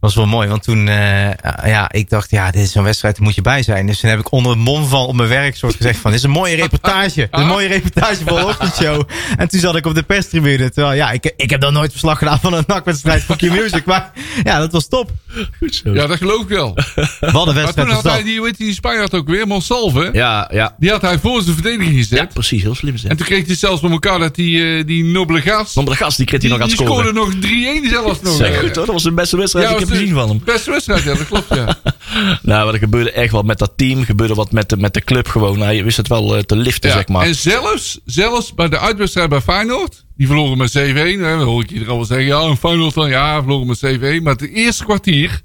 Was 0.00 0.14
wel 0.14 0.26
mooi, 0.26 0.48
want 0.48 0.62
toen, 0.62 0.88
eh, 0.88 1.30
ja, 1.66 1.92
ik 1.92 2.08
dacht, 2.10 2.30
ja, 2.30 2.50
dit 2.50 2.62
is 2.62 2.72
zo'n 2.72 2.82
wedstrijd, 2.84 3.14
daar 3.16 3.24
moet 3.24 3.34
je 3.34 3.42
bij 3.42 3.62
zijn. 3.62 3.86
Dus 3.86 4.00
toen 4.00 4.10
heb 4.10 4.18
ik 4.18 4.32
onder 4.32 4.52
het 4.52 4.60
mom 4.60 4.86
van 4.86 5.06
op 5.06 5.14
mijn 5.14 5.28
werk 5.28 5.56
soort 5.56 5.74
gezegd 5.74 5.98
van, 5.98 6.10
dit 6.10 6.18
is 6.20 6.24
een 6.26 6.30
mooie 6.32 6.56
reportage. 6.56 7.14
Dit 7.14 7.28
is 7.32 7.40
een 7.40 7.46
mooie 7.46 7.68
reportage 7.68 8.16
voor 8.26 8.38
de 8.38 8.44
ochtendshow. 8.46 9.02
En 9.36 9.48
toen 9.48 9.60
zat 9.60 9.76
ik 9.76 9.86
op 9.86 9.94
de 9.94 10.02
perstribune. 10.02 10.70
Terwijl, 10.70 10.94
ja, 10.96 11.10
ik, 11.10 11.32
ik 11.36 11.50
heb 11.50 11.60
dan 11.60 11.72
nooit 11.72 11.90
verslag 11.90 12.18
gedaan 12.18 12.40
van 12.40 12.52
een 12.52 12.64
nakwedstrijd 12.66 13.22
voor 13.22 13.36
Q-Music. 13.36 13.84
Maar 13.84 14.12
ja, 14.44 14.58
dat 14.58 14.72
was 14.72 14.88
top. 14.88 15.10
Goed 15.58 15.74
zo. 15.84 15.92
Ja, 15.94 16.06
dat 16.06 16.16
geloof 16.18 16.42
ik 16.42 16.48
wel. 16.48 16.74
Wat 16.74 16.84
een 17.20 17.30
Maar 17.30 17.54
wedstrijd 17.54 17.74
toen 17.74 17.86
was 17.86 17.94
had 17.94 18.04
hij 18.04 18.14
dat. 18.16 18.24
die, 18.24 18.42
weet 18.42 18.58
je, 18.58 18.64
die 18.64 18.74
Spanjaard 18.74 19.14
ook 19.14 19.28
weer, 19.28 19.46
Monsalve. 19.46 20.10
Ja, 20.12 20.50
ja. 20.52 20.74
Die 20.78 20.90
had 20.90 21.02
hij 21.02 21.18
voor 21.18 21.42
zijn 21.42 21.54
verdediging 21.54 21.96
gezet. 21.96 22.18
Ja, 22.18 22.26
precies. 22.32 22.62
Heel 22.62 22.74
slim 22.74 22.92
En 22.92 22.98
zeg. 22.98 23.14
toen 23.16 23.26
kreeg 23.26 23.46
hij 23.46 23.56
zelfs 23.56 23.80
voor 23.80 23.90
elkaar 23.90 24.18
dat 24.18 24.34
die, 24.34 24.76
eh, 24.78 24.86
die 24.86 25.04
nobele 25.04 25.40
gast... 25.40 25.74
De 25.86 25.94
gast, 25.96 26.16
die 26.16 26.26
kreeg 26.26 26.40
hij 26.42 26.50
Die, 26.50 26.58
nog 26.58 26.68
aan 26.68 26.74
die 26.76 26.76
het 26.76 26.86
scoren. 26.86 27.06
scoorde 27.14 27.38
nog 27.38 27.84
3-1 27.84 27.88
zelfs 27.90 28.20
nog. 28.20 28.34
Zeg, 28.36 28.58
goed 28.58 28.64
hoor, 28.76 28.84
dat 28.84 28.86
was 28.94 29.02
de 29.02 29.12
beste 29.12 29.36
wedstrijd 29.36 29.78
die 29.78 29.86
was 29.88 29.98
gezien 29.98 30.14
van 30.14 30.28
hem. 30.28 30.40
Beste 30.44 30.70
wedstrijd, 30.70 31.02
ja, 31.02 31.14
dat 31.14 31.26
klopt, 31.26 31.54
ja. 31.54 31.76
Nou, 32.42 32.64
maar 32.64 32.72
er 32.74 32.78
gebeurde 32.78 33.10
echt 33.12 33.32
wat 33.32 33.44
met 33.44 33.58
dat 33.58 33.72
team. 33.76 34.04
gebeurde 34.04 34.34
wat 34.34 34.52
met 34.52 34.68
de, 34.68 34.76
met 34.76 34.94
de 34.94 35.00
club 35.04 35.28
gewoon. 35.28 35.60
Hij 35.60 35.84
wist 35.84 35.96
het 35.96 36.08
wel 36.08 36.36
eh, 36.36 36.42
te 36.42 36.56
liften, 36.56 36.88
ja. 36.90 36.96
zeg 36.96 37.08
maar. 37.08 37.26
En 37.26 37.34
zelfs, 37.34 38.00
zelfs 38.04 38.54
bij 38.54 38.68
de 38.68 38.78
uitwedstrijd 38.78 39.28
bij 39.28 39.40
Feyenoord, 39.40 40.04
die 40.16 40.26
verloren 40.26 40.58
met 40.58 40.78
7-1. 40.78 40.80
hè, 40.82 41.16
Dan 41.18 41.40
hoor 41.42 41.62
ik 41.62 41.70
iedereen 41.70 41.94
wel 41.96 42.04
zeggen, 42.04 42.26
ja, 42.26 42.40
een 42.40 42.56
Feyenoord 42.56 42.94
dan, 42.94 43.08
ja, 43.08 43.38
verloren 43.42 43.66
met 43.66 43.78
7-1. 44.18 44.22
Maar 44.22 44.32
het 44.32 44.48
eerste 44.48 44.84
kwartier 44.84 45.40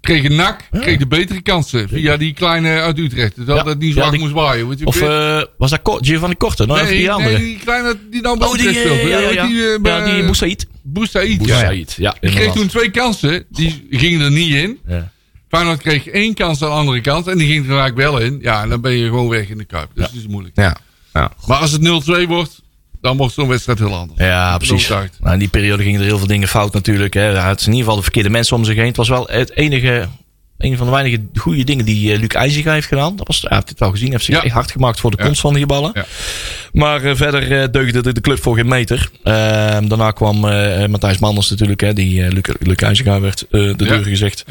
kreeg 0.00 0.28
NAC 0.28 0.60
kreeg 0.80 0.98
de 0.98 1.06
betere 1.06 1.40
kansen 1.42 1.88
via 1.88 2.16
die 2.16 2.32
kleine 2.32 2.68
uit 2.80 2.98
Utrecht. 2.98 3.46
Dat 3.46 3.56
Ja. 3.56 3.62
dat 3.62 3.78
niet 3.78 3.94
zo 3.94 4.00
Ja, 4.00 4.10
die- 4.10 4.20
moest 4.20 4.32
waaien. 4.32 4.68
Weet 4.68 4.78
je 4.78 4.86
Of 4.86 5.00
eh, 5.00 5.42
was 5.58 5.70
dat 5.70 5.98
Giovanni 6.00 6.34
Korte? 6.36 6.66
Nou, 6.66 6.82
nee, 6.84 6.96
die 6.98 7.10
andere. 7.10 7.30
nee, 7.38 7.44
die 7.44 7.58
kleine 7.58 7.96
die 8.10 8.20
nou 8.20 8.38
bij 8.38 8.48
oh, 8.48 8.54
die, 8.54 8.68
Utrecht 8.68 8.86
eh, 8.86 8.92
speelde. 8.92 9.08
ja, 9.10 9.18
ja, 9.18 9.26
Weet 9.26 9.34
ja. 9.34 9.46
die, 9.46 9.62
eh, 9.66 9.78
ja, 9.82 10.04
die 10.04 10.22
Boussaïd. 10.92 11.46
Ja. 11.46 11.70
Ja, 11.96 12.14
Die 12.20 12.30
kreeg 12.30 12.52
toen 12.52 12.66
twee 12.66 12.90
kansen. 12.90 13.44
Die 13.50 13.86
gingen 13.90 14.20
er 14.20 14.30
niet 14.30 14.54
in. 14.54 14.78
Ja. 14.86 15.10
Feyenoord 15.48 15.80
kreeg 15.80 16.06
één 16.06 16.34
kans 16.34 16.62
aan 16.62 16.68
de 16.68 16.74
andere 16.74 17.00
kant. 17.00 17.26
En 17.26 17.38
die 17.38 17.46
ging 17.46 17.64
er 17.64 17.78
eigenlijk 17.78 18.10
wel 18.10 18.18
in. 18.18 18.38
Ja, 18.42 18.62
en 18.62 18.68
dan 18.68 18.80
ben 18.80 18.92
je 18.92 19.04
gewoon 19.04 19.28
weg 19.28 19.48
in 19.48 19.58
de 19.58 19.64
Kuip. 19.64 19.90
Dus 19.94 20.04
dat 20.04 20.14
is 20.14 20.26
moeilijk. 20.26 20.56
Ja. 20.56 20.76
ja. 21.12 21.30
Maar 21.46 21.58
als 21.58 21.72
het 21.72 21.82
0-2 22.24 22.26
wordt, 22.26 22.62
dan 23.00 23.16
wordt 23.16 23.34
zo'n 23.34 23.48
wedstrijd 23.48 23.78
heel 23.78 23.94
anders. 23.94 24.20
Ja, 24.20 24.56
precies. 24.56 24.88
Nou, 24.88 25.08
in 25.32 25.38
die 25.38 25.48
periode 25.48 25.82
gingen 25.82 26.00
er 26.00 26.06
heel 26.06 26.18
veel 26.18 26.26
dingen 26.26 26.48
fout 26.48 26.72
natuurlijk. 26.72 27.14
Hè. 27.14 27.20
Hij 27.20 27.40
had 27.40 27.60
in 27.60 27.66
ieder 27.66 27.78
geval 27.78 27.96
de 27.96 28.02
verkeerde 28.02 28.30
mensen 28.30 28.56
om 28.56 28.64
zich 28.64 28.76
heen. 28.76 28.86
Het 28.86 28.96
was 28.96 29.08
wel 29.08 29.26
het 29.30 29.56
enige, 29.56 30.08
een 30.58 30.76
van 30.76 30.86
de 30.86 30.92
weinige 30.92 31.22
goede 31.34 31.64
dingen 31.64 31.84
die 31.84 32.12
eh, 32.12 32.18
Luc 32.18 32.28
IJzinga 32.28 32.72
heeft 32.72 32.86
gedaan. 32.86 33.16
Dat 33.16 33.26
was, 33.26 33.40
hij 33.42 33.56
heeft 33.56 33.68
het 33.68 33.78
wel 33.78 33.90
gezien. 33.90 34.04
Hij 34.06 34.12
heeft 34.14 34.24
zich 34.24 34.34
Ja. 34.36 34.42
echt 34.42 34.54
hard 34.54 34.70
gemaakt 34.70 35.00
voor 35.00 35.10
de 35.10 35.16
Ja. 35.18 35.24
komst 35.24 35.40
van 35.40 35.54
die 35.54 35.66
ballen. 35.66 35.90
Ja. 35.94 36.04
Maar 36.72 37.04
eh, 37.04 37.16
verder 37.16 37.60
eh, 37.62 37.68
deugde 37.70 38.02
de, 38.02 38.12
de 38.12 38.20
club 38.20 38.42
voor 38.42 38.56
geen 38.56 38.68
meter. 38.68 39.10
Ehm, 39.22 39.88
daarna 39.88 40.10
kwam 40.10 40.40
Matthijs 40.90 41.18
Manders 41.18 41.50
natuurlijk. 41.50 41.80
Hè, 41.80 41.92
die 41.92 42.32
Luc, 42.32 42.42
Luc 42.58 42.76
IJzinga 42.76 43.20
werd 43.20 43.46
de 43.50 43.74
deur 43.76 44.02
gezegd. 44.04 44.44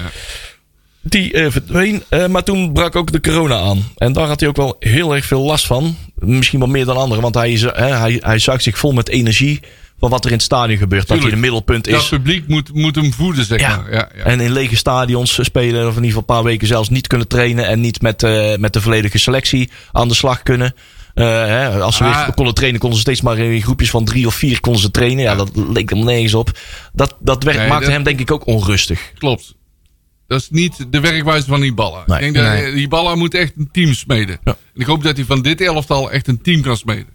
Die 1.02 1.50
verdween. 1.50 2.04
Maar 2.30 2.44
toen 2.44 2.74
brak 2.74 2.96
ook 2.96 3.12
de 3.12 3.20
corona 3.22 3.56
aan. 3.60 3.84
En 3.98 4.14
daar 4.14 4.28
had 4.28 4.40
hij 4.40 4.50
ook 4.50 4.56
wel 4.56 4.76
heel 4.80 5.16
erg 5.16 5.26
veel 5.26 5.42
last 5.42 5.66
van. 5.66 5.98
Misschien 6.16 6.60
wel 6.60 6.68
meer 6.68 6.86
dan 6.86 6.98
anderen. 6.98 7.24
Want 7.24 7.36
hij, 7.36 7.52
hij, 7.76 8.18
hij 8.24 8.40
zuigt 8.40 8.64
zich 8.64 8.78
vol 8.78 8.92
met 8.92 9.10
energie 9.10 9.60
van 10.00 10.10
wat 10.10 10.24
er 10.26 10.30
in 10.32 10.36
het 10.36 10.46
stadion 10.46 10.78
gebeurt. 10.78 11.08
Dat 11.08 11.22
hij 11.22 11.30
de 11.30 11.36
middelpunt 11.36 11.86
Dat 11.90 12.02
is. 12.02 12.10
publiek 12.10 12.48
moet, 12.48 12.74
moet 12.74 12.96
hem 12.96 13.14
voeden, 13.14 13.46
zeg 13.46 13.60
Ja. 13.60 13.76
maar. 13.78 13.94
Ja, 13.94 14.10
ja. 14.16 14.24
En 14.24 14.40
in 14.40 14.52
lege 14.52 14.76
stadions 14.76 15.40
spelen, 15.44 15.82
of 15.88 15.96
in 15.98 16.04
ieder 16.04 16.06
geval 16.06 16.20
een 16.20 16.26
paar 16.36 16.44
weken 16.44 16.68
zelfs 16.68 16.90
niet 16.90 17.08
kunnen 17.08 17.28
trainen. 17.28 17.68
En 17.68 17.80
niet 17.80 18.02
met, 18.02 18.24
eh, 18.24 18.56
met 18.58 18.74
de 18.74 18.82
volledige 18.82 19.18
selectie 19.18 19.70
aan 19.92 20.08
de 20.08 20.14
slag 20.14 20.44
kunnen. 20.44 20.74
Eh, 21.14 21.26
hè, 21.26 21.80
als 21.82 21.96
ze 21.96 22.04
Ah. 22.04 22.26
weer 22.26 22.34
konden 22.34 22.54
trainen, 22.54 22.80
konden 22.80 22.98
ze 23.00 23.04
steeds 23.06 23.22
maar 23.22 23.38
in 23.38 23.62
groepjes 23.62 23.90
van 23.90 24.06
drie 24.06 24.28
of 24.28 24.36
vier 24.36 24.60
konden 24.60 24.82
ze 24.82 24.92
trainen. 24.92 25.24
Ja, 25.24 25.36
dat 25.36 25.52
leek 25.74 25.90
hem 25.90 26.04
nergens 26.04 26.34
op. 26.34 26.60
Dat, 26.94 27.16
dat 27.20 27.44
werk 27.44 27.58
Nee, 27.58 27.68
maakte 27.68 27.84
dat- 27.86 27.94
hem 27.94 28.04
denk 28.04 28.20
ik 28.20 28.32
ook 28.32 28.48
onrustig. 28.48 29.12
Klopt. 29.18 29.56
Dat 30.28 30.40
is 30.42 30.50
niet 30.50 30.86
de 30.90 31.00
werkwijze 31.00 31.48
van 31.48 31.64
Ibala. 31.64 32.04
Nee. 32.06 32.28
Ik 32.28 32.34
denk 32.34 32.90
dat 32.92 33.16
moet 33.16 33.34
echt 33.34 33.54
een 33.58 33.70
team 33.72 33.94
smeden. 33.94 34.38
Ja. 34.44 34.52
En 34.74 34.82
ik 34.82 34.86
hoop 34.86 35.04
dat 35.04 35.16
hij 35.16 35.26
van 35.26 35.42
dit 35.42 35.62
elftal 35.62 36.12
echt 36.12 36.28
een 36.28 36.42
team 36.42 36.62
kan 36.62 36.78
smeden. 36.78 37.08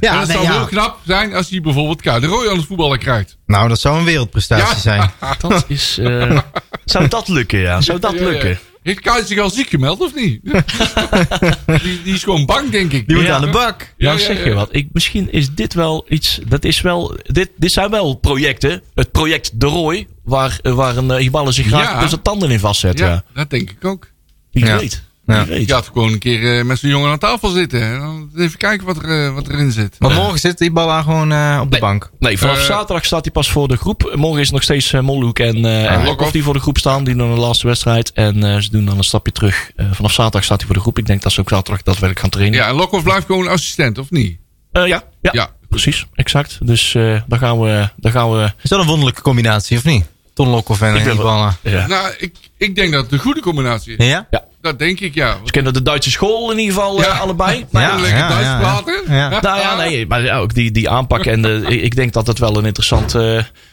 Ja, 0.00 0.12
en 0.20 0.26
nee, 0.26 0.36
zou 0.36 0.42
ja. 0.46 0.52
heel 0.52 0.66
knap 0.66 0.98
zijn 1.06 1.34
als 1.34 1.50
hij 1.50 1.60
bijvoorbeeld 1.60 2.00
K. 2.00 2.04
de 2.20 2.26
Roy 2.26 2.48
aan 2.48 2.56
het 2.56 2.66
voetballen 2.66 2.98
krijgt. 2.98 3.36
Nou, 3.46 3.68
dat 3.68 3.80
zou 3.80 3.98
een 3.98 4.04
wereldprestatie 4.04 4.66
Ja. 4.74 4.80
zijn. 4.80 5.10
Dat 5.40 5.64
is, 5.68 5.98
eh, 5.98 6.38
zou 6.84 7.08
dat 7.08 7.28
lukken, 7.28 7.58
ja? 7.58 7.80
Zou 7.80 7.98
dat 8.00 8.12
Ja, 8.12 8.20
ja. 8.20 8.26
lukken? 8.28 8.58
Heeft 8.82 9.00
K 9.00 9.22
zich 9.24 9.38
al 9.38 9.50
ziek 9.50 9.68
gemeld 9.68 10.00
of 10.00 10.14
niet? 10.14 10.40
die, 11.82 12.02
die 12.02 12.14
is 12.14 12.24
gewoon 12.24 12.46
bang, 12.46 12.70
denk 12.70 12.92
ik. 12.92 13.06
Die 13.06 13.16
moet 13.16 13.26
Ja. 13.26 13.34
aan 13.34 13.40
de 13.40 13.50
bak. 13.50 13.94
Ja, 13.96 14.06
nou 14.08 14.18
zeg 14.20 14.38
ja. 14.38 14.44
je 14.44 14.54
wat. 14.54 14.68
Ik, 14.72 14.88
misschien 14.92 15.32
is 15.32 15.50
dit 15.54 15.74
wel 15.74 16.04
iets. 16.08 16.40
Dat 16.46 16.64
is 16.64 16.80
wel. 16.80 17.16
Dit, 17.22 17.50
dit 17.56 17.72
zijn 17.72 17.90
wel 17.90 18.14
projecten. 18.14 18.82
Het 18.94 19.10
project 19.12 19.60
De 19.60 19.66
Roy. 19.66 20.06
Waar, 20.24 20.58
waar 20.62 20.96
een 20.96 21.22
uh, 21.22 21.46
zich 21.48 21.66
graag 21.66 21.90
Ja. 21.90 22.00
tussen 22.00 22.22
tanden 22.22 22.50
in 22.50 22.58
vastzet. 22.58 22.98
Ja, 22.98 23.06
Ja. 23.06 23.22
dat 23.34 23.50
denk 23.50 23.70
ik 23.70 23.84
ook. 23.84 24.10
Wie 24.52 24.64
Ja. 24.64 24.78
weet. 24.78 25.02
Ja. 25.26 25.44
Je 25.48 25.82
gewoon 25.92 26.12
een 26.12 26.18
keer 26.18 26.58
eh, 26.58 26.64
met 26.64 26.78
zo'n 26.78 26.90
jongen 26.90 27.10
aan 27.10 27.18
tafel 27.18 27.48
zitten. 27.48 27.82
En 27.82 27.98
dan 27.98 28.30
even 28.36 28.58
kijken 28.58 28.86
wat, 28.86 28.96
er, 29.02 29.26
eh, 29.26 29.34
wat 29.34 29.48
erin 29.48 29.72
zit. 29.72 29.96
Maar 29.98 30.10
morgen 30.10 30.38
zit 30.38 30.58
die 30.58 30.70
bal 30.70 31.02
gewoon 31.02 31.32
eh, 31.32 31.58
op 31.62 31.70
de 31.70 31.78
bank. 31.78 32.10
Nee, 32.18 32.38
vanaf 32.38 32.60
zaterdag 32.60 33.04
staat 33.04 33.24
hij 33.24 33.32
pas 33.32 33.50
voor 33.50 33.68
de 33.68 33.76
groep. 33.76 34.12
Morgen 34.14 34.40
is 34.40 34.46
het 34.46 34.54
nog 34.54 34.62
steeds 34.62 34.92
uh, 34.92 35.00
Molhoek 35.00 35.38
en, 35.38 35.56
uh, 35.58 35.90
en 35.92 36.04
Lokhoff 36.04 36.30
die 36.32 36.42
voor 36.42 36.54
de 36.54 36.60
groep 36.60 36.78
staan. 36.78 37.04
Die 37.04 37.16
doen 37.16 37.34
de 37.34 37.40
laatste 37.40 37.66
wedstrijd. 37.66 38.12
En 38.12 38.36
uh, 38.44 38.56
ze 38.58 38.70
doen 38.70 38.84
dan 38.84 38.98
een 38.98 39.04
stapje 39.04 39.32
terug. 39.32 39.70
Uh, 39.76 39.86
vanaf 39.92 40.12
zaterdag 40.12 40.44
staat 40.44 40.56
hij 40.58 40.66
voor 40.66 40.76
de 40.76 40.82
groep. 40.82 40.98
Ik 40.98 41.06
denk 41.06 41.22
dat 41.22 41.32
ze 41.32 41.40
ook 41.40 41.48
zaterdag 41.48 41.82
daadwerkelijk 41.82 42.20
gaan 42.20 42.30
trainen. 42.30 42.58
Ja, 42.58 42.68
en 42.68 42.74
Lokhoff 42.74 43.02
blijft 43.04 43.26
gewoon 43.26 43.48
assistent, 43.48 43.98
of 43.98 44.10
niet? 44.10 44.38
Uh, 44.72 44.86
ja, 44.86 45.02
ja, 45.20 45.30
Ja. 45.32 45.50
precies. 45.68 46.06
Exact. 46.14 46.58
Dus 46.62 46.94
uh, 46.94 47.20
daar 47.26 47.38
gaan 47.38 47.60
we... 47.60 47.88
Daar 47.96 48.12
gaan 48.12 48.32
we 48.32 48.52
Is 48.62 48.70
dat 48.70 48.80
een 48.80 48.86
wonderlijke 48.86 49.22
combinatie, 49.22 49.76
of 49.76 49.84
niet? 49.84 50.06
Ton 50.34 50.48
Lokhoff 50.48 50.80
en 50.80 51.10
Hiballa. 51.10 51.56
ja. 51.62 51.86
Nou, 51.86 52.14
ik, 52.18 52.36
ik 52.56 52.74
denk 52.74 52.92
dat 52.92 53.02
het 53.02 53.12
een 53.12 53.18
goede 53.18 53.40
combinatie 53.40 53.96
is. 53.96 54.06
Ja? 54.06 54.26
ja. 54.30 54.44
Dat 54.66 54.78
denk 54.78 55.00
ik, 55.00 55.14
ja. 55.14 55.36
Ze 55.44 55.50
kennen 55.50 55.72
de 55.72 55.82
Duitse 55.82 56.10
school 56.10 56.50
in 56.52 56.58
ieder 56.58 56.74
geval 56.74 57.00
Ja. 57.00 57.06
uh, 57.08 57.20
allebei. 57.20 57.66
Maar 57.70 57.82
Ja, 57.82 57.94
lekker 58.00 58.18
ja, 58.18 58.28
Duits 58.28 58.44
ja, 58.46 58.52
ja. 58.52 58.58
praten. 58.60 59.02
Ja. 59.08 59.40
Nou 59.40 59.58
ja, 59.60 59.76
nee, 59.76 60.06
maar 60.06 60.22
ja, 60.22 60.38
ook 60.38 60.54
die, 60.54 60.70
die 60.70 60.88
aanpak. 60.90 61.24
En 61.26 61.42
de, 61.42 61.80
ik, 61.82 61.96
denk 61.96 62.12
dat 62.12 62.26
het 62.26 62.38
wel 62.38 62.56
een 62.58 62.64
interessant. 62.64 63.14
eh, 63.14 63.20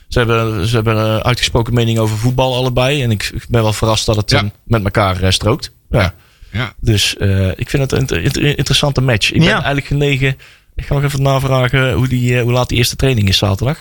ze 0.08 0.20
hebben, 0.20 0.68
ze 0.68 0.76
hebben 0.76 0.98
een 0.98 1.24
uitgesproken 1.24 1.74
mening 1.74 2.00
over 2.00 2.18
voetbal 2.18 2.56
allebei. 2.56 3.04
En 3.04 3.12
ik, 3.12 3.32
ik 3.34 3.46
ben 3.50 3.62
wel 3.64 3.74
verrast 3.74 4.06
dat 4.06 4.16
het 4.16 4.32
Ja. 4.32 4.38
eh, 4.38 4.44
met 4.66 4.84
elkaar 4.84 5.22
eh, 5.24 5.30
strookt. 5.32 5.72
Ja. 5.90 6.14
Ja. 6.52 6.74
Dus 6.80 7.18
eh, 7.18 7.48
ik 7.48 7.70
vind 7.70 7.84
het 7.84 7.92
een 7.92 8.00
inter- 8.00 8.22
inter- 8.24 8.58
interessante 8.58 9.02
match. 9.02 9.32
Ik 9.32 9.38
ben 9.40 9.48
Ja. 9.48 9.54
eigenlijk 9.56 9.86
genegen. 9.86 10.38
Ik 10.76 10.86
ga 10.86 10.94
nog 10.94 11.04
even 11.04 11.22
navragen 11.22 11.94
hoe, 11.94 12.08
die, 12.08 12.36
eh, 12.38 12.42
hoe 12.42 12.52
laat 12.52 12.70
die 12.70 12.78
eerste 12.78 12.96
training 12.96 13.28
is 13.28 13.38
zaterdag. 13.38 13.78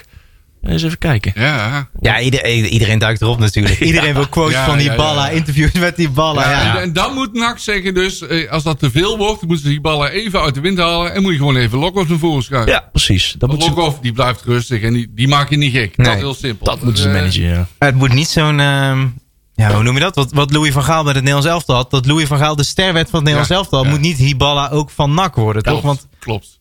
Eens 0.63 0.83
even 0.83 0.99
kijken. 0.99 1.33
Ja. 1.35 1.89
Ja, 2.01 2.21
ieder- 2.21 2.47
iedereen 2.47 2.99
duikt 2.99 3.21
erop 3.23 3.39
natuurlijk. 3.39 3.79
Iedereen 3.91 4.15
wil 4.15 4.29
quotes 4.29 4.55
Ja, 4.55 4.65
van 4.67 4.77
die 4.77 4.87
ja, 4.87 4.91
ja, 4.93 4.97
ballen, 4.99 5.23
ja. 5.23 5.29
interviews 5.29 5.73
met 5.73 5.97
die 5.97 6.11
ballen. 6.11 6.43
Ja, 6.49 6.75
En, 6.77 6.83
en 6.83 6.93
dan 6.93 7.15
moet 7.15 7.33
NAC 7.33 7.59
zeggen 7.59 7.95
dus, 7.95 8.21
eh, 8.27 8.51
als 8.51 8.63
dat 8.63 8.79
te 8.79 8.91
veel 8.91 9.17
wordt, 9.19 9.41
moeten 9.43 9.65
ze 9.65 9.69
die 9.69 9.81
ballen 9.81 10.11
even 10.11 10.41
uit 10.41 10.55
de 10.55 10.61
wind 10.61 10.79
halen. 10.79 11.15
En 11.15 11.23
moet 11.23 11.33
je 11.33 11.39
gewoon 11.39 11.57
even 11.57 11.79
Lokhoff 11.79 12.09
naar 12.09 12.19
voren 12.19 12.43
schuiven. 12.43 12.73
Ja, 12.73 12.89
precies. 12.93 13.35
Dat, 13.39 13.51
moet 13.51 13.63
ze, 13.63 13.69
Lokhoff, 13.69 13.99
die 14.01 14.13
blijft 14.13 14.43
rustig 14.45 14.83
en 14.83 14.93
die, 14.93 15.13
die 15.15 15.29
maak 15.29 15.51
je 15.51 15.57
niet 15.57 15.73
gek. 15.73 15.97
Dat 15.97 16.07
Nee. 16.07 16.15
is 16.15 16.21
heel 16.21 16.35
simpel. 16.35 16.67
dat 16.67 16.83
moeten 16.83 17.03
ze 17.03 17.09
eh, 17.09 17.15
managen. 17.15 17.43
Ja. 17.43 17.67
Het 17.79 17.95
moet 17.95 18.13
niet 18.13 18.29
zo'n... 18.29 18.61
ehm, 18.61 19.07
ja, 19.55 19.75
hoe 19.75 19.83
noem 19.83 19.95
je 19.95 20.01
dat? 20.01 20.15
Wat, 20.15 20.33
wat 20.33 20.53
Louis 20.53 20.73
van 20.73 20.83
Gaal 20.85 21.05
met 21.05 21.15
het 21.15 21.25
Nederlands 21.25 21.49
elftal 21.49 21.75
had. 21.77 21.91
Dat 21.91 22.07
Louis 22.07 22.27
van 22.27 22.39
Gaal 22.39 22.57
de 22.57 22.65
ster 22.65 22.93
werd 22.93 23.11
van 23.11 23.19
het 23.25 23.29
Nederlands 23.29 23.49
Ja, 23.49 23.57
elftal. 23.57 23.85
ja. 23.85 23.91
Moet 23.91 24.01
niet 24.01 24.17
Hiballa 24.19 24.69
ook 24.69 24.91
van 24.91 25.15
NAC 25.15 25.35
worden, 25.35 25.63
toch? 25.63 25.83
Want 25.83 26.09
klopt. 26.19 26.61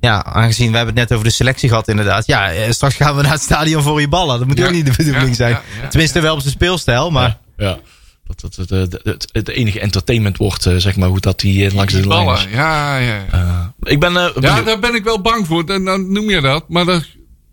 Ja, 0.00 0.24
aangezien 0.24 0.70
we 0.70 0.76
hebben 0.76 0.94
het 0.94 1.08
net 1.08 1.18
over 1.18 1.28
de 1.28 1.34
selectie 1.34 1.68
gehad 1.68 1.88
inderdaad. 1.88 2.26
Ja, 2.26 2.52
eh, 2.52 2.70
straks 2.70 2.94
gaan 2.94 3.16
we 3.16 3.22
naar 3.22 3.32
het 3.32 3.42
stadion 3.42 3.82
voor 3.82 3.98
Hiballa. 3.98 4.38
Dat 4.38 4.46
moet 4.46 4.58
Ja, 4.58 4.66
ook 4.66 4.72
niet 4.72 4.86
de 4.86 4.92
bedoeling 4.96 5.28
ja, 5.28 5.34
zijn. 5.34 5.50
ja, 5.50 5.62
ja, 5.82 5.88
Tenminste 5.88 6.20
wel 6.20 6.34
op 6.34 6.40
zijn 6.40 6.52
speelstijl, 6.52 7.10
maar... 7.10 7.38
Ja. 7.56 7.78
Dat 8.26 8.56
het 8.56 8.70
het, 8.70 9.28
het, 9.32 9.48
enige 9.48 9.80
entertainment 9.80 10.36
wordt, 10.36 10.66
eh, 10.66 10.76
zeg 10.76 10.96
maar, 10.96 11.08
hoe 11.08 11.20
dat 11.20 11.40
die 11.40 11.66
eh, 11.66 11.74
langs 11.74 11.92
de 11.92 12.06
ballen, 12.06 12.36
is. 12.36 12.46
ja, 12.50 12.96
ja. 12.96 13.24
Eh, 13.32 13.66
ik 13.92 14.00
ben... 14.00 14.12
Ja, 14.40 14.62
daar 14.62 14.78
ben 14.78 14.94
ik 14.94 15.04
wel 15.04 15.20
bang 15.20 15.46
voor. 15.46 15.66
Dan, 15.66 15.84
dan 15.84 16.12
noem 16.12 16.30
je 16.30 16.40
dat. 16.40 16.68
Maar 16.68 16.84
dan, 16.84 17.02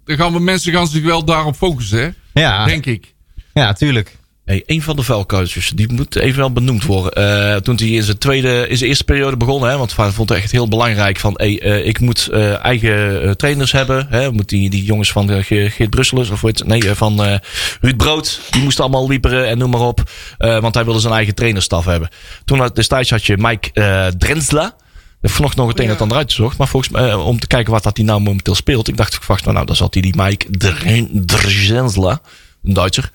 dan 0.06 0.18
gaan 0.18 0.34
we 0.34 0.40
mensen 0.40 0.74
gaan 0.74 0.88
zich 0.88 1.04
wel 1.04 1.26
daarop 1.26 1.56
focussen, 1.56 2.00
hè? 2.34 2.42
Ja, 2.42 2.66
denk 2.66 2.86
ik. 2.86 3.14
ja 3.54 3.74
tuurlijk. 3.74 4.18
Hey, 4.46 4.64
een 4.66 4.82
van 4.82 4.96
de 4.96 5.04
vuilkuitjes, 5.04 5.70
die 5.76 5.94
moet 5.94 6.16
even 6.16 6.40
wel 6.40 6.52
benoemd 6.52 6.86
worden. 6.86 7.14
Eh, 7.14 7.56
toen 7.56 7.76
hij 7.76 7.88
in 7.88 8.04
zijn 8.04 8.18
tweede, 8.18 8.68
in 8.68 8.78
zijn 8.78 8.90
eerste 8.90 9.04
periode 9.04 9.38
begon, 9.38 9.64
hè, 9.64 9.78
want 9.78 9.96
hij 9.96 10.12
vond 10.12 10.30
het 10.30 10.38
echt 10.38 10.52
heel 10.52 10.68
belangrijk 10.68 11.20
van, 11.20 11.34
hey, 11.36 11.60
eh, 11.62 11.88
ik 11.88 12.00
moet 12.00 12.28
eh, 12.28 12.66
eigen 12.66 13.38
trainers 13.38 13.72
hebben. 13.72 14.08
Hè, 14.10 14.32
moet 14.32 14.50
die, 14.50 14.70
die 14.70 14.84
jongens 14.84 15.12
van 15.12 15.44
Geert 15.44 15.90
Brusselers, 15.90 16.30
of 16.30 16.42
het, 16.42 16.66
nee, 16.66 16.94
van 16.94 17.40
Ruud 17.82 17.98
Brood, 17.98 18.42
die 18.50 18.62
moesten 18.62 18.84
allemaal 18.84 19.08
lieperen 19.08 19.48
en 19.48 19.58
noem 19.58 19.70
maar 19.70 19.82
op. 19.82 20.04
Want 20.38 20.74
hij 20.74 20.86
wilde 20.86 21.00
zijn 21.00 21.14
eigen 21.14 21.36
trainerstaf 21.36 21.86
hebben. 21.86 22.10
Toen 22.46 22.60
had, 22.60 22.76
destijds 22.76 23.10
had 23.10 23.26
je 23.26 23.38
Mike 23.38 24.14
Drensla. 24.18 24.66
Ik 24.66 25.30
heb 25.30 25.32
vanochtend 25.32 25.62
nog 25.62 25.72
het 25.72 25.80
een 25.80 25.90
en 25.90 26.00
ander 26.00 26.18
uitgezocht. 26.18 26.58
Maar 26.58 26.68
volgens 26.68 26.92
mij, 26.92 27.14
om 27.14 27.40
te 27.40 27.48
kijken 27.48 27.74
wat 27.74 27.84
dat 27.84 27.98
hij 27.98 28.06
nou 28.06 28.22
momenteel 28.22 28.56
speelt. 28.56 28.88
Ik 28.88 28.98
dacht, 28.98 29.14
ik 29.14 29.24
wacht, 29.24 29.46
nou, 29.46 29.66
dan 29.66 29.76
zal 29.76 29.88
hij 29.92 30.02
die 30.02 30.14
Mike 30.18 30.46
Dren- 30.50 31.26
Drensla, 31.26 32.22
een 32.64 32.74
Duitser, 32.74 33.12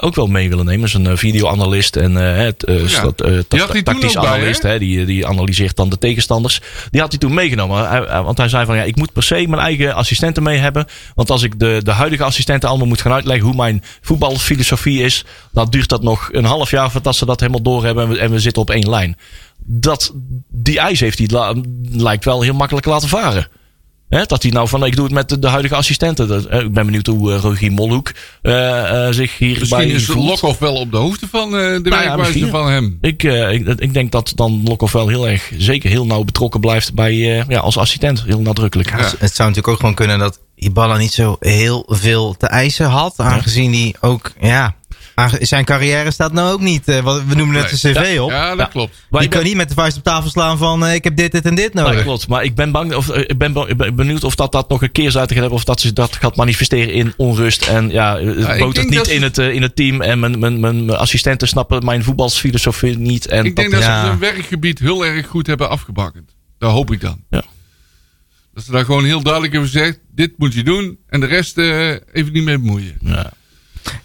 ook 0.00 0.14
wel 0.14 0.26
mee 0.26 0.48
willen 0.48 0.64
nemen. 0.64 0.88
Zijn 0.88 1.18
videoanalist 1.18 1.96
en 1.96 2.14
het, 2.14 2.64
Ja. 2.66 2.88
stat- 2.88 3.26
uh, 3.26 3.38
Die 3.48 3.60
had 3.60 3.72
hij 3.72 3.82
toen 3.82 3.94
tactisch 3.94 4.16
analist. 4.16 4.62
die, 4.78 5.04
die 5.04 5.26
analyseert 5.26 5.76
dan 5.76 5.88
de 5.88 5.98
tegenstanders. 5.98 6.60
Die 6.90 7.00
had 7.00 7.10
hij 7.10 7.18
toen 7.18 7.34
meegenomen. 7.34 8.06
Want 8.24 8.38
hij 8.38 8.48
zei 8.48 8.66
van 8.66 8.76
ja, 8.76 8.82
ik 8.82 8.96
moet 8.96 9.12
per 9.12 9.22
se 9.22 9.44
mijn 9.48 9.62
eigen 9.62 9.94
assistenten 9.94 10.42
mee 10.42 10.58
hebben. 10.58 10.86
Want 11.14 11.30
als 11.30 11.42
ik 11.42 11.58
de, 11.58 11.80
de 11.82 11.90
huidige 11.90 12.24
assistenten 12.24 12.68
allemaal 12.68 12.86
moet 12.86 13.00
gaan 13.00 13.12
uitleggen 13.12 13.46
hoe 13.46 13.56
mijn 13.56 13.82
voetbalfilosofie 14.00 15.02
is. 15.02 15.24
Dan 15.52 15.70
duurt 15.70 15.88
dat 15.88 16.02
nog 16.02 16.28
een 16.32 16.44
half 16.44 16.70
jaar 16.70 16.90
voordat 16.90 17.16
ze 17.16 17.26
dat 17.26 17.40
helemaal 17.40 17.62
doorhebben. 17.62 18.04
En 18.04 18.10
we, 18.10 18.18
en 18.18 18.30
we 18.30 18.38
zitten 18.40 18.62
op 18.62 18.70
één 18.70 18.88
lijn. 18.90 19.16
Dat, 19.64 20.12
die 20.50 20.78
eis 20.78 21.00
heeft 21.00 21.18
hij, 21.18 21.54
lijkt 21.90 22.24
wel 22.24 22.42
heel 22.42 22.54
makkelijk 22.54 22.86
laten 22.86 23.08
varen. 23.08 23.48
Hè, 24.08 24.24
dat 24.24 24.42
hij 24.42 24.50
nou 24.52 24.68
van, 24.68 24.84
ik 24.84 24.96
doe 24.96 25.04
het 25.04 25.14
met 25.14 25.28
de, 25.28 25.38
de 25.38 25.48
huidige 25.48 25.74
assistenten. 25.74 26.28
Dat, 26.28 26.44
ik 26.44 26.72
ben 26.72 26.86
benieuwd 26.86 27.06
hoe 27.06 27.32
uh, 27.32 27.40
Rogier 27.40 27.72
Molhoek 27.72 28.12
eh, 28.42 29.06
eh, 29.06 29.14
zich 29.14 29.38
hierbij 29.38 29.86
Misschien 29.86 30.18
is. 30.18 30.26
Lokhoff 30.26 30.58
wel 30.58 30.74
op 30.74 30.90
de 30.90 30.96
hoogte 30.96 31.28
van 31.28 31.44
eh, 31.44 31.82
de 31.82 31.90
ja, 31.90 32.16
misschien. 32.16 32.48
van 32.48 32.70
hem. 32.70 32.98
Ik, 33.00 33.24
eh, 33.24 33.52
ik, 33.52 33.66
ik 33.66 33.92
denk 33.94 34.12
dat 34.12 34.32
dan 34.34 34.62
Lokhoff 34.64 34.92
wel 34.92 35.08
heel 35.08 35.28
erg, 35.28 35.52
zeker 35.58 35.90
heel 35.90 36.06
nauw 36.06 36.24
betrokken 36.24 36.60
blijft 36.60 36.94
bij, 36.94 37.12
eh, 37.38 37.44
ja, 37.48 37.58
als 37.58 37.78
assistent. 37.78 38.22
Heel 38.22 38.40
nadrukkelijk. 38.40 38.90
Ja. 38.90 38.96
Het 38.96 39.34
zou 39.34 39.48
natuurlijk 39.48 39.68
ook 39.68 39.76
gewoon 39.76 39.94
kunnen 39.94 40.18
dat 40.18 40.40
Ibala 40.54 40.96
niet 40.96 41.12
zo 41.12 41.36
heel 41.40 41.84
veel 41.88 42.34
te 42.36 42.46
eisen 42.46 42.86
had. 42.86 43.14
Aangezien 43.16 43.72
hij 43.72 43.94
ook, 44.00 44.32
ja, 44.40 44.74
aange- 45.18 45.44
zijn 45.44 45.64
carrière 45.64 46.10
staat 46.10 46.32
nou 46.32 46.52
ook 46.52 46.60
niet, 46.60 46.88
eh, 46.88 47.00
wat 47.00 47.22
we 47.24 47.34
noemen 47.34 47.56
het 47.62 47.72
een 47.84 47.92
cv 47.92 48.18
op. 48.20 48.30
Ja, 48.30 48.48
dat 48.48 48.58
Ja. 48.58 48.64
klopt. 48.64 48.94
Maar 49.10 49.22
Je 49.22 49.28
ben- 49.28 49.38
kan 49.38 49.46
niet 49.48 49.56
met 49.56 49.68
de 49.68 49.74
vuist 49.74 49.96
op 49.96 50.02
tafel 50.02 50.30
slaan 50.30 50.58
van 50.58 50.86
eh, 50.86 50.94
ik 50.94 51.04
heb 51.04 51.16
dit, 51.16 51.32
dit 51.32 51.44
en 51.44 51.54
dit 51.54 51.74
Nee, 51.74 51.84
nodig. 51.84 52.02
klopt. 52.02 52.28
Maar 52.28 52.44
ik 52.44 52.54
ben 52.54 52.70
bang, 52.70 52.94
of 52.94 53.08
eh, 53.08 53.20
ik 53.20 53.38
ben, 53.38 53.52
ba- 53.52 53.66
ik 53.66 53.76
ben 53.76 53.94
benieuwd 53.96 54.24
of 54.24 54.34
dat, 54.34 54.52
dat 54.52 54.68
nog 54.68 54.82
een 54.82 54.92
keer 54.92 55.10
zou 55.10 55.26
gaan 55.26 55.36
hebben. 55.36 55.54
Of 55.54 55.64
dat 55.64 55.80
ze 55.80 55.92
dat 55.92 56.16
gaat 56.16 56.36
manifesteren 56.36 56.92
in 56.94 57.12
onrust. 57.16 57.66
En 57.66 57.90
ja, 57.90 58.18
het 58.18 58.36
botert 58.58 58.74
denk 58.74 58.88
niet 58.88 58.96
dat 58.98 59.06
ze- 59.06 59.14
in, 59.14 59.22
het, 59.22 59.38
in 59.38 59.62
het 59.62 59.76
team. 59.76 60.00
En 60.00 60.18
mijn, 60.20 60.38
mijn, 60.38 60.60
mijn, 60.60 60.84
mijn 60.84 60.98
assistenten 60.98 61.48
snappen 61.48 61.84
mijn 61.84 62.04
voetbalsfilosofie 62.04 62.98
niet. 62.98 63.26
En 63.26 63.44
Ik 63.44 63.56
denk 63.56 63.70
dat, 63.70 63.80
dat 63.80 63.88
ja. 63.90 64.00
ze 64.00 64.06
zijn 64.06 64.18
werkgebied 64.18 64.78
heel 64.78 65.06
erg 65.06 65.26
goed 65.26 65.46
hebben 65.46 65.68
afgebakend. 65.70 66.34
Dat 66.58 66.70
hoop 66.70 66.92
ik 66.92 67.00
dan. 67.00 67.20
Ja. 67.30 67.42
Dat 68.54 68.64
ze 68.64 68.70
daar 68.72 68.84
gewoon 68.84 69.04
heel 69.04 69.22
duidelijk 69.22 69.52
hebben 69.52 69.70
gezegd, 69.70 69.98
dit 70.14 70.32
moet 70.36 70.54
je 70.54 70.62
doen. 70.62 70.98
En 71.08 71.20
de 71.20 71.26
rest 71.26 71.58
even 71.58 72.32
niet 72.32 72.44
mee 72.44 72.58
bemoeien. 72.58 72.96
Ja. 73.00 73.30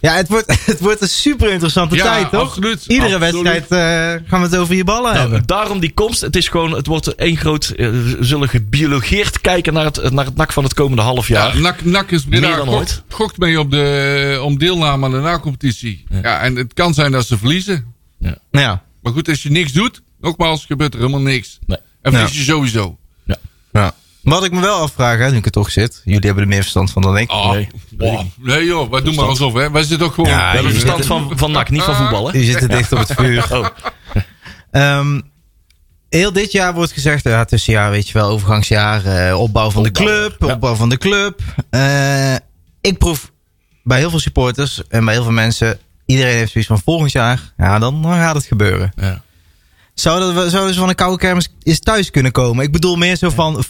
Ja, 0.00 0.12
het 0.14 0.28
wordt, 0.28 0.46
het 0.66 0.80
wordt 0.80 1.00
een 1.00 1.08
super 1.08 1.50
interessante 1.52 1.94
Ja, 1.96 2.02
tijd, 2.04 2.30
toch? 2.30 2.40
absoluut. 2.42 2.84
Iedere 2.86 3.14
Absoluut. 3.14 3.42
wedstrijd 3.48 4.20
eh, 4.22 4.28
gaan 4.28 4.40
we 4.40 4.46
het 4.46 4.56
over 4.56 4.74
je 4.74 4.84
ballen 4.84 5.02
Nou, 5.14 5.18
hebben. 5.18 5.42
daarom 5.46 5.80
die 5.80 5.92
komst. 5.94 6.20
Het 6.20 6.36
is 6.36 6.48
gewoon, 6.48 6.70
het 6.72 6.86
wordt 6.86 7.14
één 7.14 7.36
groot, 7.36 7.64
eh, 7.76 7.90
we 7.90 8.16
zullen 8.20 8.48
gebiologeerd 8.48 9.40
kijken 9.40 9.72
naar 9.72 9.84
het, 9.84 10.12
naar 10.12 10.24
het 10.24 10.36
nak 10.36 10.52
van 10.52 10.64
het 10.64 10.74
komende 10.74 11.02
half 11.02 11.28
jaar. 11.28 11.54
Ja, 11.56 11.60
NAC, 11.62 11.84
NAC 11.84 12.10
is 12.10 12.26
Meer 12.26 12.40
dan 12.40 12.52
gokt, 12.54 12.68
ooit. 12.70 13.02
gokt 13.08 13.38
mee 13.38 13.58
op 13.60 13.70
de, 13.70 14.40
om 14.42 14.58
deelname 14.58 15.04
aan 15.04 15.10
de 15.12 15.18
na-competitie. 15.20 16.04
Ja. 16.22 16.40
en 16.40 16.56
het 16.56 16.74
kan 16.74 16.94
zijn 16.94 17.12
dat 17.12 17.26
ze 17.26 17.38
verliezen. 17.38 17.84
Ja. 18.50 18.82
Maar 19.02 19.12
goed, 19.12 19.28
als 19.28 19.42
je 19.42 19.50
niks 19.50 19.72
doet, 19.72 20.02
nogmaals, 20.20 20.64
gebeurt 20.64 20.92
er 20.94 21.00
helemaal 21.00 21.20
niks. 21.20 21.58
Nee. 21.66 21.78
En 22.02 22.12
Ja. 22.12 22.18
verlies 22.18 22.36
je 22.38 22.44
sowieso. 22.44 22.98
ja. 23.72 23.94
Wat 24.24 24.44
ik 24.44 24.52
me 24.52 24.60
wel 24.60 24.78
afvraag, 24.78 25.18
hè, 25.18 25.30
nu 25.30 25.36
ik 25.36 25.44
er 25.44 25.50
toch 25.50 25.70
zit. 25.70 26.00
Jullie 26.04 26.20
hebben 26.20 26.42
er 26.42 26.48
meer 26.48 26.60
verstand 26.60 26.90
van 26.90 27.02
dan 27.02 27.18
ik. 27.18 27.32
Oh, 27.32 27.50
Nee, 27.50 27.68
wow. 27.98 28.20
nee 28.38 28.64
joh, 28.64 28.90
wij 28.90 29.02
doen 29.02 29.14
maar 29.14 29.24
alsof, 29.24 29.52
hè. 29.52 29.70
Wij 29.70 29.82
zitten 29.82 30.06
ook 30.06 30.14
gewoon... 30.14 30.30
Ja, 30.30 30.48
We 30.50 30.54
hebben 30.54 30.72
verstand 30.72 31.06
van, 31.06 31.32
van 31.34 31.50
NAC, 31.50 31.70
niet 31.70 31.82
van 31.82 31.94
voetballen. 31.94 32.38
Je 32.38 32.44
zit 32.44 32.62
er 32.62 32.68
dicht 32.68 32.92
op 32.92 32.98
het 32.98 33.12
vuur. 33.16 33.46
Oh, 33.54 33.66
Ehm, 34.70 35.20
heel 36.08 36.32
dit 36.32 36.52
jaar 36.52 36.74
wordt 36.74 36.92
gezegd, 36.92 37.24
ja, 37.24 37.44
tussenjaar, 37.44 37.90
weet 37.90 38.06
je 38.08 38.12
wel, 38.12 38.28
overgangsjaar, 38.28 39.04
eh, 39.04 39.40
opbouw 39.40 39.70
van 39.70 39.82
de 39.82 39.90
club, 39.90 40.36
ja. 40.38 40.52
opbouw 40.52 40.74
van 40.74 40.88
de 40.88 40.98
club. 40.98 41.40
Eh, 41.70 42.34
ik 42.80 42.98
proef 42.98 43.32
bij 43.82 43.98
heel 43.98 44.10
veel 44.10 44.18
supporters 44.18 44.82
en 44.88 45.04
bij 45.04 45.14
heel 45.14 45.22
veel 45.22 45.32
mensen, 45.32 45.78
iedereen 46.06 46.36
heeft 46.36 46.52
zoiets 46.52 46.70
van 46.70 46.80
volgend 46.84 47.12
jaar, 47.12 47.52
ja, 47.56 47.78
dan, 47.78 48.02
dan 48.02 48.12
gaat 48.12 48.34
het 48.34 48.44
gebeuren. 48.44 48.92
ja. 48.96 49.22
Zouden 49.94 50.34
we, 50.34 50.50
zouden 50.50 50.74
ze 50.74 50.80
van 50.80 50.88
een 50.88 50.94
koude 50.94 51.18
kermis 51.18 51.48
eens 51.62 51.78
thuis 51.80 52.10
kunnen 52.10 52.32
komen? 52.32 52.64
Ik 52.64 52.72
bedoel 52.72 52.96
meer 52.96 53.16
zo 53.16 53.30
van, 53.30 53.64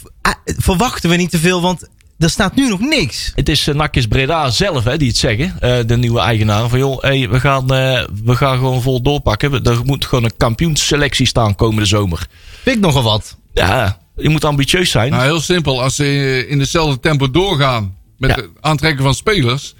verwachten 0.45 1.09
we 1.09 1.15
niet 1.15 1.29
te 1.31 1.37
veel, 1.39 1.61
want 1.61 1.87
er 2.19 2.29
staat 2.29 2.55
nu 2.55 2.69
nog 2.69 2.79
niks. 2.79 3.31
Het 3.35 3.49
is 3.49 3.67
uh, 3.67 3.75
Nakis 3.75 4.07
Breda 4.07 4.49
zelf 4.49 4.83
hè, 4.83 4.97
die 4.97 5.07
het 5.07 5.17
zeggen. 5.17 5.55
eh, 5.59 5.77
de 5.85 5.97
nieuwe 5.97 6.19
eigenaar. 6.19 6.69
Van 6.69 6.79
joh, 6.79 7.01
hey, 7.01 7.29
we, 7.29 7.39
gaan, 7.39 7.73
eh, 7.73 8.03
we 8.23 8.35
gaan 8.35 8.57
gewoon 8.57 8.81
vol 8.81 9.01
doorpakken. 9.01 9.51
We- 9.51 9.69
Er 9.69 9.79
moet 9.85 10.05
gewoon 10.05 10.23
een 10.23 10.37
kampioensselectie 10.37 11.25
staan 11.27 11.55
komende 11.55 11.85
zomer. 11.85 12.27
Vind 12.63 12.75
ik 12.75 12.81
nogal 12.81 13.03
wat. 13.03 13.37
Ja, 13.53 13.99
je 14.15 14.29
moet 14.29 14.45
ambitieus 14.45 14.91
zijn. 14.91 15.11
Nou, 15.11 15.23
heel 15.23 15.39
simpel. 15.41 15.81
Als 15.81 15.95
ze 15.95 16.45
in 16.47 16.59
hetzelfde 16.59 16.99
tempo 16.99 17.31
doorgaan 17.31 17.95
met 18.17 18.29
Ja. 18.29 18.35
het 18.35 18.49
aantrekken 18.61 19.03
van 19.03 19.13
spelers, 19.15 19.75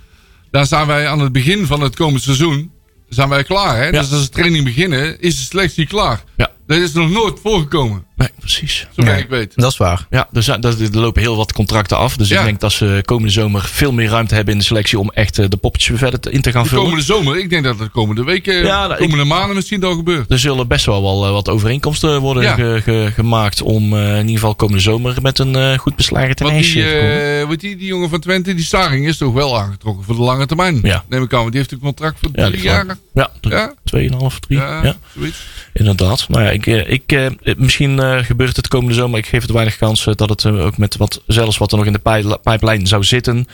dan 0.51 0.65
zijn 0.65 0.87
wij 0.87 1.07
aan 1.07 1.19
het 1.19 1.31
begin 1.31 1.65
van 1.65 1.81
het 1.81 1.95
komend 1.95 2.23
seizoen 2.23 2.71
zijn 3.09 3.29
wij 3.29 3.43
klaar. 3.43 3.83
Hè? 3.83 3.91
Dus 3.91 4.11
als 4.11 4.23
de 4.23 4.29
training 4.29 4.63
beginnen, 4.63 5.19
is 5.19 5.35
de 5.35 5.43
selectie 5.43 5.87
klaar. 5.87 6.23
Ja. 6.35 6.51
Dat 6.68 6.78
is 6.78 6.93
nog 6.93 7.09
nooit 7.09 7.39
voorgekomen, 7.43 8.03
Nee, 8.16 8.30
precies. 8.39 8.88
zover 8.95 9.11
Nee. 9.13 9.22
ik 9.24 9.30
weet. 9.30 9.51
Dat 9.55 9.72
is 9.72 9.78
waar. 9.78 10.07
Ja, 10.09 10.28
er, 10.34 10.43
zijn, 10.43 10.61
er, 10.61 10.82
er 10.82 10.97
lopen 10.99 11.22
heel 11.22 11.36
wat 11.36 11.53
contracten 11.53 11.97
af. 11.97 12.18
Dus 12.18 12.28
Ja. 12.30 12.39
ik 12.39 12.45
denk 12.45 12.59
dat 12.59 12.72
ze 12.72 13.01
komende 13.05 13.32
zomer 13.32 13.61
veel 13.61 13.91
meer 13.91 14.09
ruimte 14.09 14.36
hebben 14.36 14.53
in 14.53 14.59
de 14.59 14.66
selectie 14.66 14.99
om 14.99 15.09
echt 15.11 15.39
eh, 15.39 15.45
de 15.49 15.57
poppetjes 15.57 15.89
weer 15.89 15.97
verder 15.99 16.20
te- 16.20 16.32
in 16.32 16.41
te 16.41 16.51
gaan 16.51 16.63
De 16.63 16.70
vullen. 16.70 16.84
komende 16.84 17.05
zomer, 17.05 17.38
ik 17.38 17.49
denk 17.49 17.63
dat 17.63 17.74
het 17.76 17.84
de 17.84 17.89
komende 17.91 18.24
weken, 18.24 18.53
Ja, 18.55 18.88
nou, 18.88 18.89
de 18.89 18.97
komende 18.97 19.24
maanden 19.24 19.55
misschien 19.55 19.84
al 19.84 19.95
gebeurt. 19.95 20.32
Er 20.32 20.39
zullen 20.39 20.68
best 20.68 20.86
wel, 20.86 21.01
wel 21.01 21.26
eh, 21.26 21.32
wat 21.32 21.49
overeenkomsten 21.49 22.22
worden 22.22 22.43
Ja. 22.43 22.53
ge- 22.55 22.82
ge- 22.84 23.11
gemaakt 23.13 23.61
om 23.61 23.93
eh, 23.97 24.09
in 24.13 24.18
ieder 24.20 24.34
geval 24.36 24.55
komende 24.55 24.82
zomer 24.82 25.18
met 25.22 25.39
een 25.39 25.55
eh, 25.55 25.78
goed 25.78 25.95
beslagen 25.95 26.26
die, 26.28 26.36
te 26.36 26.43
komen. 26.43 27.39
eh, 27.39 27.47
weet 27.47 27.59
die, 27.59 27.76
die 27.76 27.88
jongen 27.88 28.09
van 28.09 28.20
Twente, 28.20 28.53
die 28.53 28.66
Staring, 28.66 29.07
is 29.07 29.18
toch 29.18 29.34
wel 29.34 29.59
aangetrokken 29.59 30.03
voor 30.05 30.16
de 30.16 30.22
lange 30.22 30.45
termijn. 30.45 30.80
Ja. 30.84 31.03
Neem 31.09 31.24
ik 31.24 31.34
aan, 31.34 31.39
want 31.39 31.51
die 31.51 31.59
heeft 31.59 31.72
een 31.72 31.80
contract 31.80 32.18
voor 32.22 32.30
Ja, 32.34 32.47
drie 32.49 32.61
jaar. 32.61 32.86
Ja, 33.13 33.32
drie- 33.41 33.53
Ja? 33.53 33.74
tweeënhalf, 33.84 34.39
drie. 34.39 34.57
Ja, 34.57 34.95
zoiets. 35.18 35.38
Inderdaad. 35.74 36.26
Nou 36.30 36.43
ja, 36.43 36.49
ik, 36.55 36.67
eh, 36.67 36.89
ik, 36.91 37.11
eh, 37.11 37.55
misschien 37.57 37.99
eh, 37.99 38.17
gebeurt 38.23 38.55
het 38.55 38.67
komende 38.67 38.93
zomer. 38.95 39.19
Ik 39.19 39.25
geef 39.25 39.41
het 39.41 39.51
weinig 39.51 39.77
kans 39.77 40.03
dat 40.03 40.29
het 40.29 40.45
ook 40.45 40.77
met 40.77 40.97
wat, 40.97 41.21
zelfs 41.27 41.57
wat 41.57 41.71
er 41.71 41.77
nog 41.77 41.85
in 41.87 41.93
de 42.03 42.37
pijplijn 42.43 42.87
zou 42.87 43.03
zitten. 43.03 43.47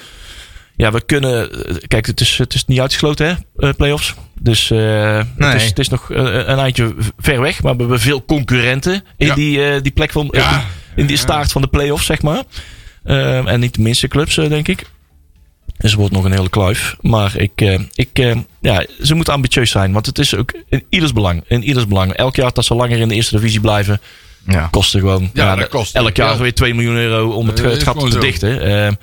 Ja, 0.76 0.92
we 0.92 1.02
kunnen. 1.06 1.50
Kijk, 1.88 2.06
het 2.06 2.22
is, 2.22 2.38
het 2.38 2.54
is 2.54 2.66
niet 2.66 2.80
uitgesloten, 2.80 3.40
hè, 3.58 3.74
playoffs. 3.74 4.14
Dus 4.40 4.70
Nee. 4.70 4.80
het, 5.38 5.62
is, 5.62 5.64
het 5.64 5.80
is 5.80 5.90
nog 5.90 6.10
een 6.10 6.58
eindje 6.60 6.96
ver 7.18 7.42
weg. 7.42 7.64
Maar 7.64 7.74
we 7.74 7.80
hebben 7.80 8.00
veel 8.00 8.26
concurrenten 8.26 9.04
in 9.18 9.28
Ja. 9.28 9.36
die, 9.36 9.82
die 9.82 9.92
plek 9.92 10.12
van. 10.12 10.34
in 10.96 11.06
die 11.06 11.18
staart 11.18 11.52
van 11.52 11.62
de 11.62 11.68
playoffs, 11.68 12.06
zeg 12.06 12.22
maar. 12.22 12.44
En 13.04 13.60
niet 13.60 13.74
de 13.76 13.82
minste 13.82 14.08
clubs, 14.08 14.36
denk 14.36 14.68
ik. 14.68 14.86
Dus 15.82 15.94
wordt 15.94 16.14
nog 16.14 16.24
een 16.24 16.32
hele 16.32 16.50
kluif. 16.50 16.96
Maar 17.02 17.36
ik, 17.36 17.52
eh, 17.56 17.80
ik, 17.96 18.10
eh, 18.14 18.38
ja, 18.60 18.86
ze 19.02 19.16
moeten 19.16 19.34
ambitieus 19.34 19.72
zijn. 19.72 19.92
Want 19.92 20.06
het 20.06 20.20
is 20.20 20.36
ook 20.36 20.54
in 20.70 20.84
ieders 20.90 21.14
belang. 21.14 21.44
In 21.48 21.64
ieders 21.64 21.88
belang. 21.88 22.14
Elk 22.14 22.36
jaar 22.36 22.54
dat 22.54 22.66
ze 22.66 22.76
langer 22.76 23.00
in 23.00 23.08
de 23.08 23.16
eerste 23.16 23.36
divisie 23.36 23.60
blijven. 23.60 24.02
Ja. 24.48 24.68
Kosten 24.72 25.00
gewoon. 25.00 25.30
Ja, 25.34 25.56
dat 25.56 25.64
de- 25.64 25.70
kost 25.70 25.96
elk 25.96 26.16
jaar 26.16 26.28
geld. 26.28 26.40
weer 26.40 26.54
2 26.54 26.74
miljoen 26.74 26.96
euro 26.96 27.30
om 27.32 27.48
het, 27.48 27.60
Eh, 27.64 27.70
het 27.72 27.84
gat 27.84 28.12
te 28.12 28.20
dichten. 28.20 28.62
Eh, 28.62 28.82
dan 28.84 28.98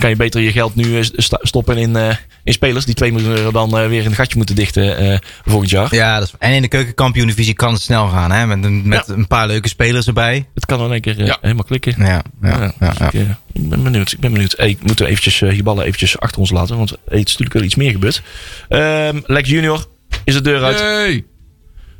kan 0.00 0.10
je 0.10 0.16
beter 0.16 0.40
je 0.40 0.52
geld 0.52 0.74
nu 0.74 0.98
eh, 0.98 1.04
stoppen 1.40 1.76
in, 1.76 1.96
eh, 1.96 2.16
in 2.44 2.52
spelers. 2.52 2.84
Die 2.84 2.94
2 2.94 3.12
miljoen 3.12 3.30
euro 3.36 3.50
dan 3.50 3.70
weer 3.70 4.00
in 4.00 4.06
een 4.06 4.14
gatje 4.14 4.36
moeten 4.36 4.54
dichten 4.54 4.96
eh, 4.96 5.18
volgend 5.44 5.70
jaar. 5.70 5.94
Ja, 5.94 6.18
dat 6.18 6.28
is, 6.28 6.34
en 6.38 6.52
in 6.52 6.62
de 6.62 6.68
keukenkampioen-divisie 6.68 7.54
kan 7.54 7.72
het 7.72 7.82
snel 7.82 8.08
gaan, 8.08 8.30
hè? 8.30 8.46
Met, 8.46 8.64
een, 8.64 8.88
met 8.88 9.08
een 9.08 9.26
paar 9.26 9.46
leuke 9.46 9.68
spelers 9.68 10.06
erbij. 10.06 10.46
Het 10.54 10.66
kan 10.66 10.80
in 10.84 10.92
één 10.92 11.00
keer 11.00 11.24
Ja. 11.24 11.38
helemaal 11.40 11.64
klikken. 11.64 11.94
Ja, 11.98 12.22
ja, 12.42 12.72
ja. 12.80 12.88
dus 12.88 12.98
ja. 12.98 13.10
Ik, 13.12 13.26
ik 13.52 13.68
ben 13.68 13.82
benieuwd. 13.82 14.12
Ik 14.12 14.20
ben 14.20 14.32
benieuwd. 14.32 14.54
Hey, 14.56 14.68
ik 14.68 14.82
moet 14.82 15.00
er 15.00 15.06
eventjes 15.06 15.40
uh, 15.40 15.62
ballen 15.62 15.84
eventjes 15.84 16.18
achter 16.18 16.40
ons 16.40 16.50
laten. 16.50 16.76
Want 16.76 16.90
hey, 16.90 16.98
het 17.18 17.28
is 17.28 17.36
natuurlijk 17.36 17.52
wel 17.52 17.62
iets 17.62 17.74
meer 17.74 17.90
gebeurd. 17.90 18.22
Ehm 18.68 19.20
Lex 19.26 19.48
Junior 19.48 19.86
is 20.24 20.34
de 20.34 20.40
deur 20.40 20.62
uit. 20.64 20.80
Hey. 20.80 21.24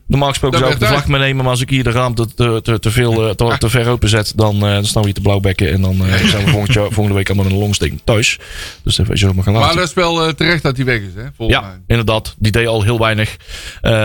Normaal 0.06 0.28
gesproken 0.28 0.58
zou 0.58 0.72
ik 0.72 0.78
de 0.78 0.86
vlag 0.86 1.06
meenemen. 1.06 1.36
Maar 1.42 1.52
als 1.52 1.60
ik 1.60 1.70
hier 1.70 1.84
de 1.84 1.90
raam 1.90 2.14
te, 2.14 2.34
te, 2.34 2.60
te, 2.62 2.78
te 2.78 2.90
veel, 2.90 3.28
eh, 3.28 3.34
te, 3.34 3.58
te 3.58 3.68
ver 3.68 3.88
open 3.88 4.08
zet. 4.08 4.32
Dan, 4.36 4.54
eh, 4.54 4.60
dan 4.60 4.84
staan 4.84 5.02
we 5.02 5.08
hier 5.08 5.16
te 5.16 5.20
blauwbekken. 5.20 5.72
En 5.72 5.80
dan 5.80 6.06
eh, 6.06 6.26
zijn 6.28 6.44
we 6.44 6.50
volgend 6.50 6.72
jaar, 6.72 6.84
volgende 6.90 7.14
week 7.14 7.28
allemaal 7.28 7.46
in 7.46 7.52
een 7.52 7.58
longsteek 7.58 7.92
thuis. 8.04 8.38
Dus 8.82 8.94
zullen 8.94 9.18
we 9.18 9.32
maar 9.34 9.44
gaan 9.44 9.52
laten. 9.52 9.66
Maar 9.68 9.76
dat 9.76 9.88
is 9.88 9.94
wel 9.94 10.34
terecht 10.34 10.62
dat 10.62 10.76
hij 10.76 10.84
weg 10.84 11.00
is, 11.00 11.14
hè? 11.14 11.24
Volgens 11.36 11.58
Ja, 11.58 11.66
mij. 11.66 11.78
inderdaad. 11.86 12.34
Die 12.38 12.52
deed 12.52 12.66
al 12.66 12.82
heel 12.82 12.98
weinig. 12.98 13.36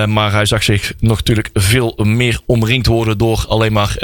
Maar 0.05 0.31
hij 0.31 0.45
zag 0.45 0.63
zich 0.63 0.93
nog 0.99 1.17
natuurlijk 1.17 1.49
veel 1.53 1.99
meer 2.03 2.39
omringd 2.45 2.85
worden 2.87 3.17
door 3.17 3.45
alleen 3.47 3.73
maar 3.73 3.97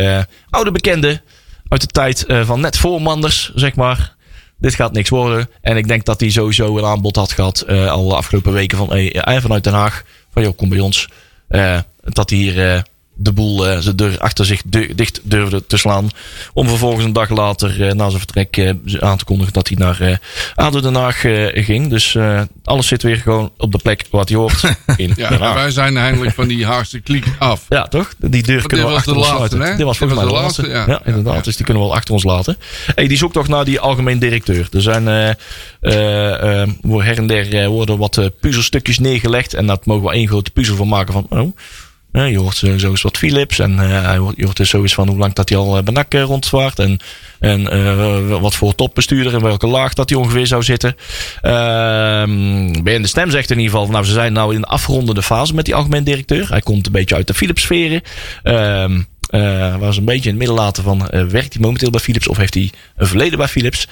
oude 0.49 0.71
bekenden. 0.71 1.21
Uit 1.67 1.81
de 1.81 1.87
tijd 1.87 2.25
van 2.27 2.59
net 2.59 2.77
voor 2.77 3.01
Manders, 3.01 3.51
zeg 3.55 3.75
maar. 3.75 4.15
Dit 4.57 4.75
gaat 4.75 4.91
niks 4.93 5.09
worden. 5.09 5.49
En 5.61 5.77
ik 5.77 5.87
denk 5.87 6.05
dat 6.05 6.19
hij 6.19 6.29
sowieso 6.29 6.77
een 6.77 6.85
aanbod 6.85 7.15
had 7.15 7.31
gehad 7.31 7.61
eh, 7.61 7.91
al 7.91 8.07
de 8.07 8.15
afgelopen 8.15 8.53
weken 8.53 8.77
van, 8.77 8.89
hey, 8.89 9.41
vanuit 9.41 9.63
Den 9.63 9.73
Haag. 9.73 10.03
Van 10.33 10.43
joh, 10.43 10.57
kom 10.57 10.69
bij 10.69 10.79
ons. 10.79 11.09
Eh, 11.55 11.79
dat 12.03 12.29
hier 12.29 12.71
eh, 12.71 12.81
de 13.17 13.31
boel 13.31 13.67
eh, 13.67 13.77
zijn 13.79 13.95
deur 13.95 14.19
achter 14.19 14.45
zich 14.45 14.61
du- 14.65 14.95
dicht 14.95 15.19
durfde 15.23 15.65
te 15.67 15.77
slaan. 15.77 16.09
Om 16.53 16.67
vervolgens 16.67 17.03
een 17.05 17.13
dag 17.13 17.29
later 17.29 17.87
eh, 17.87 17.93
na 17.93 18.05
zijn 18.09 18.19
vertrek 18.19 18.57
eh, 18.57 18.71
aan 18.99 19.17
te 19.17 19.25
kondigen 19.25 19.53
dat 19.53 19.67
hij 19.67 19.77
naar 19.77 20.01
eh 20.01 20.15
ADO 20.55 20.81
Den 20.81 20.95
Haag 20.95 21.23
eh, 21.25 21.63
ging. 21.65 21.89
Dus 21.89 22.15
eh, 22.15 22.41
alles 22.63 22.87
zit 22.87 23.03
weer 23.03 23.17
gewoon 23.17 23.51
op 23.57 23.71
de 23.71 23.77
plek 23.83 24.03
waar 24.11 24.25
hij 24.25 24.35
hoort. 24.35 24.63
In 24.97 25.13
Ja, 25.15 25.53
wij 25.53 25.71
zijn 25.71 25.97
eindelijk 25.97 26.33
van 26.35 26.47
die 26.47 26.65
Haagse 26.65 26.99
kliek 26.99 27.25
af. 27.39 27.65
Ja, 27.69 27.87
toch? 27.87 28.13
Die 28.17 28.43
deur 28.43 28.67
kunnen 28.67 28.87
we 28.87 28.93
achter 28.93 29.13
de 29.13 29.19
ons 29.19 29.27
laatste, 29.29 29.57
laten. 29.57 29.71
hè? 29.71 29.75
Dit 29.77 29.85
was 29.85 29.97
volgens 29.97 30.19
mij 30.19 30.27
de 30.29 30.33
de 30.35 30.39
laatste. 30.41 30.61
laatste, 30.61 30.91
ja. 30.91 30.97
ja. 30.99 31.05
inderdaad. 31.05 31.35
Ja. 31.35 31.41
Dus 31.41 31.55
die 31.55 31.65
kunnen 31.65 31.83
we 31.83 31.89
wel 31.89 31.97
achter 31.97 32.13
ons 32.13 32.23
laten. 32.23 32.57
Hey, 32.95 33.07
die 33.07 33.17
zoekt 33.17 33.33
toch 33.33 33.47
naar 33.47 33.65
die 33.65 33.79
algemeen 33.79 34.19
directeur. 34.19 34.67
Er 34.71 34.81
zijn 34.81 35.07
eh 35.07 35.29
eh, 35.81 36.61
eh, 36.61 36.69
her 36.97 37.17
en 37.17 37.27
der 37.27 37.53
eh, 37.53 37.67
worden 37.67 37.97
wat 37.97 38.17
eh, 38.17 38.25
puzzelstukjes 38.39 38.99
neergelegd. 38.99 39.53
En 39.53 39.65
dat 39.67 39.85
mogen 39.85 40.03
we 40.07 40.13
één 40.13 40.27
grote 40.27 40.51
puzzel 40.51 40.75
van 40.75 40.87
maken 40.87 41.13
van... 41.13 41.25
Oh, 41.29 41.39
eh, 41.39 41.45
je 42.23 42.37
hoort 42.39 42.55
zo 42.55 42.77
zo 42.77 42.93
wat 43.01 43.17
Philips. 43.17 43.59
En 43.59 43.79
eh, 43.79 44.13
je 44.35 44.45
hoort 44.45 44.57
dus 44.57 44.69
zo 44.69 44.83
van 44.85 45.07
hoe 45.07 45.17
lang 45.17 45.33
dat 45.33 45.49
hij 45.49 45.57
al 45.57 45.77
eh, 45.77 45.83
bij 45.83 45.93
NAC 45.93 46.13
eh, 46.13 46.21
rondvaart. 46.21 46.79
En, 46.79 46.99
en 47.39 47.71
eh, 47.71 48.39
wat 48.39 48.55
voor 48.55 48.75
topbestuurder 48.75 49.33
en 49.33 49.41
welke 49.41 49.67
laag 49.67 49.93
dat 49.93 50.09
hij 50.09 50.19
ongeveer 50.19 50.47
zou 50.47 50.63
zitten. 50.63 50.95
Ehm 51.41 52.83
Ben 52.83 53.01
de 53.01 53.07
Stem 53.07 53.29
zegt 53.29 53.51
in 53.51 53.59
ieder 53.59 53.71
geval... 53.71 53.89
Nou, 53.89 54.05
ze 54.05 54.11
zijn 54.11 54.33
nou 54.33 54.53
in 54.53 54.61
de 54.61 54.67
afrondende 54.67 55.23
fase 55.23 55.53
met 55.53 55.65
die 55.65 55.75
algemeen 55.75 56.03
directeur. 56.03 56.49
Hij 56.49 56.61
komt 56.61 56.85
een 56.85 56.91
beetje 56.91 57.15
uit 57.15 57.27
de 57.27 57.33
Philips-sferen. 57.33 58.01
Ehm 58.43 59.01
eh 59.29 59.75
waar 59.77 59.93
ze 59.93 59.99
een 59.99 60.05
beetje 60.05 60.29
in 60.29 60.35
het 60.35 60.37
midden 60.37 60.55
laten 60.65 60.83
van... 60.83 61.09
eh, 61.09 61.23
werkt 61.23 61.53
hij 61.53 61.61
momenteel 61.61 61.89
bij 61.89 61.99
Philips 61.99 62.27
of 62.27 62.37
heeft 62.37 62.53
hij 62.53 62.71
een 62.95 63.07
verleden 63.07 63.37
bij 63.37 63.47
Philips? 63.47 63.87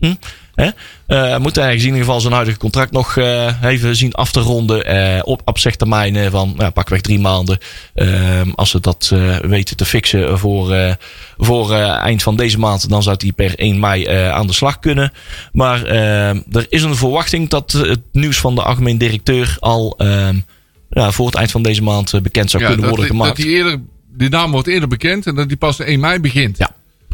Hm? 0.00 0.14
Hè? 0.58 0.68
Eh, 1.06 1.38
moet 1.38 1.56
hij 1.56 1.74
in 1.74 1.80
ieder 1.84 1.98
geval 1.98 2.20
zijn 2.20 2.32
huidige 2.32 2.58
contract 2.58 2.92
nog 2.92 3.16
eh, 3.16 3.62
even 3.62 3.96
zien 3.96 4.12
af 4.12 4.30
te 4.32 4.40
ronden. 4.40 4.84
eh, 4.84 5.20
op 5.24 5.42
opzegtermijnen 5.44 6.30
van 6.30 6.52
nou, 6.56 6.70
pakweg 6.70 7.00
drie 7.00 7.18
maanden. 7.18 7.58
Ehm, 7.94 8.50
als 8.54 8.70
ze 8.70 8.80
dat 8.80 9.12
weten 9.42 9.76
te 9.76 9.84
fixen 9.84 10.38
voor, 10.38 10.96
voor 11.38 11.72
eind 11.82 12.22
van 12.22 12.36
deze 12.36 12.58
maand, 12.58 12.88
dan 12.88 13.02
zou 13.02 13.16
hij 13.18 13.32
per 13.32 13.52
1 13.56 13.80
mei 13.80 14.06
aan 14.08 14.46
de 14.46 14.52
slag 14.52 14.78
kunnen. 14.78 15.12
Maar 15.52 15.84
eh, 15.84 16.28
er 16.28 16.66
is 16.68 16.82
een 16.82 16.96
verwachting 16.96 17.48
dat 17.48 17.72
het 17.72 18.00
nieuws 18.12 18.38
van 18.38 18.54
de 18.54 18.62
algemeen 18.62 18.98
directeur 18.98 19.56
al 19.60 19.94
ehm, 19.98 20.36
ja, 20.90 21.10
voor 21.10 21.26
het 21.26 21.34
eind 21.34 21.50
van 21.50 21.62
deze 21.62 21.82
maand 21.82 22.22
bekend 22.22 22.50
zou 22.50 22.62
Ja, 22.62 22.68
kunnen 22.68 22.88
worden 22.88 23.04
die- 23.06 23.14
dat 23.16 23.22
gemaakt. 23.26 23.42
die, 23.42 23.56
eerder, 23.56 23.80
die 24.16 24.28
naam 24.28 24.50
wordt 24.50 24.68
eerder 24.68 24.88
bekend 24.88 25.26
en 25.26 25.34
dat 25.34 25.48
die 25.48 25.56
pas 25.56 25.78
1 25.80 26.00
mei 26.00 26.20
begint. 26.20 26.58
Ja, 26.58 26.70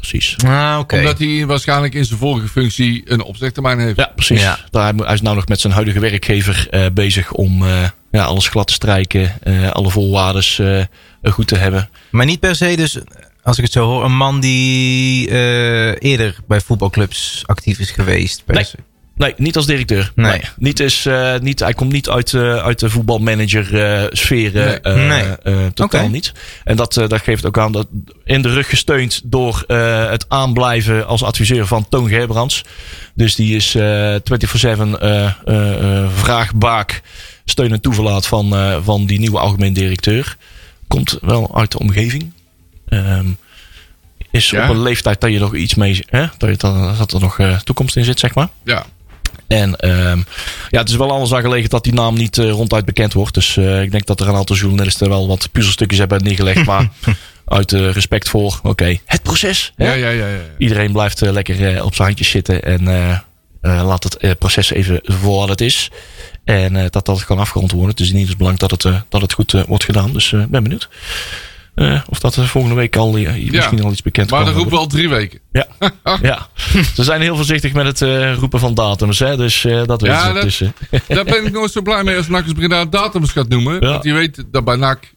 precies. 0.09 0.37
Ah. 0.47 0.81
Omdat 0.93 1.19
hij 1.19 1.47
waarschijnlijk 1.47 1.95
in 1.95 2.05
zijn 2.05 2.19
vorige 2.19 2.49
functie 2.49 3.03
een 3.05 3.23
opzegtermijn 3.23 3.79
heeft. 3.79 3.97
Ja, 3.97 4.13
precies. 4.15 4.41
Ja. 4.41 4.59
Daar, 4.71 4.95
hij 4.95 5.15
is 5.15 5.21
nou 5.21 5.37
nog 5.37 5.49
met 5.49 5.61
zijn 5.61 5.73
huidige 5.73 6.01
werkgever 6.01 6.67
eh, 6.71 6.87
bezig 6.95 7.33
om 7.33 7.63
eh, 7.67 7.89
ja, 8.11 8.25
alles 8.25 8.49
glad 8.49 8.67
te 8.67 8.73
strijken. 8.73 9.33
eh, 9.43 9.71
alle 9.71 9.91
voorwaarden 9.91 10.45
eh, 11.23 11.33
goed 11.33 11.49
te 11.49 11.57
hebben. 11.57 11.91
Maar 12.11 12.27
niet 12.27 12.41
per 12.41 12.57
se 12.57 12.77
dus 12.77 12.99
als 13.43 13.57
ik 13.57 13.63
het 13.65 13.73
zo 13.73 13.85
hoor, 13.87 14.05
een 14.05 14.17
man 14.17 14.41
die 14.41 15.29
eh, 15.29 16.11
eerder 16.11 16.37
bij 16.49 16.61
voetbalclubs 16.61 17.43
actief 17.47 17.79
is 17.79 17.91
geweest. 17.91 18.45
per 18.45 18.55
Nee. 18.55 18.65
se. 18.65 18.77
Nee, 19.17 19.35
niet 19.37 19.57
als 19.57 19.67
directeur. 19.67 20.13
Nee. 20.15 20.41
Niet 20.57 20.81
is, 20.81 21.07
eh, 21.07 21.39
niet, 21.39 21.61
hij 21.61 21.75
komt 21.75 21.93
niet 21.93 22.09
uit, 22.09 22.35
eh, 22.35 22.57
uit 22.57 22.79
de 22.79 22.91
voetbalmanager 22.91 23.81
eh. 23.81 24.13
Nee. 24.83 25.07
Nee. 25.45 25.73
totaal 25.73 26.09
niet. 26.09 26.33
En 26.65 26.77
dat, 26.77 26.95
dat 26.95 27.23
geeft 27.23 27.47
ook 27.47 27.59
aan 27.59 27.73
dat 27.73 27.87
in 28.25 28.43
de 28.43 28.53
rug 28.53 28.69
gesteund 28.69 29.21
door 29.25 29.65
het 30.11 30.25
aanblijven 30.29 31.07
als 31.07 31.23
adviseur 31.23 31.67
van 31.67 31.89
Toon 31.89 32.09
Gerbrands. 32.09 32.65
Dus 33.15 33.35
die 33.35 33.57
is 33.57 33.75
eh 33.75 34.15
24-7 34.15 34.99
eh, 35.01 35.25
eh, 35.45 36.03
eh, 36.05 36.11
vraagbaak, 36.15 37.03
steun 37.45 37.73
en 37.73 37.81
toeverlaat 37.81 38.27
van, 38.27 38.83
van 38.85 39.07
die 39.07 39.19
nieuwe 39.19 39.39
algemeen 39.39 39.73
directeur. 39.73 40.37
Komt 40.89 41.19
wel 41.21 41.57
uit 41.57 41.71
de 41.73 41.79
omgeving. 41.79 42.33
Ehm, 42.89 43.27
is 44.31 44.51
Ja. 44.51 44.65
op 44.65 44.75
een 44.75 44.83
leeftijd 44.83 45.21
dat 45.21 45.31
je 45.31 45.39
nog 45.39 45.55
iets 45.55 45.75
mee, 45.75 46.05
hè, 46.07 46.27
dat, 46.39 46.51
je, 46.51 46.57
dat, 46.57 46.99
dat 46.99 47.13
er 47.13 47.21
nog 47.21 47.39
toekomst 47.65 47.97
in 47.97 48.05
zit, 48.05 48.19
zeg 48.19 48.35
maar. 48.35 48.49
Ja. 48.65 48.87
En 49.47 49.77
ehm, 49.77 50.19
ja, 50.71 50.79
het 50.81 50.89
is 50.89 50.97
wel 50.97 51.11
anders 51.11 51.33
aan 51.35 51.41
gelegen 51.41 51.71
dat 51.71 51.85
die 51.85 51.93
naam 51.93 52.15
niet 52.15 52.39
eh, 52.39 52.51
ronduit 52.51 52.85
bekend 52.85 53.13
wordt. 53.13 53.35
Dus 53.35 53.57
eh, 53.57 53.83
ik 53.83 53.91
denk 53.91 54.07
dat 54.07 54.21
er 54.21 54.29
een 54.29 54.35
aantal 54.35 54.57
journalisten 54.57 55.09
wel 55.09 55.29
wat 55.29 55.49
puzzelstukjes 55.53 55.99
hebben 55.99 56.23
neergelegd. 56.23 56.65
maar 56.73 56.89
uit 57.45 57.73
eh, 57.73 57.91
respect 57.91 58.29
voor, 58.29 58.61
oké, 58.63 58.99
het 59.05 59.23
proces. 59.23 59.73
Ja, 59.77 59.93
ja, 59.93 60.09
ja, 60.09 60.27
ja. 60.27 60.41
Iedereen 60.59 60.93
blijft 60.93 61.21
lekker 61.21 61.85
op 61.85 61.95
zijn 61.95 62.09
handjes 62.09 62.31
zitten 62.31 62.63
en 62.63 63.23
laat 63.61 64.05
het 64.05 64.39
proces 64.39 64.71
even 64.71 65.01
voor 65.03 65.39
wat 65.39 65.49
het 65.49 65.61
is. 65.61 65.91
En 66.45 66.89
dat 66.91 67.07
dat 67.07 67.25
kan 67.25 67.39
afgerond 67.39 67.71
worden. 67.71 67.91
Het 67.91 68.01
is 68.01 68.11
in 68.11 68.17
ieder 68.17 68.37
belang 68.37 68.59
dat 68.59 68.71
het, 68.71 68.83
dat 69.09 69.21
het 69.21 69.33
goed 69.33 69.53
wordt 69.67 69.85
gedaan. 69.85 70.13
Dus 70.13 70.33
ik 70.33 70.49
ben 70.49 70.63
benieuwd. 70.63 70.89
Eh, 71.75 72.01
of 72.09 72.19
dat 72.21 72.37
er 72.37 72.47
volgende 72.49 72.77
week 72.77 72.97
al 72.97 73.17
eh, 73.17 73.51
misschien 73.51 73.83
al 73.85 73.91
iets 73.91 74.03
bekend 74.03 74.31
Maar 74.31 74.45
dat 74.45 74.55
roepen 74.55 74.73
we 74.73 74.79
al 74.79 74.87
drie 74.87 75.09
weken. 75.09 75.39
Ja, 75.53 75.67
ja. 76.23 76.49
Ze 76.95 77.03
zijn 77.03 77.21
heel 77.21 77.37
voorzichtig 77.37 77.73
met 77.73 77.87
het 77.87 78.03
eh, 78.03 78.35
roepen 78.35 78.61
van 78.61 78.75
datums. 78.75 79.19
Hè? 79.19 79.37
Dus 79.37 79.65
eh, 79.65 79.85
dat 79.85 80.01
weten 80.01 80.17
Ja, 80.17 80.27
ze. 80.27 80.33
dat- 80.33 80.43
Dus, 80.43 80.63
Daar 81.17 81.25
ben 81.25 81.47
ik 81.47 81.53
nooit 81.53 81.73
zo 81.73 81.83
blij 81.83 82.05
mee 82.05 82.17
als 82.17 82.29
NAC 82.29 82.55
Breda 82.55 82.85
datums 82.85 83.33
gaat 83.33 83.49
noemen. 83.49 83.75
Ja. 83.81 83.89
Want 83.89 84.05
je 84.05 84.13
weet 84.13 84.45
dat 84.51 84.65
bij 84.65 84.77
NAC, 84.77 85.13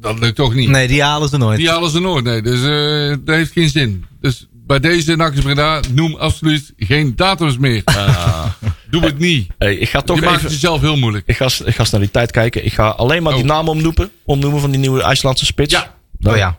dat 0.00 0.18
lukt 0.18 0.36
toch 0.36 0.54
niet. 0.54 0.68
Nee, 0.68 0.88
die 0.88 1.02
halen 1.02 1.28
ze 1.28 1.36
nooit. 1.36 1.58
Die 1.58 1.68
halen 1.70 1.90
ze 1.90 2.00
nooit, 2.00 2.24
nee. 2.24 2.42
Dus 2.42 2.62
eh, 2.62 3.16
dat 3.24 3.34
heeft 3.34 3.52
geen 3.52 3.68
zin. 3.68 4.04
Dus 4.20 4.46
bij 4.68 4.80
deze 4.80 5.16
NAC 5.16 5.34
eens 5.34 5.44
Breda, 5.44 5.80
noem 5.92 6.14
absoluut 6.14 6.72
geen 6.76 7.16
datums 7.16 7.58
meer. 7.58 7.82
Doe 8.90 9.04
het 9.04 9.18
niet. 9.18 9.50
hey, 9.58 9.74
ik 9.76 9.88
ga 9.88 9.98
Je 9.98 10.04
toch 10.04 10.16
maakt 10.20 10.30
het 10.32 10.38
even... 10.40 10.50
jezelf 10.50 10.80
heel 10.80 10.96
moeilijk. 10.96 11.26
Ik 11.26 11.36
ga, 11.36 11.48
ik 11.64 11.74
ga 11.74 11.84
snel 11.84 12.00
die 12.00 12.10
tijd 12.10 12.30
kijken. 12.30 12.64
Ik 12.64 12.72
ga 12.72 12.88
alleen 12.88 13.22
maar 13.22 13.32
die 13.32 13.42
Oh. 13.42 13.48
naam 13.48 13.68
omnoemen, 13.68 14.10
omnoemen 14.24 14.60
van 14.60 14.70
die 14.70 14.80
nieuwe 14.80 15.02
IJslandse 15.02 15.44
spits. 15.44 15.72
Ja. 15.74 15.94
Nou, 16.18 16.34
Oh 16.34 16.40
ja. 16.40 16.56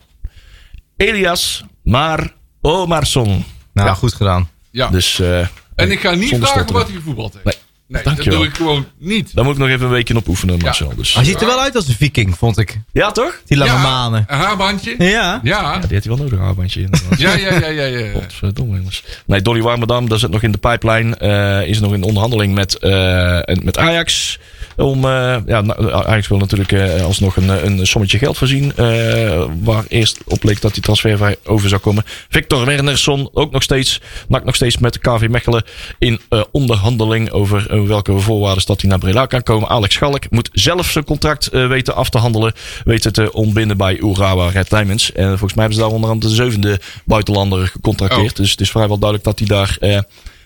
Elias 0.96 1.64
Maar 1.82 2.34
Omarsson. 2.60 3.44
Nou, 3.72 3.88
Ja. 3.88 3.94
goed 3.94 4.14
gedaan. 4.14 4.48
Ja. 4.70 4.88
Dus 4.88 5.20
eh, 5.20 5.46
en 5.74 5.90
ik 5.90 6.00
ga 6.00 6.14
niet 6.14 6.36
vragen 6.40 6.72
wat 6.72 6.86
hij 6.86 6.96
gevoetbald 6.96 7.32
heeft. 7.32 7.44
Nee. 7.44 7.54
Nee, 7.90 8.02
dat 8.02 8.16
doe 8.24 8.44
ik 8.44 8.54
gewoon 8.56 8.86
niet. 8.98 9.34
daar 9.34 9.44
moet 9.44 9.54
ik 9.54 9.60
nog 9.60 9.68
even 9.68 9.84
een 9.86 9.90
weekje 9.92 10.16
op 10.16 10.28
oefenen, 10.28 10.58
Marcel. 10.58 10.92
Dus. 10.96 11.14
Hij 11.14 11.24
ziet 11.24 11.40
er 11.40 11.46
wel 11.46 11.60
uit 11.60 11.76
als 11.76 11.88
een 11.88 11.94
viking, 11.94 12.36
vond 12.38 12.58
ik. 12.58 12.78
Ja, 12.92 13.10
toch? 13.10 13.40
Die 13.46 13.56
lange 13.56 13.70
ja, 13.70 13.82
manen. 13.82 14.24
Een 14.28 14.38
haarbandje. 14.38 14.94
Ja. 14.98 15.04
Ja. 15.08 15.40
Ja, 15.42 15.78
die 15.78 15.88
heeft 15.90 16.04
hij 16.04 16.16
wel 16.16 16.24
nodig, 16.24 16.38
een 16.38 16.44
haarbandje. 16.44 16.80
Ja, 17.18 17.34
ja, 17.36 17.54
ja, 17.58 17.66
ja, 17.68 17.84
ja. 17.84 18.12
Godverdomme, 18.12 18.76
jongens. 18.76 19.02
Nee, 19.26 19.42
Dolly 19.42 19.60
Warmerdam, 19.62 20.08
dat 20.08 20.20
zit 20.20 20.30
nog 20.30 20.42
in 20.42 20.52
de 20.52 20.58
pijplijn. 20.58 21.18
eh, 21.18 21.66
is 21.66 21.80
nog 21.80 21.92
in 21.92 22.02
onderhandeling 22.02 22.54
met, 22.54 22.78
eh, 22.78 23.40
met 23.62 23.78
Ajax. 23.78 24.38
Om, 24.80 25.04
eh, 25.04 25.36
ja, 25.46 25.60
nou, 25.60 25.92
Ajax 25.92 26.28
wil 26.28 26.38
natuurlijk 26.38 26.72
eh, 26.72 27.04
alsnog 27.04 27.36
een, 27.36 27.50
eh, 27.50 27.64
een 27.64 27.86
sommetje 27.86 28.18
geld 28.18 28.38
voorzien. 28.38 28.72
eh, 28.76 29.44
waar 29.62 29.84
eerst 29.88 30.18
op 30.26 30.42
leek 30.44 30.60
dat 30.60 30.74
die 30.74 30.82
transfervrij 30.82 31.36
over 31.44 31.68
zou 31.68 31.80
komen. 31.80 32.02
Victor 32.28 32.64
Wernersson, 32.64 33.30
ook 33.32 33.52
nog 33.52 33.62
steeds. 33.62 34.00
Maakt 34.28 34.44
nog 34.44 34.54
steeds 34.54 34.78
met 34.78 34.98
KV 34.98 35.26
Mechelen 35.30 35.64
in 35.98 36.20
eh, 36.28 36.42
onderhandeling 36.52 37.30
over 37.30 37.70
eh, 37.70 37.82
welke 37.82 38.18
voorwaarden 38.18 38.66
dat 38.66 38.80
hij 38.80 38.90
naar 38.90 38.98
Breda 38.98 39.26
kan 39.26 39.42
komen. 39.42 39.68
Alex 39.68 39.94
Schalk 39.94 40.30
moet 40.30 40.48
zelf 40.52 40.90
zijn 40.90 41.04
contract 41.04 41.46
eh, 41.46 41.66
weten 41.66 41.94
af 41.94 42.08
te 42.10 42.18
handelen. 42.18 42.52
Weten 42.84 43.12
te 43.12 43.32
ontbinden 43.32 43.76
bij 43.76 43.96
Urawa 43.98 44.48
Red 44.48 44.70
Diamonds. 44.70 45.12
En 45.12 45.28
volgens 45.28 45.54
mij 45.54 45.64
hebben 45.64 45.74
ze 45.74 45.80
daar 45.80 45.94
onder 45.94 46.10
andere 46.10 46.28
de 46.30 46.42
zevende 46.42 46.80
buitenlander 47.04 47.66
gecontracteerd. 47.66 48.30
Oh. 48.30 48.36
Dus 48.36 48.50
het 48.50 48.60
is 48.60 48.70
vrijwel 48.70 48.98
duidelijk 48.98 49.24
dat 49.28 49.38
hij 49.38 49.48
daar, 49.48 49.76
eh, 49.80 49.98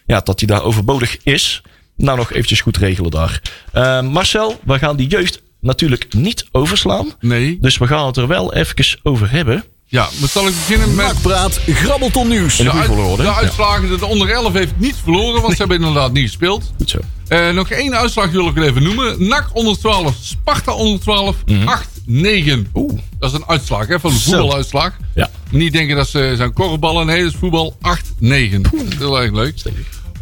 ja, 0.07 0.21
dat 0.21 0.39
hij 0.41 0.49
daar 0.49 0.63
overbodig 0.65 1.17
is. 1.23 1.63
Nou, 1.97 2.19
nog 2.19 2.33
eventjes 2.33 2.61
goed 2.61 2.77
regelen 2.77 3.11
daar. 3.11 3.41
Eh, 3.73 4.01
Marcel, 4.01 4.61
we 4.65 4.79
gaan 4.79 4.97
die 4.97 5.09
jeugd 5.09 5.43
natuurlijk 5.61 6.15
niet 6.15 6.47
overslaan. 6.53 7.13
Nee. 7.21 7.59
Dus 7.61 7.79
we 7.79 7.87
gaan 7.87 8.07
het 8.07 8.17
er 8.17 8.27
wel 8.27 8.55
even 8.55 8.99
over 9.03 9.31
hebben. 9.31 9.65
Ja, 9.87 10.09
maar 10.21 10.29
zal 10.29 10.47
ik 10.47 10.55
beginnen 10.55 10.95
met... 10.95 11.07
Nakpraat, 11.07 11.61
grabbelton 11.67 12.29
nieuws. 12.29 12.57
De 12.57 12.71
uit- 12.71 13.17
de 13.17 13.33
uitslagen, 13.35 13.99
de 13.99 14.07
onder 14.07 14.29
11 14.31 14.53
heeft 14.53 14.73
niet 14.77 14.97
verloren, 15.03 15.41
want 15.43 15.53
ze 15.53 15.59
hebben 15.59 15.77
inderdaad 15.77 16.13
niet 16.13 16.27
gespeeld. 16.27 16.73
Goed 16.77 16.91
zo. 16.91 16.99
Eh, 17.29 17.51
nog 17.51 17.71
één 17.71 17.97
uitslag 17.97 18.31
wil 18.31 18.49
ik 18.49 18.57
even 18.57 18.83
noemen. 18.83 19.29
NAC 19.29 19.49
onder 19.53 19.79
12, 19.79 20.15
Sparta 20.21 20.73
onder 20.73 21.01
12, 21.01 21.37
8-9. 21.47 22.67
Oeh. 22.75 22.99
Dat 23.19 23.31
is 23.33 23.37
een 23.39 23.47
uitslag 23.47 23.87
hè, 23.87 24.01
van 24.01 24.11
een 24.11 24.19
voetbaluitslag. 24.19 24.97
Ja. 25.15 25.31
Niet 25.51 25.73
denken 25.73 25.97
dat 25.97 26.09
ze 26.09 26.33
zijn 26.37 26.53
korfballen. 26.53 27.07
Nee, 27.07 27.23
dat 27.23 27.33
is 27.33 27.39
voetbal 27.39 27.77
8-9. 27.81 28.61
Dat 28.61 28.73
is 28.89 28.99
heel 28.99 29.21
erg 29.21 29.33
leuk. 29.33 29.55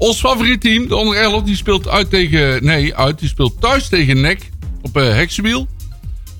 Ons 0.03 0.19
favoriet 0.21 0.61
team, 0.61 0.89
de 0.89 0.97
onder 0.97 1.17
11, 1.17 1.43
die 1.43 1.57
speelt 1.57 1.89
uit 1.89 2.11
tegen... 2.11 2.65
Nee, 2.65 2.95
uit. 2.95 3.19
Die 3.19 3.29
speelt 3.29 3.61
thuis 3.61 3.89
tegen 3.89 4.21
NEC 4.21 4.51
op 4.81 4.97
uh, 4.97 5.03
Heksenwiel. 5.15 5.67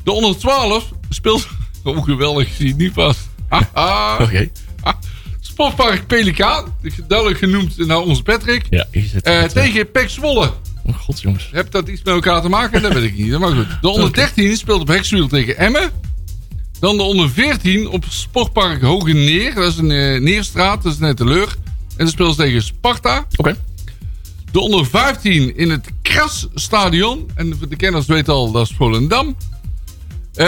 De 0.05 0.13
onder 0.13 0.37
12 0.39 0.91
speelt... 1.09 1.47
Oh, 1.85 2.05
geweldig. 2.05 2.47
Ik 2.47 2.53
zie 2.57 2.69
het 2.69 2.77
niet 2.77 2.93
vast. 2.93 3.29
Oké. 4.21 4.51
Ah, 4.81 4.95
Sportpark 5.41 6.07
Pelikaan. 6.07 6.77
Duidelijk 7.09 7.39
genoemd 7.39 7.77
naar 7.87 7.99
onze 8.01 8.23
Patrick. 8.23 8.65
Ja, 8.71 8.87
Eh, 8.91 9.03
het, 9.13 9.23
eh, 9.25 9.43
tegen 9.43 9.91
Pek 9.91 10.09
Zwolle. 10.11 10.53
oh, 10.85 10.97
God, 10.97 11.21
jongens. 11.21 11.49
Heb 11.53 11.71
dat 11.71 11.89
iets 11.89 12.03
met 12.03 12.15
elkaar 12.15 12.43
te 12.43 12.49
maken? 12.49 12.83
Dat 12.83 12.93
weet 12.93 13.03
ik 13.05 13.17
niet. 13.17 13.39
Maar 13.39 13.55
goed. 13.55 13.67
De 13.81 13.89
onder 13.89 14.13
13 14.23 14.57
speelt 14.57 14.81
op 14.81 14.89
Hexwiel 14.89 15.29
tegen 15.29 15.57
Emmen. 15.59 15.91
Dan 16.81 16.97
de 16.97 17.03
onder 17.03 17.31
14 17.31 17.89
op 17.89 18.05
Sportpark 18.09 18.83
Hoge 18.83 19.13
Neer. 19.13 19.55
Dat 19.55 19.73
is 19.73 19.79
een 19.79 19.91
eh, 19.91 20.21
Neerstraat. 20.21 20.83
Dat 20.83 20.93
is 20.93 20.99
net 20.99 21.19
de 21.19 21.25
leur. 21.25 21.55
En 21.97 22.05
dan 22.05 22.09
speelt 22.09 22.35
ze 22.35 22.41
tegen 22.43 22.63
Sparta. 22.63 23.27
Oké. 23.37 23.57
De 24.53 24.61
onder 24.61 24.87
15 24.87 25.57
in 25.57 25.71
het 25.71 25.89
Krasstadion. 26.03 27.31
En 27.35 27.59
de 27.69 27.77
kenners 27.77 28.07
weten 28.07 28.33
al, 28.33 28.51
dat 28.51 28.69
is 28.71 28.77
Volendam. 28.77 29.37
Eh, 30.35 30.47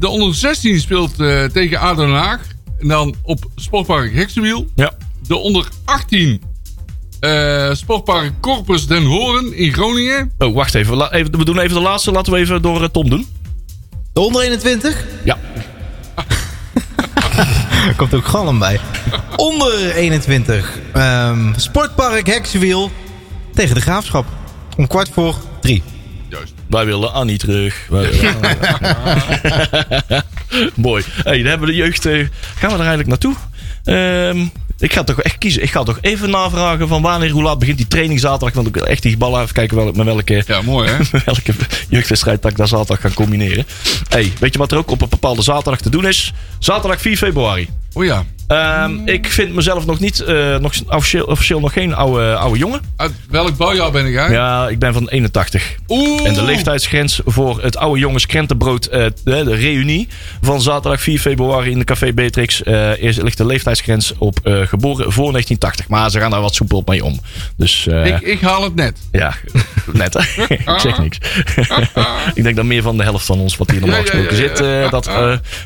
de 0.00 0.08
onder 0.08 0.34
16 0.34 0.80
speelt 0.80 1.20
eh, 1.20 1.44
tegen 1.44 1.78
ADO 1.78 2.06
Den 2.06 2.14
Haag. 2.14 2.40
En 2.78 2.88
dan 2.88 3.14
op 3.22 3.50
Sportpark 3.56 4.14
Hexenwiel. 4.14 4.66
Ja. 4.74 4.92
De 5.26 5.36
onder 5.36 5.68
18 5.84 6.42
eh, 7.20 7.74
Sportpark 7.74 8.32
Corpus 8.40 8.86
Den 8.86 9.04
Horen 9.04 9.52
in 9.56 9.72
Groningen. 9.72 10.32
Oh, 10.38 10.54
wacht 10.54 10.74
even. 10.74 10.96
La- 10.96 11.12
even. 11.12 11.38
We 11.38 11.44
doen 11.44 11.58
even 11.58 11.76
de 11.76 11.82
laatste. 11.82 12.10
Laten 12.10 12.32
we 12.32 12.38
even 12.38 12.62
door 12.62 12.90
Tom 12.90 13.10
doen. 13.10 13.26
De 14.12 14.20
onder 14.20 14.42
21? 14.42 15.04
Ja. 15.24 15.38
Er 17.86 17.94
komt 17.96 18.14
ook 18.14 18.26
galm 18.26 18.58
bij. 18.58 18.80
Onder 19.36 19.94
21. 19.94 20.78
ehm, 20.92 21.52
Sportpark 21.56 22.26
Heksenwiel 22.26 22.90
tegen 23.54 23.74
de 23.74 23.80
Graafschap. 23.80 24.26
Om 24.76 24.86
kwart 24.86 25.08
voor 25.12 25.34
drie. 25.60 25.82
Juist. 26.28 26.52
Wij 26.68 26.86
willen 26.86 27.12
Annie 27.12 27.38
terug. 27.38 27.86
Wij 27.90 28.10
willen- 28.10 28.56
Mooi. 30.74 31.04
Hey, 31.24 31.36
dan 31.38 31.46
hebben 31.46 31.66
we 31.68 31.74
de 31.74 31.78
jeugd. 31.78 32.06
eh, 32.06 32.12
gaan 32.56 32.70
we 32.70 32.78
er 32.78 32.86
eigenlijk 32.86 33.08
naartoe? 33.08 33.34
Ehm, 33.84 34.46
ik 34.78 34.92
ga 34.92 35.04
toch 35.04 35.20
echt 35.22 35.38
kiezen. 35.38 35.62
Ik 35.62 35.70
ga 35.70 35.82
toch 35.82 35.98
even 36.00 36.30
navragen 36.30 36.88
van 36.88 37.02
wanneer, 37.02 37.30
hoe 37.30 37.42
laat 37.42 37.58
begint 37.58 37.76
die 37.76 37.86
training 37.88 38.20
zaterdag. 38.20 38.52
Want 38.54 38.66
ik 38.66 38.74
wil 38.74 38.86
echt 38.86 39.02
die 39.02 39.16
ballen 39.16 39.42
even 39.42 39.54
kijken 39.54 39.76
wel, 39.76 39.92
met 39.92 40.04
welke, 40.06 40.42
Ja, 40.46 40.62
mooi 40.62 40.88
hè? 40.88 40.96
met 41.12 41.24
welke 41.34 41.52
jeugdwedstrijd 41.88 42.42
dat 42.42 42.50
ik 42.50 42.56
daar 42.56 42.68
zaterdag 42.68 43.00
ga 43.00 43.10
combineren. 43.14 43.66
Hey, 44.08 44.32
weet 44.40 44.52
je 44.52 44.58
wat 44.58 44.72
er 44.72 44.78
ook 44.78 44.90
op 44.90 45.02
een 45.02 45.08
bepaalde 45.08 45.42
zaterdag 45.42 45.80
te 45.80 45.90
doen 45.90 46.06
is? 46.06 46.32
Zaterdag 46.58 47.00
4 47.00 47.16
februari. 47.16 47.68
Oh 47.92 48.04
ja. 48.04 48.24
Ehm, 48.46 48.98
ik 49.04 49.26
vind 49.26 49.54
mezelf 49.54 49.86
nog 49.86 50.00
niet, 50.00 50.20
eh, 50.20 50.56
nog 50.56 50.72
officieel, 50.88 51.24
officieel 51.24 51.60
nog 51.60 51.72
geen 51.72 51.94
oude, 51.94 52.36
oude 52.36 52.58
jongen. 52.58 52.80
Uit 52.96 53.12
welk 53.30 53.56
bouwjaar 53.56 53.90
ben 53.90 54.06
ik 54.06 54.14
hè? 54.14 54.26
Ja, 54.26 54.68
ik 54.68 54.78
ben 54.78 54.92
van 54.92 55.08
81. 55.08 55.74
Oeh. 55.88 56.26
En 56.26 56.34
de 56.34 56.42
leeftijdsgrens 56.42 57.20
voor 57.24 57.62
het 57.62 57.76
oude 57.76 58.00
jongens 58.00 58.26
krentenbrood, 58.26 58.86
eh, 58.86 59.04
de, 59.24 59.44
de 59.44 59.54
reunie 59.54 60.08
van 60.40 60.60
zaterdag 60.60 61.00
4 61.00 61.18
februari 61.18 61.70
in 61.70 61.78
de 61.78 61.84
Café 61.84 62.12
Beatrix, 62.12 62.62
eh, 62.62 63.02
is, 63.02 63.16
ligt 63.16 63.36
de 63.36 63.46
leeftijdsgrens 63.46 64.12
op 64.18 64.38
geboren 64.42 65.12
voor 65.12 65.32
1980. 65.32 65.88
Maar 65.88 66.10
ze 66.10 66.18
gaan 66.20 66.30
daar 66.30 66.40
wat 66.40 66.54
soepel 66.54 66.82
mee 66.86 67.04
om. 67.04 67.20
Dus 67.56 67.86
Ik, 67.86 68.20
ik 68.20 68.40
haal 68.40 68.62
het 68.62 68.74
net. 68.74 68.98
ja, 69.12 69.34
net 69.92 70.14
hè. 70.14 70.44
ik 70.74 70.80
zeg 70.80 70.98
niks. 70.98 71.18
ik 72.34 72.42
denk 72.42 72.56
dat 72.56 72.64
meer 72.64 72.82
van 72.82 72.96
de 72.96 73.02
helft 73.02 73.26
van 73.26 73.38
ons 73.38 73.56
wat 73.56 73.70
hier 73.70 73.80
normaal 73.80 73.98
ja, 73.98 74.04
gesproken 74.04 74.36
ja, 74.36 74.42
ja. 74.42 74.48
zit, 74.56 74.90
dat 74.90 75.10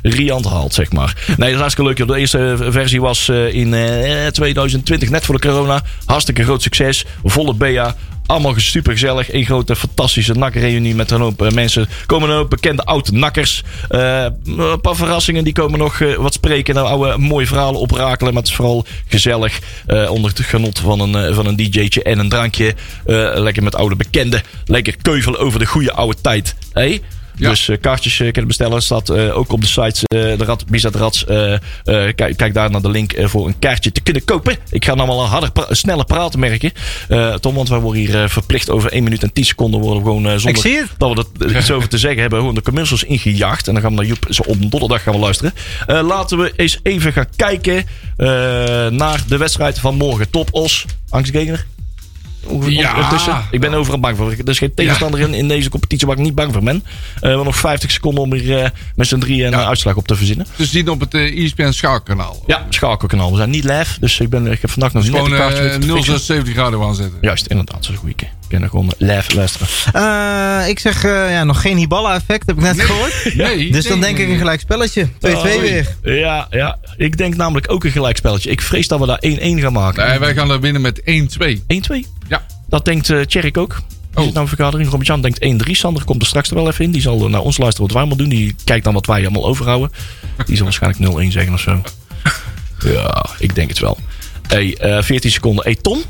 Riant 0.03 0.45
haalt, 0.45 0.74
zeg 0.74 0.93
maar. 0.93 1.16
Nee, 1.26 1.37
dat 1.37 1.49
is 1.49 1.57
hartstikke 1.57 1.91
leuk. 1.91 2.09
De 2.09 2.18
eerste 2.18 2.69
versie 2.72 3.00
was 3.00 3.28
eh, 3.28 3.54
in 3.54 3.74
eh, 3.74 4.26
2020, 4.26 5.10
net 5.10 5.24
voor 5.24 5.34
de 5.40 5.48
corona. 5.48 5.82
Hartstikke 6.04 6.42
groot 6.42 6.62
succes. 6.62 7.04
Volle 7.24 7.54
BA. 7.54 7.94
Allemaal 8.26 8.54
super 8.56 8.92
gezellig. 8.92 9.32
Een 9.32 9.44
grote 9.44 9.76
fantastische 9.76 10.32
nakkerreunie 10.32 10.94
met 10.94 11.10
een 11.10 11.20
hoop 11.20 11.42
eh, 11.42 11.50
mensen. 11.50 11.88
Komen 12.06 12.28
een 12.30 12.36
hoop 12.36 12.50
bekende 12.50 12.82
oude 12.82 13.12
nakkers. 13.12 13.62
Eh, 13.88 14.24
een 14.44 14.80
paar 14.80 14.96
verrassingen 14.96 15.44
die 15.44 15.52
komen 15.52 15.78
nog 15.78 16.00
eh, 16.00 16.14
wat 16.14 16.32
spreken. 16.34 16.74
Nou, 16.74 16.86
oude 16.86 17.18
mooie 17.18 17.46
verhalen 17.46 17.80
oprakelen. 17.80 18.32
Maar 18.32 18.42
het 18.42 18.50
is 18.50 18.56
vooral 18.56 18.84
gezellig. 19.08 19.58
eh, 19.86 20.10
onder 20.10 20.30
het 20.30 20.40
genot 20.40 20.78
van 20.78 21.00
een, 21.00 21.14
eh, 21.14 21.34
van 21.34 21.46
een 21.46 21.56
DJ'tje 21.56 22.02
en 22.02 22.18
een 22.18 22.28
drankje. 22.28 22.74
Eh, 23.06 23.30
lekker 23.34 23.62
met 23.62 23.74
oude 23.74 23.96
bekenden. 23.96 24.42
Lekker 24.64 24.94
keuvelen 25.02 25.40
over 25.40 25.58
de 25.58 25.66
goede 25.66 25.92
oude 25.92 26.16
tijd. 26.20 26.54
Hey? 26.72 27.00
Ja. 27.37 27.49
Dus 27.51 27.68
eh, 27.68 27.81
kaartjes 27.81 28.20
eh, 28.20 28.26
kunnen 28.26 28.47
bestellen. 28.47 28.83
Staat 28.83 29.09
eh, 29.09 29.37
ook 29.37 29.53
op 29.53 29.61
de 29.61 29.66
sites. 29.66 30.03
eh, 30.05 30.39
de 30.39 30.45
Rad, 30.45 30.66
Bizet 30.66 30.95
Rats. 30.95 31.24
kijk, 31.85 32.37
kijk 32.37 32.55
daar 32.55 32.70
naar 32.70 32.83
de 32.83 32.91
link 32.91 33.14
voor 33.18 33.47
een 33.47 33.59
kaartje 33.59 33.93
te 33.93 34.01
kunnen 34.01 34.24
kopen. 34.24 34.57
Ik 34.70 34.85
ga 34.85 34.95
nou 34.95 35.09
wel 35.09 35.26
harder, 35.26 35.53
pra- 35.53 35.66
sneller 35.74 36.05
praten 36.05 36.39
merken. 36.41 36.72
Tom, 37.41 37.55
want 37.55 37.68
wij 37.68 37.78
worden 37.78 38.03
hier 38.03 38.28
verplicht 38.28 38.70
over 38.70 38.93
1 38.93 39.03
minuut 39.05 39.22
en 39.22 39.33
10 39.33 39.45
seconden 39.45 39.81
worden 39.81 39.99
we 40.03 40.09
gewoon 40.09 40.41
zonder 40.41 40.62
dat 41.14 41.28
we 41.39 41.45
er 41.45 41.57
iets 41.57 41.70
over 41.70 41.89
te 41.89 41.99
zeggen 41.99 42.20
hebben. 42.20 42.39
Gewoon 42.39 42.55
de 42.55 42.62
commercials 42.62 43.05
ingejaagd. 43.05 43.68
En 43.68 43.72
dan 43.74 43.83
gaan 43.83 43.91
we 43.91 43.97
naar 43.97 44.07
Joep 44.07 44.26
zo 44.28 44.43
op 44.47 44.70
donderdag 44.70 45.03
gaan 45.03 45.12
we 45.14 45.18
luisteren. 45.20 45.53
Laten 45.87 46.39
we 46.39 46.53
eens 46.57 46.78
even 46.83 47.12
gaan 47.12 47.26
kijken 47.37 47.85
naar 48.97 49.22
de 49.28 49.37
wedstrijd 49.37 49.78
van 49.78 49.95
morgen. 49.97 50.31
Top 50.31 50.49
Os. 50.53 50.85
Ja. 52.66 53.45
Ik 53.51 53.61
ben 53.61 53.74
overal 53.74 54.01
bang 54.01 54.16
voor. 54.16 54.30
Er 54.30 54.49
is 54.49 54.59
geen 54.59 54.74
tegenstander 54.74 55.20
in, 55.20 55.34
in 55.34 55.49
deze 55.49 55.70
competitie 55.70 56.07
waar 56.07 56.16
ik 56.16 56.22
niet 56.22 56.34
bang 56.34 56.53
voor 56.53 56.62
ben. 56.62 56.76
Eh, 56.76 57.20
we 57.20 57.26
hebben 57.26 57.45
nog 57.45 57.57
50 57.57 57.91
seconden 57.91 58.22
om 58.22 58.32
hier 58.34 58.62
eh, 58.62 58.70
met 58.95 59.07
z'n 59.07 59.18
drieën 59.18 59.47
een 59.53 59.59
Ja. 59.59 59.66
uitslag 59.66 59.97
op 59.97 60.07
te 60.07 60.16
verzinnen. 60.16 60.47
Te 60.57 60.64
zien 60.64 60.88
op 60.88 61.01
het 61.01 61.14
uh, 61.14 61.45
ESPN 61.45 61.70
schaakkanaal. 61.70 62.43
Ja, 62.47 62.66
schakelkanaal. 62.68 63.30
We 63.30 63.36
zijn 63.36 63.51
niet 63.51 63.64
live, 63.64 64.01
dus 64.01 64.20
ik, 64.20 64.28
ben, 64.30 64.47
ik 64.47 64.61
heb 64.61 64.70
vandaag 64.70 64.93
nog 64.93 65.03
net 65.03 65.12
Gewoon 65.14 65.32
een 65.32 65.38
kaartje 65.38 65.59
eh, 65.59 65.64
weten 65.64 65.80
te 65.80 65.86
fixen. 65.86 66.05
076 66.18 66.55
graden 66.55 66.80
aanzetten. 66.82 67.18
Juist, 67.20 67.47
inderdaad. 67.47 67.74
Dat 67.74 67.84
is 67.84 67.88
een 67.91 67.97
goeie 67.97 68.14
keer. 68.14 68.30
Er 68.53 68.68
gewoon 68.68 68.92
live 68.98 69.34
luisteren. 69.34 69.68
Eh, 69.92 70.68
ik 70.68 70.78
zeg 70.78 71.05
eh, 71.05 71.30
ja, 71.30 71.44
nog 71.44 71.61
geen 71.61 71.76
Hiballa-effect, 71.76 72.46
heb 72.46 72.57
ik 72.57 72.62
net 72.62 72.80
gehoord. 72.80 73.34
Nee. 73.34 73.72
Dus 73.72 73.86
dan 73.86 74.01
denk 74.01 74.18
ik 74.18 74.28
een 74.28 74.38
gelijk 74.38 74.61
spelletje. 74.61 75.07
2-2 75.07 75.11
weer. 75.61 75.96
Ja, 76.03 76.46
ja, 76.51 76.78
ik 76.96 77.16
denk 77.16 77.36
namelijk 77.36 77.70
ook 77.72 77.84
een 77.84 77.90
gelijkspelletje. 77.90 78.51
Ik 78.51 78.61
vrees 78.61 78.88
dat 78.88 79.01
we 79.01 79.07
daar 79.07 79.22
1-1 79.26 79.61
gaan 79.61 79.72
maken. 79.72 80.09
Nee, 80.09 80.18
wij 80.18 80.34
gaan 80.34 80.51
er 80.51 80.61
winnen 80.61 80.82
met 80.82 81.01
1-2. 81.05 81.62
1-2. 81.66 82.07
Ja. 82.28 82.42
Dat 82.68 82.84
denkt 82.84 83.12
Tjerk 83.28 83.59
ook. 83.59 83.74
Die 84.11 84.18
Oh. 84.18 84.22
zit 84.24 84.32
nou 84.34 84.44
in 84.48 84.55
vergadering. 84.57 84.88
Robert-Jan 84.90 85.20
denkt 85.20 85.38
1-3. 85.68 85.70
Sander 85.70 86.05
komt 86.05 86.22
er 86.22 86.28
straks 86.28 86.48
er 86.48 86.55
wel 86.55 86.68
even 86.68 86.84
in. 86.84 86.90
Die 86.90 87.01
zal 87.03 87.28
naar 87.28 87.40
ons 87.40 87.59
luisteren 87.59 87.86
wat 87.86 87.92
wij 87.96 88.01
allemaal 88.07 88.26
doen. 88.26 88.36
Die 88.38 88.55
kijkt 88.64 88.84
dan 88.84 88.94
wat 88.94 89.07
wij 89.07 89.20
allemaal 89.20 89.46
overhouden. 89.46 89.90
Die 90.46 90.57
zal 90.57 90.64
waarschijnlijk 90.64 91.12
0-1 91.28 91.32
zeggen 91.32 91.53
of 91.53 91.61
zo. 91.61 91.82
Ja, 92.92 93.26
ik 93.38 93.55
denk 93.55 93.68
het 93.68 93.78
wel. 93.78 93.98
Hey, 94.46 94.76
eh 94.78 95.03
14 95.03 95.30
seconden. 95.30 95.64
Hey 95.64 95.74
Tom, 95.82 96.03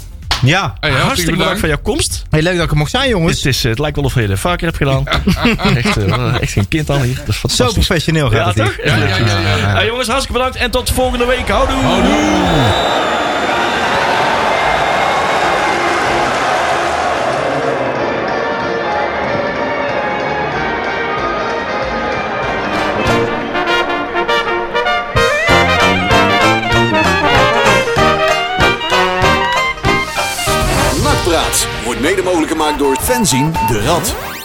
Ja. 0.43 0.75
hartstikke 0.81 1.07
hartstikke 1.07 1.39
bedankt 1.39 1.59
voor 1.59 1.69
jouw 1.69 1.81
komst. 1.83 2.23
Hey, 2.31 2.43
leuk 2.43 2.55
dat 2.55 2.65
ik 2.65 2.71
er 2.71 2.77
mocht 2.77 2.91
zijn, 2.91 3.09
jongens. 3.09 3.37
Het, 3.37 3.47
is, 3.47 3.65
eh, 3.65 3.71
het 3.71 3.79
lijkt 3.79 3.97
wel 3.97 4.05
of 4.05 4.15
je 4.15 4.21
het 4.21 4.39
vaker 4.39 4.67
hebt 4.67 4.77
gedaan. 4.77 5.07
echt, 5.77 5.97
eh, 5.97 6.41
echt 6.41 6.53
geen 6.53 6.69
kind 6.69 6.91
aan 6.91 7.03
hier. 7.03 7.23
Dat 7.27 7.37
is 7.45 7.57
Zo 7.57 7.73
professioneel 7.73 8.31
gaat 8.31 8.55
Ja, 8.55 8.65
het 8.65 8.75
toch? 8.77 8.85
Ja, 8.85 8.97
ja, 8.97 9.17
ja, 9.17 9.57
ja. 9.57 9.75
Hey, 9.75 9.87
jongens, 9.87 10.09
hartstikke 10.09 10.39
bedankt. 10.39 10.59
En 10.59 10.71
tot 10.71 10.91
volgende 10.91 11.27
week. 11.27 11.49
Houdoe. 11.49 11.83
Nakpraat 11.83 13.11
mede 32.11 32.23
mogelijk 32.23 32.53
gemaakt 32.53 32.79
door 32.79 32.97
Fenzin 33.01 33.53
de 33.69 33.81
Rad. 33.81 34.40